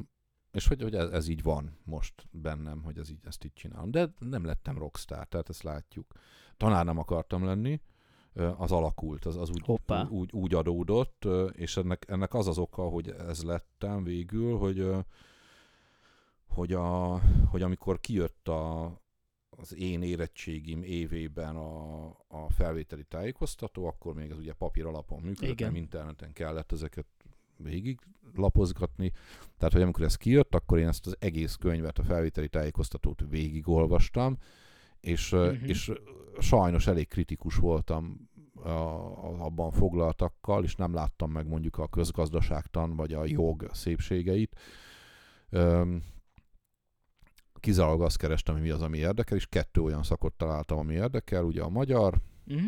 és 0.51 0.67
hogy, 0.67 0.81
hogy 0.81 0.95
ez, 0.95 1.09
ez, 1.09 1.27
így 1.27 1.43
van 1.43 1.77
most 1.83 2.13
bennem, 2.31 2.83
hogy 2.83 2.97
ez 2.97 3.09
így, 3.09 3.19
ezt 3.23 3.43
így 3.43 3.53
csinálom. 3.53 3.91
De 3.91 4.13
nem 4.19 4.45
lettem 4.45 4.77
rockstar, 4.77 5.27
tehát 5.27 5.49
ezt 5.49 5.63
látjuk. 5.63 6.13
Tanár 6.57 6.85
nem 6.85 6.97
akartam 6.97 7.45
lenni, 7.45 7.81
az 8.57 8.71
alakult, 8.71 9.25
az, 9.25 9.37
az 9.37 9.49
úgy, 9.49 9.65
Hoppá. 9.65 10.07
úgy, 10.09 10.29
úgy 10.33 10.53
adódott, 10.53 11.27
és 11.51 11.77
ennek, 11.77 12.05
ennek 12.07 12.33
az 12.33 12.47
az 12.47 12.57
oka, 12.57 12.81
hogy 12.81 13.09
ez 13.09 13.43
lettem 13.43 14.03
végül, 14.03 14.57
hogy, 14.57 14.91
hogy, 16.47 16.73
a, 16.73 17.19
hogy 17.49 17.61
amikor 17.61 17.99
kijött 17.99 18.47
a, 18.47 18.85
az 19.57 19.75
én 19.75 20.01
érettségim 20.01 20.83
évében 20.83 21.55
a, 21.55 22.05
a 22.27 22.49
felvételi 22.49 23.03
tájékoztató, 23.03 23.85
akkor 23.85 24.13
még 24.13 24.29
ez 24.29 24.37
ugye 24.37 24.53
papír 24.53 24.85
alapon 24.85 25.21
működött, 25.21 25.53
Igen. 25.53 25.71
nem 25.71 25.81
interneten 25.81 26.33
kellett 26.33 26.71
ezeket 26.71 27.05
végig 27.57 27.99
lapozgatni. 28.35 29.11
Tehát, 29.57 29.73
hogy 29.73 29.81
amikor 29.81 30.03
ez 30.03 30.15
kijött, 30.15 30.55
akkor 30.55 30.77
én 30.77 30.87
ezt 30.87 31.07
az 31.07 31.15
egész 31.19 31.55
könyvet, 31.55 31.99
a 31.99 32.03
felvételi 32.03 32.47
tájékoztatót 32.47 33.23
végigolvastam, 33.29 34.37
és, 34.99 35.31
uh-huh. 35.31 35.69
és 35.69 35.91
sajnos 36.39 36.87
elég 36.87 37.07
kritikus 37.07 37.55
voltam 37.55 38.29
a, 38.63 38.69
abban 39.45 39.71
foglaltakkal, 39.71 40.63
és 40.63 40.75
nem 40.75 40.93
láttam 40.93 41.31
meg 41.31 41.47
mondjuk 41.47 41.77
a 41.77 41.87
közgazdaságtan 41.87 42.95
vagy 42.95 43.13
a 43.13 43.25
jog 43.25 43.69
szépségeit. 43.71 44.59
Öm, 45.49 46.03
kizárólag 47.65 48.01
azt 48.01 48.17
kerestem, 48.17 48.53
hogy 48.53 48.63
mi 48.63 48.69
az, 48.69 48.81
ami 48.81 48.97
érdekel, 48.97 49.37
és 49.37 49.45
kettő 49.47 49.81
olyan 49.81 50.03
szakot 50.03 50.33
találtam, 50.33 50.77
ami 50.77 50.93
érdekel, 50.93 51.43
ugye 51.43 51.61
a 51.61 51.69
magyar, 51.69 52.21
Mhm. 52.45 52.65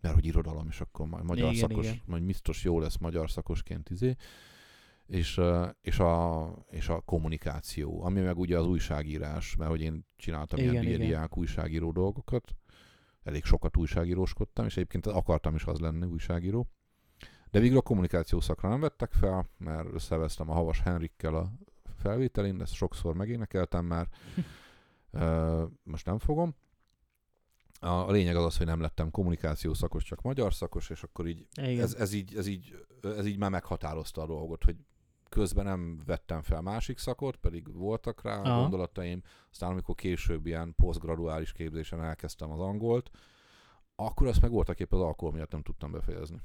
mert 0.00 0.14
hogy 0.14 0.26
irodalom, 0.26 0.66
és 0.68 0.80
akkor 0.80 1.06
majd 1.06 1.24
magyar 1.24 1.52
Igen, 1.52 1.68
szakos, 1.68 1.86
igen. 1.86 2.00
majd 2.06 2.22
biztos 2.22 2.64
jó 2.64 2.80
lesz 2.80 2.96
magyar 2.96 3.30
szakosként 3.30 3.90
izé, 3.90 4.14
és, 5.06 5.40
és, 5.80 5.98
a, 5.98 6.52
és 6.70 6.88
a 6.88 7.00
kommunikáció, 7.00 8.02
ami 8.04 8.20
meg 8.20 8.38
ugye 8.38 8.58
az 8.58 8.66
újságírás, 8.66 9.56
mert 9.56 9.70
hogy 9.70 9.80
én 9.80 10.06
csináltam 10.16 10.58
Igen, 10.58 10.82
ilyen 10.82 11.00
diák 11.00 11.36
újságíró 11.36 11.92
dolgokat, 11.92 12.54
elég 13.22 13.44
sokat 13.44 13.76
újságíróskodtam, 13.76 14.64
és 14.66 14.76
egyébként 14.76 15.06
akartam 15.06 15.54
is 15.54 15.64
az 15.64 15.78
lenni 15.78 16.06
újságíró, 16.06 16.68
de 17.50 17.60
végül 17.60 17.76
a 17.78 17.82
kommunikáció 17.82 18.40
szakra 18.40 18.68
nem 18.68 18.80
vettek 18.80 19.12
fel, 19.12 19.48
mert 19.56 19.88
összevesztem 19.92 20.50
a 20.50 20.54
Havas 20.54 20.80
Henrikkel 20.80 21.34
a 21.34 21.52
felvételén, 21.98 22.60
ezt 22.60 22.72
sokszor 22.72 23.14
megénekeltem 23.14 23.84
már, 23.84 24.08
most 25.92 26.06
nem 26.06 26.18
fogom. 26.18 26.54
A, 27.80 27.86
a 27.86 28.10
lényeg 28.10 28.36
az 28.36 28.44
az, 28.44 28.56
hogy 28.56 28.66
nem 28.66 28.80
lettem 28.80 29.10
kommunikáció 29.10 29.74
szakos, 29.74 30.04
csak 30.04 30.22
magyar 30.22 30.54
szakos, 30.54 30.90
és 30.90 31.02
akkor 31.02 31.26
így 31.26 31.46
Igen. 31.54 31.80
ez, 31.80 31.94
ez, 31.94 32.12
így, 32.12 32.36
ez, 32.36 32.46
így, 32.46 32.86
ez 33.02 33.26
így 33.26 33.38
már 33.38 33.50
meghatározta 33.50 34.22
a 34.22 34.26
dolgot, 34.26 34.64
hogy 34.64 34.76
közben 35.28 35.64
nem 35.64 36.02
vettem 36.06 36.42
fel 36.42 36.60
másik 36.60 36.98
szakot, 36.98 37.36
pedig 37.36 37.72
voltak 37.72 38.22
rá 38.22 38.40
Aha. 38.40 38.60
gondolataim, 38.60 39.22
aztán 39.50 39.70
amikor 39.70 39.94
később 39.94 40.46
ilyen 40.46 40.74
posztgraduális 40.74 41.52
képzésen 41.52 42.02
elkezdtem 42.02 42.50
az 42.50 42.60
angolt, 42.60 43.10
akkor 43.96 44.26
azt 44.26 44.40
meg 44.40 44.50
voltak 44.50 44.80
épp 44.80 44.92
az 44.92 45.00
alkohol 45.00 45.34
miatt 45.34 45.50
nem 45.50 45.62
tudtam 45.62 45.90
befejezni. 45.90 46.40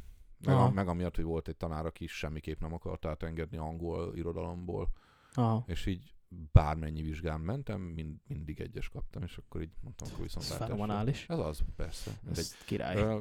Meg, 0.45 0.55
Aha. 0.55 0.69
meg 0.69 0.87
amiatt, 0.87 1.15
hogy 1.15 1.25
volt 1.25 1.47
egy 1.47 1.57
tanár, 1.57 1.85
aki 1.85 2.07
semmiképp 2.07 2.59
nem 2.59 2.73
akart 2.73 3.05
átengedni 3.05 3.57
angol 3.57 4.15
irodalomból, 4.15 4.89
Aha. 5.33 5.63
és 5.67 5.85
így 5.85 6.13
bármennyi 6.51 7.01
vizsgán 7.01 7.39
mentem, 7.39 7.81
mind, 7.81 8.17
mindig 8.27 8.59
egyes 8.61 8.89
kaptam, 8.89 9.23
és 9.23 9.37
akkor 9.37 9.61
így 9.61 9.73
mondtam, 9.81 10.07
akkor 10.11 10.23
viszont 10.23 10.45
fenomenális. 10.45 11.29
Ez 11.29 11.39
az, 11.39 11.59
persze. 11.75 12.11
Ez 12.29 12.37
egy, 12.37 12.65
király. 12.65 12.95
ö, 12.95 13.19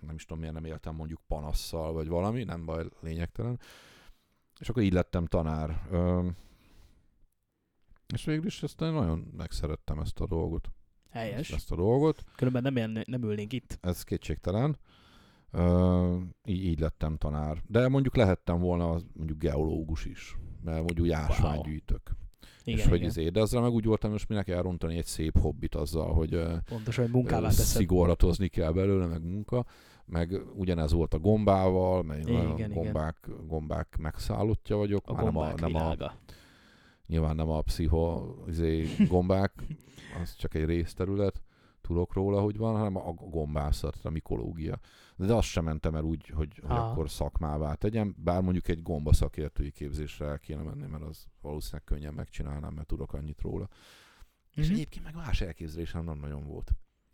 nem 0.00 0.14
is 0.14 0.24
tudom, 0.24 0.38
miért 0.38 0.54
nem 0.54 0.64
éltem 0.64 0.94
mondjuk 0.94 1.20
panasszal, 1.26 1.92
vagy 1.92 2.08
valami, 2.08 2.44
nem 2.44 2.64
baj, 2.64 2.84
lényegtelen. 3.00 3.60
És 4.60 4.68
akkor 4.68 4.82
így 4.82 4.92
lettem 4.92 5.26
tanár. 5.26 5.86
Ö, 5.90 6.28
és 8.14 8.24
végül 8.24 8.46
is 8.46 8.62
ezt 8.62 8.80
nagyon 8.80 9.18
megszerettem 9.36 9.98
ezt 9.98 10.20
a 10.20 10.26
dolgot. 10.26 10.70
Helyes. 11.10 11.50
ezt 11.50 11.70
a 11.70 11.76
dolgot. 11.76 12.24
Különben 12.36 12.62
nem, 12.62 12.76
élne, 12.76 13.02
nem 13.06 13.22
ülnénk 13.22 13.52
itt. 13.52 13.78
Ez 13.80 14.02
kétségtelen. 14.02 14.78
Uh, 15.52 16.22
így, 16.44 16.64
így 16.64 16.80
lettem 16.80 17.16
tanár. 17.16 17.62
De 17.66 17.88
mondjuk 17.88 18.16
lehettem 18.16 18.60
volna 18.60 18.90
az, 18.90 19.06
mondjuk 19.12 19.38
geológus 19.38 20.04
is, 20.04 20.36
mert 20.64 20.76
mondjuk 20.76 21.12
ásványgyűjtök. 21.12 22.02
Igen, 22.64 22.78
és 22.80 22.86
hogy 22.86 22.96
igen. 22.96 23.08
izé, 23.08 23.28
de 23.28 23.40
ezzel 23.40 23.60
meg 23.60 23.70
úgy 23.70 23.84
voltam, 23.84 24.10
most 24.10 24.28
minek 24.28 24.48
elrontani 24.48 24.96
egy 24.96 25.04
szép 25.04 25.38
hobbit 25.38 25.74
azzal, 25.74 26.12
hogy 26.12 26.42
Pontosan, 26.68 27.04
hogy 27.04 27.12
munkává 27.14 27.50
szigorlatozni 27.50 28.48
kell 28.48 28.72
belőle, 28.72 29.06
meg 29.06 29.22
munka, 29.22 29.64
meg 30.04 30.40
ugyanez 30.54 30.92
volt 30.92 31.14
a 31.14 31.18
gombával, 31.18 32.02
mert 32.02 32.20
én 32.20 32.26
Igen, 32.28 32.40
olyan 32.40 32.58
igen. 32.58 32.72
gombák, 32.72 33.16
gombák 33.46 33.96
megszállottja 33.98 34.76
vagyok, 34.76 35.08
A 35.08 35.12
már 35.12 35.24
nem 35.24 35.36
a, 35.36 35.40
gombák 35.40 35.60
nem 35.60 35.74
a, 35.74 35.78
világa. 35.78 36.14
nyilván 37.06 37.36
nem 37.36 37.48
a 37.50 37.60
pszicho 37.60 38.34
izé, 38.48 38.86
gombák, 39.08 39.52
az 40.22 40.36
csak 40.36 40.54
egy 40.54 40.64
részterület, 40.64 41.42
tudok 41.88 42.12
róla, 42.12 42.40
hogy 42.40 42.56
van, 42.56 42.76
hanem 42.76 42.96
a 42.96 43.12
gombászat, 43.12 43.98
a 44.02 44.10
mikológia. 44.10 44.78
De 45.16 45.34
azt 45.34 45.48
sem 45.48 45.64
mentem 45.64 45.94
el 45.94 46.02
úgy, 46.02 46.28
hogy, 46.28 46.58
hogy 46.62 46.70
Aha. 46.70 46.90
akkor 46.90 47.10
szakmává 47.10 47.74
tegyem, 47.74 48.14
bár 48.18 48.42
mondjuk 48.42 48.68
egy 48.68 48.82
gomba 48.82 49.12
szakértői 49.12 49.70
képzésre 49.70 50.26
el 50.26 50.38
kéne 50.38 50.62
menni, 50.62 50.86
mert 50.86 51.02
az 51.02 51.26
valószínűleg 51.40 51.84
könnyen 51.84 52.14
megcsinálnám, 52.14 52.74
mert 52.74 52.86
tudok 52.86 53.12
annyit 53.12 53.40
róla. 53.40 53.68
És 54.54 54.64
Mhm. 54.64 54.74
egyébként 54.74 55.04
meg 55.04 55.14
más 55.14 55.40
elképzelésem 55.40 56.04
nem 56.04 56.18
nagyon 56.18 56.46
volt. 56.46 56.70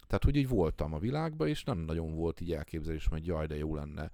Tehát, 0.07 0.25
hogy 0.25 0.37
így 0.37 0.49
voltam 0.49 0.95
a 0.95 0.99
világban, 0.99 1.49
és 1.49 1.64
nem 1.64 1.79
nagyon 1.79 2.14
volt 2.14 2.41
így 2.41 2.53
elképzelésem, 2.53 3.11
hogy 3.12 3.27
jaj, 3.27 3.47
de 3.47 3.57
jó 3.57 3.75
lenne, 3.75 4.11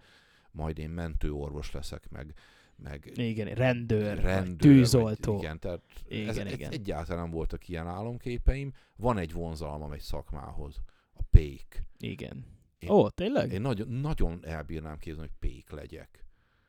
majd 0.51 0.79
én 0.79 0.91
mentőorvos 0.91 1.73
leszek, 1.73 2.11
meg, 2.11 2.35
meg 2.83 3.11
Igen, 3.15 3.55
rendőr, 3.55 4.19
rendőr, 4.21 4.57
tűzoltó. 4.57 5.33
Vagy, 5.33 5.43
igen, 5.43 5.59
tehát 5.59 5.81
Igen, 6.09 6.29
ez, 6.29 6.37
ez 6.37 6.53
igen. 6.53 6.71
egyáltalán 6.73 7.23
nem 7.23 7.31
voltak 7.31 7.69
ilyen 7.69 7.87
álomképeim. 7.87 8.73
Van 8.97 9.19
egy 9.19 9.33
vonzalmam 9.33 9.93
egy 9.93 10.01
szakmához, 10.01 10.83
a 11.13 11.23
pék. 11.31 11.85
Igen. 11.99 12.45
Én- 12.79 12.91
Ó, 12.91 13.09
tényleg? 13.09 13.53
Én 13.53 13.61
nagyon, 13.61 13.89
nagyon 13.89 14.47
elbírnám 14.47 14.99
képzelni, 14.99 15.29
hogy 15.29 15.51
pék 15.51 15.71
legyek. 15.71 16.25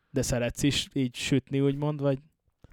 De 0.09 0.21
szeretsz 0.21 0.63
is 0.63 0.87
így 0.93 1.15
sütni, 1.15 1.59
úgymond, 1.59 2.01
vagy? 2.01 2.19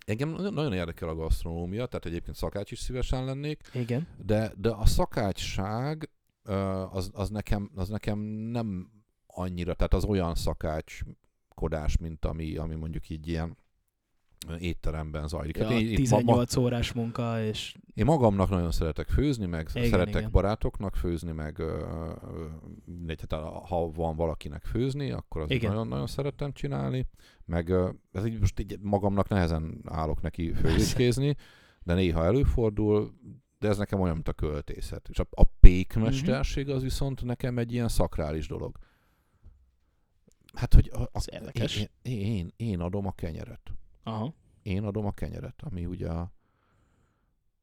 Engem 0.07 0.28
nagyon 0.30 0.72
érdekel 0.72 1.09
a 1.09 1.14
gasztronómia, 1.14 1.86
tehát 1.86 2.07
egyébként 2.07 2.36
szakács 2.36 2.70
is 2.70 2.78
szívesen 2.78 3.24
lennék, 3.24 3.61
Igen. 3.74 4.07
de, 4.24 4.53
de 4.57 4.70
a 4.70 4.86
szakácsság 4.86 6.11
ö, 6.43 6.55
az, 6.91 7.11
az, 7.12 7.28
nekem, 7.30 7.70
az 7.74 7.89
nekem 7.89 8.18
nem 8.51 8.91
annyira, 9.26 9.74
tehát 9.74 9.95
az 9.95 10.05
olyan 10.05 10.34
szakácskodás, 11.59 11.96
mint 11.96 12.24
ami, 12.24 12.56
ami 12.56 12.74
mondjuk 12.74 13.09
így 13.09 13.28
ilyen 13.28 13.56
étteremben 14.59 15.28
zajlik. 15.28 15.56
Ja, 15.56 15.64
Hát 15.64 15.72
én, 15.72 15.78
én, 15.78 15.90
ma, 15.90 15.96
18 15.96 16.56
órás 16.56 16.92
munka, 16.92 17.42
és 17.42 17.76
én 17.94 18.04
magamnak 18.04 18.50
nagyon 18.50 18.70
szeretek 18.70 19.09
főzni, 19.09 19.46
meg 19.46 19.68
Igen, 19.74 19.88
szeretek 19.88 20.20
igen. 20.20 20.30
barátoknak 20.30 20.96
főzni, 20.96 21.32
meg 21.32 21.62
hát 23.18 23.32
ha 23.68 23.90
van 23.90 24.16
valakinek 24.16 24.64
főzni, 24.64 25.11
akkor 25.11 25.44
Igen. 25.48 25.70
nagyon-nagyon 25.70 26.06
szeretem 26.06 26.52
csinálni, 26.52 27.06
meg 27.44 27.70
ez 28.12 28.26
így 28.26 28.40
most 28.40 28.61
így 28.61 28.78
magamnak 28.80 29.28
nehezen 29.28 29.80
állok 29.84 30.20
neki 30.20 30.52
főzéskézni, 30.52 31.36
de 31.82 31.94
néha 31.94 32.24
előfordul, 32.24 33.12
de 33.59 33.68
ez 33.68 33.78
nekem 33.78 34.00
olyan, 34.00 34.14
mint 34.14 34.28
a 34.28 34.32
költészet. 34.32 35.09
És 35.09 35.18
a, 35.18 35.26
a 35.30 35.44
pékmesterség 35.61 36.68
az 36.68 36.82
viszont 36.82 37.24
nekem 37.24 37.59
egy 37.59 37.72
ilyen 37.72 37.88
szakrális 37.88 38.48
dolog. 38.48 38.78
Hát, 40.55 40.74
hogy 40.74 40.90
a, 40.92 41.03
a, 41.03 41.20
érdekes. 41.32 41.76
én, 41.76 41.88
én, 42.03 42.53
én, 42.57 42.80
adom 42.80 43.07
a 43.07 43.12
kenyeret. 43.12 43.72
aha. 44.03 44.34
Én 44.62 44.84
adom 44.84 45.07
a 45.07 45.12
kenyeret, 45.12 45.62
ami 45.62 45.86
ugye 45.86 46.09
a, 46.09 46.32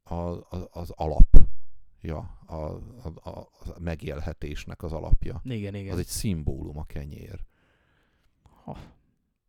a, 0.04 0.16
a, 0.16 0.70
az 0.72 0.90
alapja, 0.90 2.38
a, 2.46 2.54
a, 2.56 3.14
a, 3.24 3.30
a 3.30 3.50
megélhetésnek 3.80 4.84
az 4.84 4.92
alapja. 4.92 5.42
Igen, 5.44 5.76
igen. 5.76 5.94
Az 5.94 6.00
egy 6.00 6.06
szimbólum 6.06 6.78
a 6.78 6.84
kenyér. 6.86 7.46
Ha. 8.64 8.78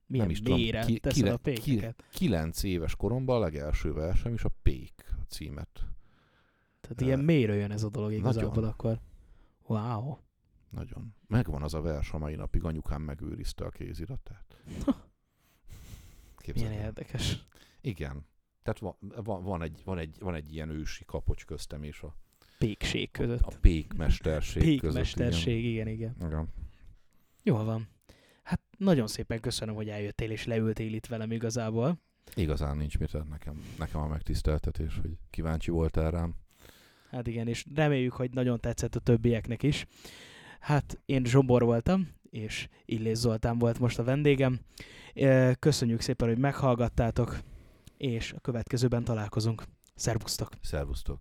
Milyen 0.07 0.31
is 0.31 0.41
tudom, 0.41 0.59
ki- 0.59 1.01
kire- 1.01 1.33
a 1.33 1.37
pékeket? 1.37 2.05
Kilenc 2.11 2.63
éves 2.63 2.97
koromban 2.97 3.37
a 3.37 3.41
legelső 3.41 3.93
versem 3.93 4.35
is 4.35 4.45
a 4.45 4.51
Pék 4.63 5.15
címet. 5.29 5.87
Tehát 6.81 7.01
Ö, 7.01 7.05
ilyen 7.05 7.19
mélyre 7.19 7.55
jön 7.55 7.71
ez 7.71 7.83
a 7.83 7.89
dolog 7.89 8.13
igazából 8.13 8.51
nagyon. 8.55 8.69
akkor. 8.69 9.01
Wow. 9.67 10.19
Nagyon. 10.71 11.15
Megvan 11.27 11.63
az 11.63 11.75
a 11.75 11.81
vers, 11.81 12.13
a 12.13 12.19
mai 12.19 12.35
napig 12.35 12.65
anyukám 12.65 13.03
megőrizte 13.03 13.65
a 13.65 13.71
kéziratát. 13.71 14.57
Milyen 16.55 16.73
érdekes. 16.73 17.47
Igen. 17.81 18.27
Tehát 18.63 18.79
van, 18.79 18.97
van, 19.25 19.43
van, 19.43 19.63
egy, 19.63 19.83
van, 19.85 19.99
egy, 19.99 20.17
van 20.19 20.35
egy 20.35 20.55
ilyen 20.55 20.69
ősi 20.69 21.05
kapocs 21.05 21.45
köztem 21.45 21.83
és 21.83 22.01
a, 22.01 22.17
Pékség 22.59 23.11
között. 23.11 23.41
a 23.41 23.53
pékmesterség 23.61 24.63
között. 24.63 24.81
Pékmesterség, 24.81 25.65
igen, 25.65 25.89
igen. 25.89 26.15
Igen. 26.17 26.29
igen. 26.29 26.49
Jól 27.43 27.65
van. 27.65 27.89
Hát 28.43 28.61
nagyon 28.79 29.07
szépen 29.07 29.41
köszönöm, 29.41 29.75
hogy 29.75 29.89
eljöttél 29.89 30.31
és 30.31 30.45
leültél 30.45 30.95
itt 30.95 31.07
velem 31.07 31.33
igazából. 31.33 31.99
Igazán 32.35 32.77
nincs 32.77 32.99
mit 32.99 33.29
nekem, 33.29 33.65
nekem 33.79 34.01
a 34.01 34.07
megtiszteltetés, 34.07 34.99
hogy 35.03 35.19
kíváncsi 35.31 35.71
voltál 35.71 36.11
rám. 36.11 36.35
Hát 37.11 37.27
igen, 37.27 37.49
és 37.49 37.65
reméljük, 37.75 38.13
hogy 38.13 38.31
nagyon 38.31 38.61
tetszett 38.61 38.95
a 38.95 39.01
többieknek 39.01 39.63
is. 39.63 39.87
Hát 40.67 40.99
én 41.05 41.25
Zsombor 41.25 41.65
voltam, 41.65 42.09
és 42.31 42.69
Illés 42.85 43.17
Zoltán 43.17 43.59
volt 43.59 43.79
most 43.79 43.99
a 43.99 44.05
vendégem. 44.05 44.61
Köszönjük 45.59 46.01
szépen, 46.01 46.29
hogy 46.29 46.39
meghallgattátok, 46.39 47.39
és 47.97 48.33
a 48.33 48.41
következőben 48.41 49.05
találkozunk. 49.05 49.63
Szervusztok! 49.95 50.49
Szervusztok! 50.61 51.21